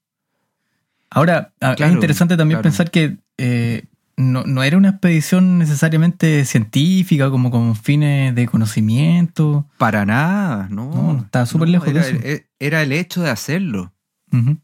Ahora, 1.11 1.53
a- 1.61 1.71
es 1.71 1.77
Claro, 1.77 1.95
interesante 1.95 2.37
también 2.37 2.57
claro. 2.59 2.65
pensar 2.71 2.91
que 2.91 3.17
eh, 3.39 3.85
no, 4.17 4.43
no 4.45 4.63
era 4.63 4.77
una 4.77 4.91
expedición 4.91 5.59
necesariamente 5.59 6.45
científica, 6.45 7.31
como 7.31 7.51
con 7.51 7.77
fines 7.77 8.35
de 8.35 8.47
conocimiento. 8.47 9.67
Para 9.79 10.05
nada, 10.05 10.67
no. 10.71 10.91
No, 10.93 11.19
estaba 11.25 11.47
súper 11.47 11.69
lejos 11.69 11.87
de 11.87 11.93
era, 11.93 12.01
eso. 12.07 12.19
el- 12.23 12.45
Era 12.59 12.83
el 12.83 12.93
hecho 12.93 13.23
de 13.23 13.31
hacerlo. 13.31 13.93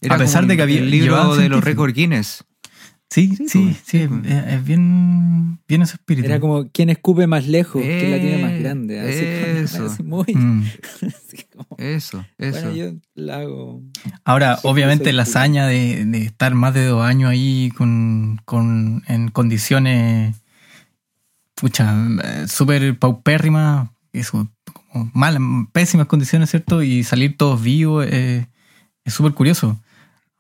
Era 0.02 0.16
A 0.16 0.18
pesar 0.18 0.46
de 0.46 0.56
que 0.56 0.62
había 0.62 0.80
el 0.80 0.90
libro 0.90 1.34
de 1.36 1.48
los 1.48 1.64
récords 1.64 1.94
Guinness. 1.94 2.44
Sí, 3.10 3.28
Sí, 3.36 3.48
sí, 3.48 3.58
pues, 3.64 3.76
sí, 3.86 4.06
pues. 4.08 4.26
es, 4.26 4.52
es 4.54 4.64
bien, 4.64 5.60
bien 5.68 5.82
ese 5.82 5.94
espíritu. 5.94 6.26
Era 6.26 6.40
como 6.40 6.68
quien 6.70 6.90
escupe 6.90 7.26
más 7.28 7.46
lejos, 7.46 7.80
quién 7.80 8.10
la 8.10 8.18
tiene 8.18 8.42
más 8.42 8.52
Eh, 8.52 8.58
grande. 8.58 9.00
Así, 9.00 9.24
eso. 9.76 9.86
así 9.86 10.02
muy. 10.02 10.34
Mm. 10.34 10.64
así 11.06 11.44
como- 11.54 11.76
Eso, 11.78 12.24
eso. 12.38 12.60
bueno, 12.62 12.74
yo 12.74 12.92
la 13.14 13.36
hago. 13.38 13.82
Ahora, 14.24 14.58
obviamente 14.64 15.12
la 15.12 15.22
hazaña 15.22 15.66
de, 15.68 16.04
de 16.06 16.18
estar 16.24 16.54
más 16.54 16.74
de 16.74 16.86
dos 16.86 17.04
años 17.04 17.30
ahí 17.30 17.70
con, 17.76 18.40
con- 18.44 19.02
en 19.06 19.28
condiciones 19.28 20.34
pucha, 21.54 21.94
eh, 22.24 22.48
súper 22.48 22.98
paupérrimas, 22.98 23.88
eso, 24.12 24.50
como 24.90 25.10
malas, 25.14 25.40
pésimas 25.72 26.06
condiciones, 26.06 26.50
¿cierto? 26.50 26.82
Y 26.82 27.04
salir 27.04 27.36
todos 27.36 27.62
vivos 27.62 28.06
eh, 28.10 28.48
es 29.04 29.14
súper 29.14 29.32
curioso. 29.34 29.80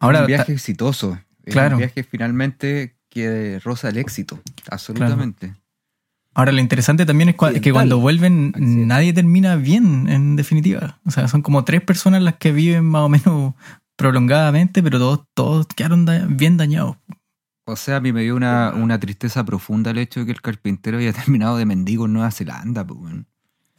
Ahora, 0.00 0.22
un 0.22 0.26
viaje 0.26 0.54
ta- 0.54 0.58
Es 1.44 1.52
Claro. 1.52 1.76
Un 1.76 1.78
viaje 1.80 2.02
finalmente 2.04 2.96
que 3.08 3.60
roza 3.62 3.88
el 3.90 3.98
éxito. 3.98 4.40
Absolutamente. 4.70 5.54
ahora 6.34 6.50
lo 6.52 6.60
interesante 6.60 7.06
también 7.06 7.28
es 7.28 7.36
que 7.60 7.72
cuando 7.72 8.00
vuelven 8.00 8.48
Accidental. 8.54 8.86
nadie 8.88 9.12
termina 9.12 9.54
bien, 9.56 10.08
en 10.08 10.34
definitiva. 10.36 10.98
O 11.06 11.10
sea, 11.12 11.28
son 11.28 11.42
como 11.42 11.64
tres 11.64 11.80
personas 11.82 12.22
las 12.22 12.34
que 12.36 12.50
viven 12.50 12.84
más 12.84 13.02
o 13.02 13.08
menos 13.08 13.54
prolongadamente, 13.96 14.82
pero 14.82 14.98
todos, 14.98 15.20
todos 15.34 15.66
quedaron 15.68 16.04
da- 16.04 16.26
bien 16.28 16.56
dañados. 16.56 16.96
O 17.66 17.76
sea, 17.76 17.96
a 17.96 18.00
mí 18.00 18.12
me 18.12 18.22
dio 18.22 18.34
una, 18.36 18.72
una 18.74 18.98
tristeza 19.00 19.44
profunda 19.44 19.92
el 19.92 19.98
hecho 19.98 20.20
de 20.20 20.26
que 20.26 20.32
el 20.32 20.42
carpintero 20.42 20.98
haya 20.98 21.12
terminado 21.24 21.56
de 21.56 21.66
mendigo 21.66 22.06
en 22.06 22.12
Nueva 22.14 22.30
Zelanda. 22.30 22.84
pues. 22.86 23.00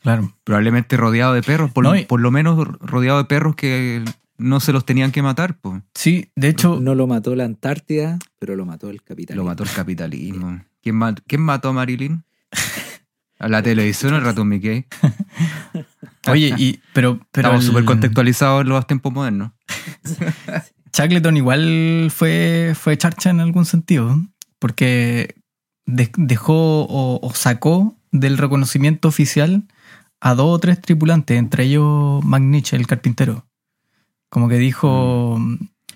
Claro. 0.01 0.33
Probablemente 0.43 0.97
rodeado 0.97 1.33
de 1.33 1.41
perros, 1.41 1.71
por, 1.71 1.83
No, 1.83 1.95
y- 1.95 2.05
por 2.05 2.21
lo 2.21 2.31
menos 2.31 2.57
rodeado 2.79 3.17
de 3.17 3.25
perros 3.25 3.55
que 3.55 4.03
no 4.37 4.59
se 4.59 4.73
los 4.73 4.85
tenían 4.85 5.11
que 5.11 5.21
matar. 5.21 5.57
Pues. 5.59 5.81
Sí, 5.93 6.29
de 6.35 6.49
hecho, 6.49 6.79
No 6.81 6.95
lo 6.95 7.07
mató 7.07 7.35
la 7.35 7.45
Antártida, 7.45 8.19
pero 8.39 8.55
lo 8.55 8.65
mató 8.65 8.89
el 8.89 9.01
capitalismo. 9.01 9.43
Lo 9.43 9.49
mató 9.49 9.63
el 9.63 9.69
capitalismo. 9.71 10.61
¿Quién, 10.81 10.95
ma- 10.95 11.15
quién 11.27 11.41
mató 11.41 11.69
a 11.69 11.73
Marilyn? 11.73 12.23
A 13.39 13.49
la 13.49 13.61
televisión, 13.61 14.13
el 14.13 14.21
ratón 14.21 14.47
Mickey. 14.47 14.85
oye, 16.27 16.53
y, 16.57 16.79
pero, 16.93 17.19
pero 17.31 17.47
Estamos 17.49 17.63
el- 17.65 17.67
súper 17.67 17.85
contextualizados 17.85 18.61
en 18.61 18.69
los 18.69 18.87
tiempos 18.87 19.11
modernos. 19.13 19.51
Shackleton 20.93 21.35
igual 21.37 22.11
fue, 22.13 22.73
fue 22.79 22.97
charcha 22.97 23.29
en 23.29 23.41
algún 23.41 23.65
sentido, 23.65 24.17
porque 24.59 25.35
de- 25.85 26.11
dejó 26.17 26.83
o, 26.85 27.19
o 27.21 27.33
sacó 27.33 27.97
del 28.11 28.37
reconocimiento 28.37 29.07
oficial 29.09 29.63
a 30.21 30.33
dos 30.35 30.55
o 30.55 30.59
tres 30.59 30.79
tripulantes, 30.81 31.37
entre 31.37 31.65
ellos 31.65 32.23
McNich, 32.23 32.73
el 32.73 32.87
carpintero. 32.87 33.45
Como 34.35 34.49
que 34.49 34.57
dijo, 34.57 35.39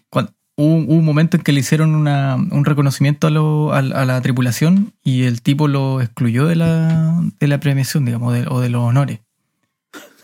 cuan- 0.10 0.30
hubo, 0.56 0.76
un 0.76 1.04
momento 1.04 1.36
en 1.36 1.44
que 1.44 1.52
le 1.52 1.60
hicieron 1.60 1.94
una- 1.94 2.36
un 2.38 2.64
reconocimiento 2.64 3.28
a, 3.28 3.32
lo- 3.32 3.74
a 3.74 3.82
la- 3.82 4.02
a 4.02 4.06
la 4.06 4.22
tripulación 4.22 4.94
y 5.04 5.24
el 5.24 5.42
tipo 5.42 5.68
lo 5.68 6.00
excluyó 6.00 6.46
de 6.46 6.56
la, 6.56 7.22
de 7.38 7.48
la 7.50 7.60
premiación, 7.60 8.06
digamos, 8.06 8.34
de- 8.34 8.48
o 8.48 8.62
de 8.62 8.70
los 8.70 8.82
honores. 8.82 9.20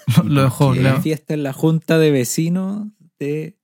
Lo, 0.23 0.43
dejó, 0.43 0.71
claro. 0.71 1.01
fiesta 1.01 1.33
en 1.33 1.43
la 1.43 1.51
junta 1.51 1.97
de 1.97 2.11
vecinos 2.11 2.87
de... 3.19 3.57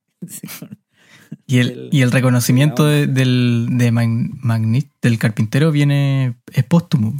Y 1.46 1.56
el, 1.60 1.68
del- 1.68 1.88
y 1.92 2.02
el 2.02 2.12
reconocimiento 2.12 2.84
de 2.84 3.06
del, 3.06 3.68
de 3.70 3.90
Mag- 3.90 4.38
Magnit, 4.42 4.90
del 5.00 5.18
carpintero, 5.18 5.72
viene, 5.72 6.36
es 6.52 6.64
póstumo 6.64 7.14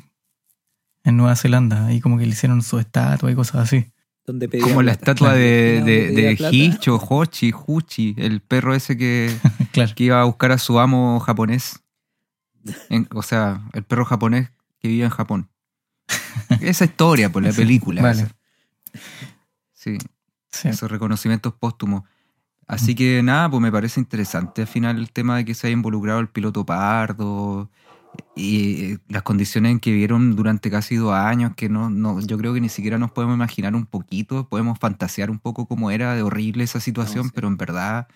en 1.04 1.16
Nueva 1.16 1.34
Zelanda. 1.36 1.86
Ahí 1.86 2.02
como 2.02 2.18
que 2.18 2.26
le 2.26 2.32
hicieron 2.32 2.60
su 2.60 2.78
estatua 2.78 3.32
y 3.32 3.34
cosas 3.34 3.62
así. 3.62 3.86
Donde 4.26 4.48
Como 4.60 4.82
la 4.82 4.92
plata. 4.96 5.10
estatua 5.12 5.34
de, 5.34 5.82
de, 5.84 6.10
de 6.12 6.78
Hochi, 7.08 7.52
Huchi, 7.66 8.14
el 8.18 8.40
perro 8.40 8.74
ese 8.74 8.96
que, 8.96 9.34
claro. 9.72 9.92
que 9.94 10.04
iba 10.04 10.20
a 10.20 10.24
buscar 10.24 10.52
a 10.52 10.58
su 10.58 10.78
amo 10.78 11.18
japonés. 11.20 11.80
En- 12.88 13.08
o 13.12 13.22
sea, 13.22 13.62
el 13.72 13.82
perro 13.82 14.04
japonés 14.04 14.50
que 14.80 14.88
vivía 14.88 15.04
en 15.06 15.10
Japón. 15.10 15.48
Esa 16.60 16.84
historia, 16.84 17.30
por 17.32 17.42
la 17.42 17.52
película. 17.52 18.02
Vale. 18.02 18.22
esa. 18.22 18.36
Sí, 19.72 19.98
Sí. 20.50 20.68
esos 20.68 20.90
reconocimientos 20.90 21.54
póstumos. 21.54 22.02
Así 22.68 22.94
que 22.94 23.22
nada, 23.22 23.50
pues 23.50 23.60
me 23.62 23.72
parece 23.72 23.98
interesante 24.00 24.62
al 24.62 24.68
final 24.68 24.98
el 24.98 25.10
tema 25.10 25.36
de 25.36 25.44
que 25.44 25.54
se 25.54 25.66
haya 25.66 25.72
involucrado 25.74 26.20
el 26.20 26.28
piloto 26.28 26.64
Pardo 26.66 27.70
y 28.34 28.96
las 29.08 29.22
condiciones 29.22 29.72
en 29.72 29.80
que 29.80 29.90
vivieron 29.90 30.36
durante 30.36 30.70
casi 30.70 30.96
dos 30.96 31.12
años, 31.12 31.52
que 31.56 31.68
no, 31.68 31.90
no, 31.90 32.20
yo 32.20 32.38
creo 32.38 32.54
que 32.54 32.60
ni 32.60 32.68
siquiera 32.68 32.98
nos 32.98 33.10
podemos 33.12 33.36
imaginar 33.36 33.74
un 33.74 33.86
poquito, 33.86 34.48
podemos 34.48 34.78
fantasear 34.78 35.30
un 35.30 35.38
poco 35.38 35.66
cómo 35.66 35.90
era 35.90 36.14
de 36.14 36.22
horrible 36.22 36.64
esa 36.64 36.80
situación, 36.80 37.24
No, 37.24 37.28
sí. 37.28 37.32
pero 37.34 37.48
en 37.48 37.56
verdad, 37.56 38.08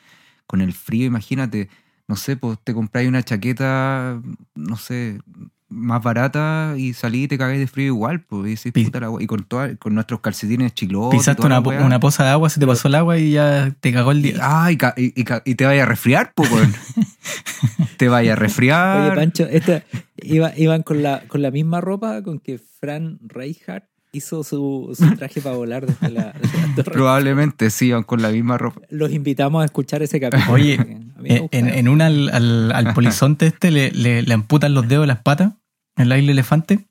con 0.46 0.60
el 0.60 0.72
frío, 0.72 1.06
imagínate, 1.06 1.68
no 2.08 2.16
sé, 2.16 2.36
pues 2.36 2.58
te 2.62 2.72
compráis 2.74 3.08
una 3.08 3.22
chaqueta, 3.22 4.20
no 4.54 4.76
sé, 4.76 5.20
más 5.68 6.00
barata 6.02 6.74
y 6.76 6.92
salí 6.94 7.24
y 7.24 7.28
te 7.28 7.36
cagáis 7.38 7.58
de 7.58 7.66
frío 7.66 7.86
igual, 7.88 8.20
pues, 8.20 8.66
y, 8.66 8.70
puta 8.70 9.00
la 9.00 9.10
y 9.18 9.26
con, 9.26 9.42
toda- 9.44 9.74
con 9.76 9.94
nuestros 9.94 10.20
calcetines 10.20 10.72
chilotes. 10.74 11.16
y 11.16 11.18
Pisaste 11.18 11.44
una, 11.44 11.62
po- 11.62 11.70
una 11.70 11.98
poza 11.98 12.22
de 12.24 12.30
agua, 12.30 12.48
se 12.50 12.60
te 12.60 12.66
pasó 12.66 12.86
el 12.88 12.94
agua 12.94 13.18
y 13.18 13.32
ya 13.32 13.74
te 13.80 13.92
cagó 13.92 14.12
el 14.12 14.22
día. 14.22 14.36
Ah, 14.40 14.70
y, 14.70 14.76
ca- 14.76 14.94
y- 14.96 15.12
y 15.20 15.24
ca- 15.24 15.42
y 15.44 15.54
te 15.56 15.64
vaya 15.66 15.82
a 15.82 15.86
resfriar, 15.86 16.32
pues, 16.34 16.50
te 17.96 18.08
vaya 18.08 18.34
a 18.34 18.36
resfriar. 18.36 19.06
Oye, 19.08 19.16
Pancho, 19.16 19.44
esta, 19.50 19.82
iba, 20.16 20.52
iban 20.56 20.82
con 20.82 21.02
la, 21.02 21.22
con 21.26 21.42
la 21.42 21.50
misma 21.50 21.80
ropa 21.80 22.22
con 22.22 22.38
que 22.40 22.58
Fran 22.58 23.18
Reichardt 23.22 23.86
hizo 24.12 24.44
su, 24.44 24.94
su 24.96 25.10
traje 25.16 25.40
para 25.40 25.56
volar 25.56 25.86
desde 25.86 26.10
la, 26.10 26.32
desde 26.40 26.60
la 26.68 26.74
torre. 26.74 26.92
Probablemente 26.92 27.70
sí, 27.70 27.86
iban 27.88 28.02
con 28.02 28.22
la 28.22 28.30
misma 28.30 28.56
ropa. 28.58 28.80
Los 28.90 29.12
invitamos 29.12 29.62
a 29.62 29.64
escuchar 29.66 30.02
ese 30.02 30.20
capítulo. 30.20 30.52
Oye, 30.52 30.78
me 31.18 31.36
En, 31.36 31.48
en- 31.52 31.68
en 31.68 31.88
una 31.88 32.06
al, 32.06 32.28
al- 32.30 32.72
al 32.72 32.94
polizonte 32.94 33.46
este 33.46 33.70
le, 33.70 33.90
le- 33.90 34.22
le 34.22 34.34
amputan 34.34 34.74
los 34.74 34.88
dedos 34.88 35.02
de 35.04 35.08
las 35.08 35.20
patas, 35.20 35.52
en 35.96 36.08
la 36.08 36.18
isla 36.18 36.32
elefante, 36.32 36.86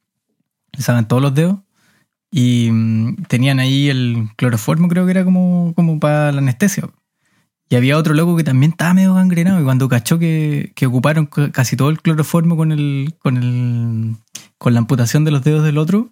le 0.73 0.81
sacan 0.81 1.07
todos 1.07 1.21
los 1.21 1.33
dedos 1.35 1.57
y 2.31 2.69
mm, 2.71 3.23
tenían 3.27 3.59
ahí 3.59 3.89
el 3.89 4.27
cloroformo, 4.35 4.87
creo 4.89 5.05
que 5.05 5.11
era 5.11 5.23
como, 5.23 5.73
como 5.75 5.99
para 5.99 6.31
la 6.31 6.39
anestesia. 6.39 6.89
Y 7.69 7.75
había 7.75 7.97
otro 7.97 8.13
loco 8.13 8.35
que 8.37 8.43
también 8.43 8.71
estaba 8.73 8.93
medio 8.93 9.15
gangrenado 9.15 9.59
y 9.59 9.63
cuando 9.63 9.89
cachó 9.89 10.19
que, 10.19 10.71
que 10.75 10.85
ocuparon 10.85 11.25
casi 11.25 11.75
todo 11.75 11.89
el 11.89 11.99
cloroformo 12.01 12.55
con 12.57 12.71
el, 12.71 13.15
con 13.19 13.37
el 13.37 14.15
con 14.59 14.73
la 14.73 14.79
amputación 14.79 15.23
de 15.25 15.31
los 15.31 15.43
dedos 15.43 15.63
del 15.63 15.77
otro, 15.79 16.11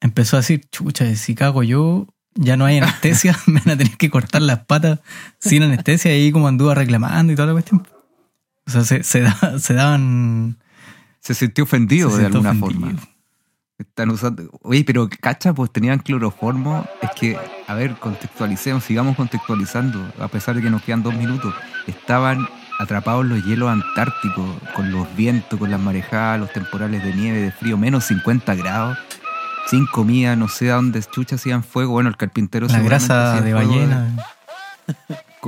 empezó 0.00 0.36
a 0.36 0.40
decir, 0.40 0.66
chucha, 0.70 1.14
si 1.16 1.34
cago 1.34 1.62
yo, 1.62 2.06
ya 2.34 2.56
no 2.56 2.64
hay 2.64 2.78
anestesia, 2.78 3.38
me 3.46 3.60
van 3.60 3.70
a 3.74 3.76
tener 3.76 3.96
que 3.96 4.10
cortar 4.10 4.42
las 4.42 4.60
patas 4.60 5.00
sin 5.38 5.62
anestesia 5.62 6.16
y 6.16 6.22
ahí 6.22 6.32
como 6.32 6.48
anduvo 6.48 6.74
reclamando 6.74 7.32
y 7.32 7.36
toda 7.36 7.46
la 7.48 7.52
cuestión. 7.54 7.86
O 8.66 8.70
sea, 8.70 8.82
se, 8.84 9.02
se, 9.02 9.20
da- 9.20 9.58
se 9.58 9.74
daban... 9.74 10.58
Se 11.20 11.32
sintió 11.34 11.64
ofendido 11.64 12.10
se 12.10 12.18
de 12.18 12.26
alguna 12.26 12.50
ofendido. 12.50 12.70
forma. 12.90 13.08
Están 13.78 14.10
usando. 14.10 14.50
Oye, 14.62 14.84
pero 14.84 15.08
cacha, 15.20 15.52
pues 15.54 15.72
tenían 15.72 15.98
cloroformo. 15.98 16.86
Es 17.02 17.10
que, 17.18 17.38
a 17.66 17.74
ver, 17.74 17.94
contextualicemos, 17.96 18.84
sigamos 18.84 19.16
contextualizando, 19.16 20.12
a 20.20 20.28
pesar 20.28 20.54
de 20.54 20.62
que 20.62 20.68
nos 20.70 20.82
quedan 20.82 21.02
dos 21.02 21.14
minutos. 21.16 21.54
Estaban 21.86 22.46
atrapados 22.78 23.24
en 23.24 23.30
los 23.30 23.44
hielos 23.44 23.70
antárticos, 23.70 24.46
con 24.76 24.92
los 24.92 25.14
vientos, 25.16 25.58
con 25.58 25.70
las 25.70 25.80
marejadas, 25.80 26.40
los 26.40 26.52
temporales 26.52 27.02
de 27.02 27.14
nieve, 27.14 27.40
de 27.40 27.52
frío, 27.52 27.78
menos 27.78 28.04
50 28.04 28.54
grados, 28.54 28.98
sin 29.66 29.86
comida, 29.86 30.36
no 30.36 30.48
sé 30.48 30.70
a 30.70 30.76
dónde 30.76 31.02
chucha 31.02 31.36
hacían 31.36 31.62
fuego. 31.64 31.92
Bueno, 31.92 32.08
el 32.08 32.16
carpintero 32.16 32.66
La 32.68 32.80
grasa 32.80 33.40
de 33.40 33.52
ballena. 33.52 34.16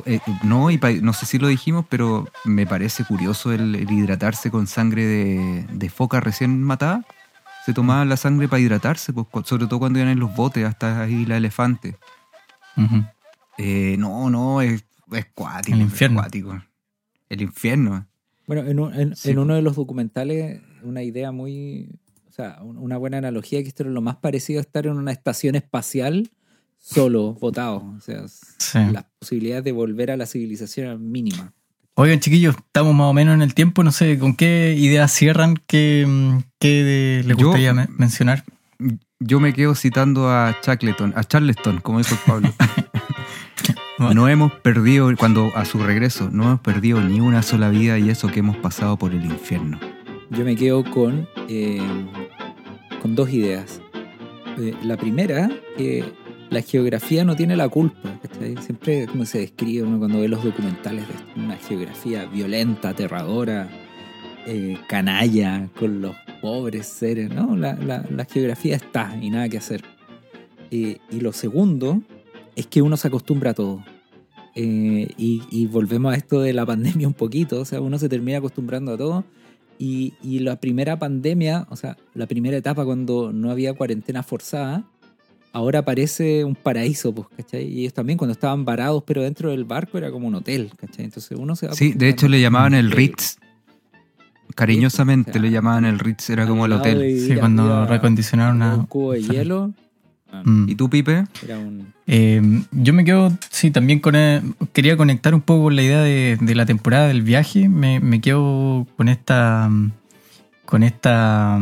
Eh, 0.04 0.20
no, 0.42 0.70
y 0.70 0.78
pa- 0.78 0.92
no 0.92 1.12
sé 1.12 1.24
si 1.26 1.38
lo 1.38 1.48
dijimos, 1.48 1.86
pero 1.88 2.28
me 2.44 2.66
parece 2.66 3.04
curioso 3.04 3.52
el, 3.52 3.74
el 3.74 3.90
hidratarse 3.90 4.50
con 4.50 4.66
sangre 4.66 5.04
de, 5.06 5.66
de 5.72 5.88
foca 5.90 6.20
recién 6.20 6.62
matada. 6.62 7.04
Se 7.64 7.72
tomaban 7.72 8.08
la 8.08 8.16
sangre 8.16 8.46
para 8.46 8.60
hidratarse, 8.60 9.12
pues, 9.12 9.26
sobre 9.46 9.66
todo 9.66 9.78
cuando 9.78 9.98
iban 9.98 10.10
en 10.10 10.20
los 10.20 10.34
botes 10.36 10.64
hasta 10.66 11.00
ahí 11.02 11.24
la 11.26 11.36
elefante. 11.38 11.96
Eh, 13.58 13.96
no, 13.98 14.28
no, 14.30 14.60
es, 14.60 14.84
es 15.12 15.26
cuático. 15.34 15.76
El 15.76 15.82
es 15.82 15.88
infierno. 15.90 16.20
cuático. 16.20 16.62
El 17.28 17.42
infierno. 17.42 18.06
Bueno, 18.46 18.62
en, 18.68 18.78
un- 18.80 18.94
en- 18.94 19.16
Sí, 19.16 19.30
en 19.30 19.36
po. 19.36 19.42
uno 19.42 19.54
de 19.54 19.62
los 19.62 19.76
documentales, 19.76 20.60
una 20.82 21.02
idea 21.02 21.32
muy. 21.32 21.88
O 22.38 22.42
sea, 22.42 22.58
un- 22.60 22.76
una 22.76 22.98
buena 22.98 23.16
analogía 23.16 23.62
que 23.62 23.68
esto 23.68 23.82
era 23.82 23.90
lo 23.92 24.02
más 24.02 24.16
parecido 24.16 24.58
a 24.58 24.60
estar 24.60 24.86
en 24.86 24.92
una 24.98 25.10
estación 25.10 25.54
espacial 25.54 26.30
solo, 26.78 27.32
votado. 27.32 27.76
O 27.96 28.00
sea, 28.02 28.24
Sí. 28.28 28.78
las 28.92 29.06
posibilidades 29.18 29.64
de 29.64 29.72
volver 29.72 30.10
a 30.10 30.18
la 30.18 30.26
civilización 30.26 30.86
eran 30.88 31.10
mínimas. 31.10 31.50
Oigan, 31.94 32.20
chiquillos, 32.20 32.54
estamos 32.54 32.94
más 32.94 33.06
o 33.06 33.14
menos 33.14 33.34
en 33.34 33.40
el 33.40 33.54
tiempo. 33.54 33.82
No 33.82 33.90
sé, 33.90 34.18
¿con 34.18 34.36
qué 34.36 34.74
ideas 34.78 35.12
cierran? 35.12 35.54
¿Qué, 35.66 36.06
qué 36.58 36.84
de- 36.84 37.22
les 37.26 37.38
Yo- 37.38 37.46
gustaría 37.46 37.72
me- 37.72 37.88
mencionar? 37.96 38.44
Yo 39.18 39.40
me 39.40 39.54
quedo 39.54 39.74
citando 39.74 40.28
a 40.28 40.54
Shackleton, 40.62 41.14
a 41.16 41.24
Charleston, 41.24 41.80
como 41.80 41.98
dijo 42.00 42.14
el 42.16 42.20
Pablo. 42.26 42.52
No 44.14 44.28
hemos 44.28 44.52
perdido, 44.52 45.10
cuando 45.16 45.50
a 45.56 45.64
su 45.64 45.78
regreso, 45.78 46.28
no 46.30 46.42
hemos 46.42 46.60
perdido 46.60 47.00
ni 47.00 47.18
una 47.20 47.42
sola 47.42 47.70
vida 47.70 47.98
y 47.98 48.10
eso 48.10 48.28
que 48.28 48.40
hemos 48.40 48.58
pasado 48.58 48.98
por 48.98 49.12
el 49.14 49.24
infierno. 49.24 49.80
Yo 50.30 50.44
me 50.44 50.54
quedo 50.54 50.84
con, 50.84 51.26
eh, 51.48 51.80
con 53.06 53.14
dos 53.14 53.32
ideas. 53.32 53.80
Eh, 54.58 54.74
la 54.82 54.96
primera, 54.96 55.48
que 55.76 56.04
la 56.50 56.60
geografía 56.60 57.24
no 57.24 57.36
tiene 57.36 57.56
la 57.56 57.68
culpa. 57.68 58.18
¿cachai? 58.20 58.56
Siempre 58.60 59.06
como 59.06 59.24
se 59.24 59.38
describe 59.38 59.84
uno 59.86 59.98
cuando 60.00 60.18
ve 60.20 60.26
los 60.26 60.42
documentales 60.42 61.04
de 61.06 61.40
una 61.40 61.56
geografía 61.56 62.24
violenta, 62.26 62.88
aterradora, 62.88 63.68
eh, 64.44 64.76
canalla 64.88 65.68
con 65.78 66.00
los 66.00 66.16
pobres 66.42 66.88
seres. 66.88 67.30
¿no? 67.32 67.56
La, 67.56 67.74
la- 67.74 68.04
la 68.10 68.24
geografía 68.24 68.74
está 68.74 69.16
y 69.22 69.30
nada 69.30 69.48
que 69.48 69.58
hacer. 69.58 69.84
Eh, 70.72 70.98
y 71.12 71.20
lo 71.20 71.32
segundo 71.32 72.02
es 72.56 72.66
que 72.66 72.82
uno 72.82 72.96
se 72.96 73.06
acostumbra 73.06 73.52
a 73.52 73.54
todo. 73.54 73.84
Eh, 74.56 75.06
y, 75.16 75.42
y 75.52 75.66
volvemos 75.66 76.12
a 76.12 76.16
esto 76.16 76.40
de 76.40 76.52
la 76.52 76.66
pandemia 76.66 77.06
un 77.06 77.14
poquito, 77.14 77.60
o 77.60 77.64
sea, 77.64 77.80
uno 77.80 77.98
se 78.00 78.08
termina 78.08 78.38
acostumbrando 78.38 78.94
a 78.94 78.96
todo. 78.96 79.24
Y, 79.78 80.14
y 80.22 80.38
la 80.40 80.56
primera 80.60 80.98
pandemia, 80.98 81.66
o 81.70 81.76
sea, 81.76 81.96
la 82.14 82.26
primera 82.26 82.56
etapa 82.56 82.84
cuando 82.84 83.32
no 83.32 83.50
había 83.50 83.74
cuarentena 83.74 84.22
forzada, 84.22 84.84
ahora 85.52 85.84
parece 85.84 86.44
un 86.44 86.54
paraíso, 86.54 87.14
pues, 87.14 87.28
¿cachai? 87.36 87.64
Y 87.66 87.80
ellos 87.80 87.94
también 87.94 88.16
cuando 88.18 88.32
estaban 88.32 88.64
varados, 88.64 89.02
pero 89.06 89.22
dentro 89.22 89.50
del 89.50 89.64
barco 89.64 89.98
era 89.98 90.10
como 90.10 90.28
un 90.28 90.34
hotel, 90.34 90.70
¿cachai? 90.76 91.04
Entonces 91.04 91.36
uno 91.38 91.56
se 91.56 91.66
va 91.66 91.74
Sí, 91.74 91.92
de 91.92 92.08
hecho 92.08 92.28
le 92.28 92.40
llamaban 92.40 92.74
el 92.74 92.90
Ritz. 92.90 93.36
Cariñosamente 94.54 95.30
o 95.30 95.32
sea, 95.34 95.42
le 95.42 95.50
llamaban 95.50 95.84
el 95.84 95.98
Ritz, 95.98 96.30
era 96.30 96.46
como 96.46 96.64
el 96.66 96.72
hotel. 96.72 97.20
Sí, 97.20 97.34
cuando 97.36 97.84
recondicionaron 97.86 98.62
a- 98.62 98.76
un 98.76 98.86
cubo 98.86 99.12
de 99.12 99.22
hielo. 99.22 99.72
Mm. 100.44 100.68
¿Y 100.68 100.74
tú, 100.74 100.90
Pipe? 100.90 101.24
Era 101.42 101.58
un... 101.58 101.92
Eh, 102.06 102.40
yo 102.70 102.92
me 102.92 103.04
quedo, 103.04 103.32
sí, 103.50 103.70
también 103.70 104.00
con 104.00 104.14
eh, 104.16 104.42
quería 104.72 104.96
conectar 104.96 105.34
un 105.34 105.40
poco 105.40 105.64
con 105.64 105.76
la 105.76 105.82
idea 105.82 106.00
de, 106.00 106.38
de 106.40 106.54
la 106.54 106.66
temporada 106.66 107.08
del 107.08 107.22
viaje. 107.22 107.68
Me, 107.68 108.00
me 108.00 108.20
quedo 108.20 108.86
con 108.96 109.08
esta, 109.08 109.70
con 110.64 110.82
esta, 110.82 111.58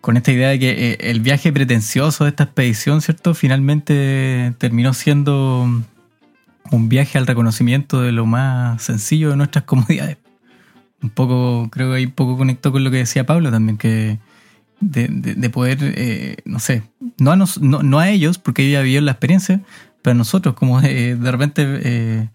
con 0.00 0.16
esta 0.16 0.32
idea 0.32 0.48
de 0.48 0.58
que 0.58 0.70
eh, 0.70 0.98
el 1.00 1.20
viaje 1.20 1.52
pretencioso 1.52 2.24
de 2.24 2.30
esta 2.30 2.44
expedición, 2.44 3.00
¿cierto? 3.02 3.34
Finalmente 3.34 4.54
terminó 4.58 4.94
siendo 4.94 5.68
un 6.70 6.88
viaje 6.88 7.18
al 7.18 7.26
reconocimiento 7.26 8.00
de 8.00 8.12
lo 8.12 8.26
más 8.26 8.82
sencillo 8.82 9.30
de 9.30 9.36
nuestras 9.36 9.64
comodidades. 9.66 10.18
Un 11.02 11.10
poco, 11.10 11.68
creo 11.70 11.90
que 11.90 11.96
ahí 11.96 12.04
un 12.04 12.12
poco 12.12 12.36
conectó 12.36 12.72
con 12.72 12.84
lo 12.84 12.90
que 12.90 12.98
decía 12.98 13.24
Pablo 13.24 13.50
también, 13.50 13.78
que 13.78 14.18
de, 14.80 15.08
de- 15.08 15.34
de 15.34 15.50
poder, 15.50 15.78
eh, 15.82 16.36
no 16.44 16.58
sé, 16.58 16.82
no 17.18 17.30
a, 17.32 17.36
nos- 17.36 17.60
no, 17.60 17.82
no 17.82 17.98
a 17.98 18.08
ellos, 18.08 18.38
porque 18.38 18.62
ellos 18.62 18.72
ya 18.74 18.82
vivieron 18.82 19.04
la 19.06 19.12
experiencia, 19.12 19.60
pero 20.02 20.12
a 20.12 20.14
nosotros, 20.18 20.54
como 20.54 20.80
de, 20.80 21.16
de 21.16 21.30
repente 21.32 21.64
eh, 21.82 22.28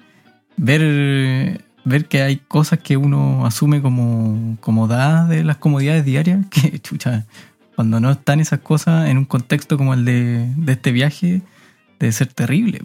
ver, 0.57 1.61
ver 1.83 2.05
que 2.05 2.21
hay 2.21 2.37
cosas 2.37 2.79
que 2.79 2.97
uno 2.97 3.45
asume 3.45 3.81
como, 3.81 4.57
como 4.61 4.87
dadas 4.87 5.29
de 5.29 5.43
las 5.43 5.57
comodidades 5.57 6.05
diarias, 6.05 6.45
que 6.51 6.79
chucha, 6.79 7.25
cuando 7.75 7.99
no 7.99 8.11
están 8.11 8.39
esas 8.39 8.59
cosas 8.59 9.09
en 9.09 9.17
un 9.17 9.25
contexto 9.25 9.77
como 9.77 9.93
el 9.93 10.05
de, 10.05 10.53
de 10.55 10.71
este 10.73 10.91
viaje, 10.91 11.41
debe 11.99 12.11
ser 12.13 12.27
terrible. 12.27 12.81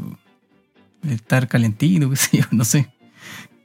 Estar 1.08 1.48
calentito, 1.48 2.10
qué 2.10 2.16
sé 2.16 2.38
yo, 2.38 2.44
no 2.50 2.64
sé. 2.64 2.88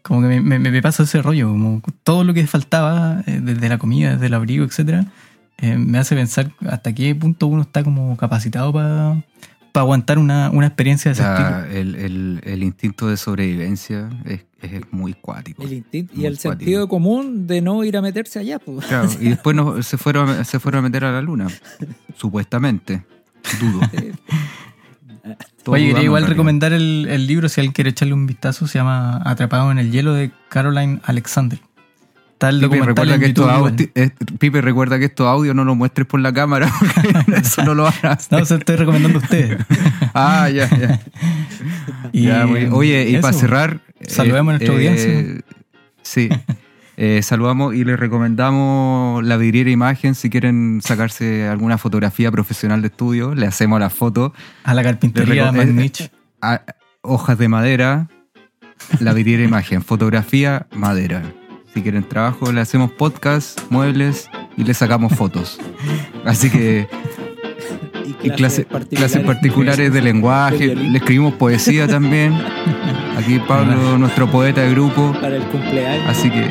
Como 0.02 0.22
que 0.22 0.28
me, 0.28 0.42
me- 0.42 0.60
me 0.72 0.82
pasa 0.82 1.04
ese 1.04 1.22
rollo, 1.22 1.50
como 1.50 1.82
todo 2.04 2.24
lo 2.24 2.34
que 2.34 2.46
faltaba, 2.46 3.24
eh, 3.26 3.40
desde 3.42 3.70
la 3.70 3.78
comida, 3.80 4.14
desde 4.14 4.28
el 4.28 4.34
abrigo, 4.36 4.64
etcétera, 4.66 5.06
eh, 5.58 5.78
me 5.78 5.98
hace 5.98 6.16
pensar 6.16 6.52
hasta 6.70 6.94
qué 6.94 7.14
punto 7.16 7.48
uno 7.48 7.62
está 7.64 7.84
como 7.84 8.16
capacitado 8.18 8.72
para 8.74 9.24
aguantar 9.74 10.20
una, 10.20 10.50
una 10.52 10.68
experiencia 10.68 11.10
de 11.12 11.14
ese 11.14 11.24
estilo. 11.30 11.50
La- 11.50 11.68
el, 11.70 11.96
el- 11.96 12.42
el 12.46 12.64
instinto 12.64 13.08
de 13.08 13.18
sobrevivencia 13.18 14.10
es, 14.26 14.46
es 14.62 14.82
muy 14.92 15.14
cuático. 15.14 15.64
El 15.64 15.74
instinto 15.74 16.14
y 16.16 16.26
el 16.26 16.34
cuático. 16.38 16.52
sentido 16.54 16.88
común 16.88 17.46
de 17.48 17.62
no 17.62 17.84
ir 17.84 17.98
a 17.98 18.02
meterse 18.02 18.40
allá, 18.40 18.58
pues. 18.60 18.86
Claro, 18.86 19.10
y 19.20 19.30
después 19.30 19.54
no- 19.56 19.82
se, 19.84 19.98
fueron 19.98 20.30
a, 20.30 20.44
se 20.46 20.60
fueron 20.60 20.80
a 20.80 20.82
meter 20.84 21.04
a 21.06 21.12
la 21.12 21.22
luna, 21.22 21.48
supuestamente. 22.16 23.04
Dudo. 23.60 23.82
Oye, 25.68 25.86
igual 25.86 26.04
realidad. 26.04 26.28
recomendar 26.30 26.72
el, 26.74 27.08
el 27.10 27.26
libro, 27.26 27.50
si 27.50 27.60
alguien 27.60 27.74
quiere 27.74 27.90
echarle 27.90 28.14
un 28.14 28.28
vistazo, 28.28 28.68
se 28.68 28.78
llama 28.78 29.22
Atrapado 29.26 29.72
en 29.72 29.80
el 29.80 29.92
hielo 29.92 30.14
de 30.14 30.32
Caroline 30.50 31.00
Alexander. 31.04 31.60
Está 32.36 32.50
el 32.50 32.56
Pipe, 32.60 32.66
documental 32.78 32.88
recuerda 33.08 33.16
en 33.16 33.22
que 33.22 33.28
YouTube 33.30 33.50
audio- 33.50 33.90
eh, 33.96 34.10
Pipe, 34.40 34.62
recuerda 34.62 35.00
que 35.00 35.06
estos 35.06 35.26
audios 35.26 35.56
no 35.56 35.64
los 35.64 35.78
muestres 35.78 36.06
por 36.06 36.20
la 36.20 36.34
cámara, 36.34 36.70
porque 37.26 37.40
eso 37.40 37.64
no 37.64 37.74
lo 37.76 37.88
hacer. 37.88 38.18
No, 38.40 38.46
se 38.46 38.56
estoy 38.56 38.76
recomendando 38.76 39.20
a 39.20 39.22
ustedes. 39.22 39.58
Ah, 40.14 40.50
ya, 40.50 40.70
ya. 40.70 41.00
Y, 42.14 42.24
Ya, 42.28 42.46
muy 42.46 42.60
bien. 42.62 42.74
Oye, 42.74 43.10
y 43.10 43.14
eso. 43.16 43.22
para 43.22 43.34
cerrar. 43.34 43.80
Saludemos 44.08 44.54
a 44.54 44.58
nuestra 44.58 44.74
audiencia. 44.74 45.42
Sí. 46.04 46.30
Eh, 46.98 47.22
saludamos 47.24 47.76
y 47.76 47.84
les 47.84 48.00
recomendamos 48.00 49.24
la 49.26 49.36
vidriera 49.38 49.70
imagen. 49.70 50.16
Si 50.16 50.30
quieren 50.30 50.80
sacarse 50.82 51.48
alguna 51.48 51.78
fotografía 51.78 52.32
profesional 52.32 52.82
de 52.82 52.88
estudio, 52.88 53.34
le 53.36 53.46
hacemos 53.48 53.80
la 53.80 53.90
foto. 53.90 54.34
A 54.64 54.74
la 54.74 54.84
carpintería 54.84 55.52
a- 56.42 56.62
hojas 57.02 57.38
de 57.38 57.48
madera, 57.50 58.08
la 59.00 59.12
vidriera 59.14 59.44
imagen, 59.44 59.82
fotografía, 59.82 60.68
madera. 60.74 61.24
Si 61.76 61.82
quieren 61.82 62.08
trabajo, 62.08 62.54
le 62.54 62.62
hacemos 62.62 62.90
podcast, 62.90 63.60
muebles 63.70 64.30
y 64.56 64.64
le 64.64 64.74
sacamos 64.74 65.14
fotos. 65.14 65.60
Así 66.26 66.50
que 66.50 66.88
y 68.24 68.30
clases 68.30 68.66
clases 68.90 69.24
particulares 69.26 69.92
de 69.92 70.02
lenguaje, 70.02 70.70
de 70.70 70.76
le 70.76 70.98
escribimos 70.98 71.34
poesía 71.34 71.86
también. 71.86 72.34
Aquí 73.18 73.40
Pablo, 73.48 73.98
nuestro 73.98 74.32
poeta 74.32 74.62
de 74.62 74.72
grupo. 74.72 75.12
Para 75.20 75.36
el 75.36 75.44
cumpleaños. 75.44 76.08
Así 76.08 76.30
que 76.30 76.50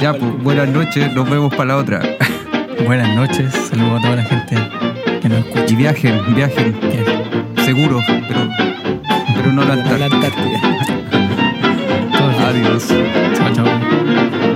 ya, 0.00 0.14
pues 0.14 0.40
buenas 0.44 0.68
noches, 0.68 1.12
nos 1.12 1.28
vemos 1.28 1.52
para 1.52 1.64
la 1.64 1.76
otra. 1.78 2.02
Buenas 2.86 3.16
noches, 3.16 3.52
saludos 3.70 3.98
a 3.98 4.02
toda 4.02 4.16
la 4.16 4.24
gente 4.24 4.56
que 5.20 5.28
nos 5.28 5.38
escucha. 5.40 5.66
Y 5.68 5.74
viajen, 5.74 6.34
viajen, 6.34 6.74
seguro, 7.64 8.00
pero, 8.06 8.48
pero 9.34 9.52
no 9.52 9.64
la 9.64 9.72
Antártida. 9.74 10.60
Adiós. 12.46 12.88
Chao, 13.34 13.52
chao. 13.52 13.83
Thank 14.30 14.44
you. 14.44 14.53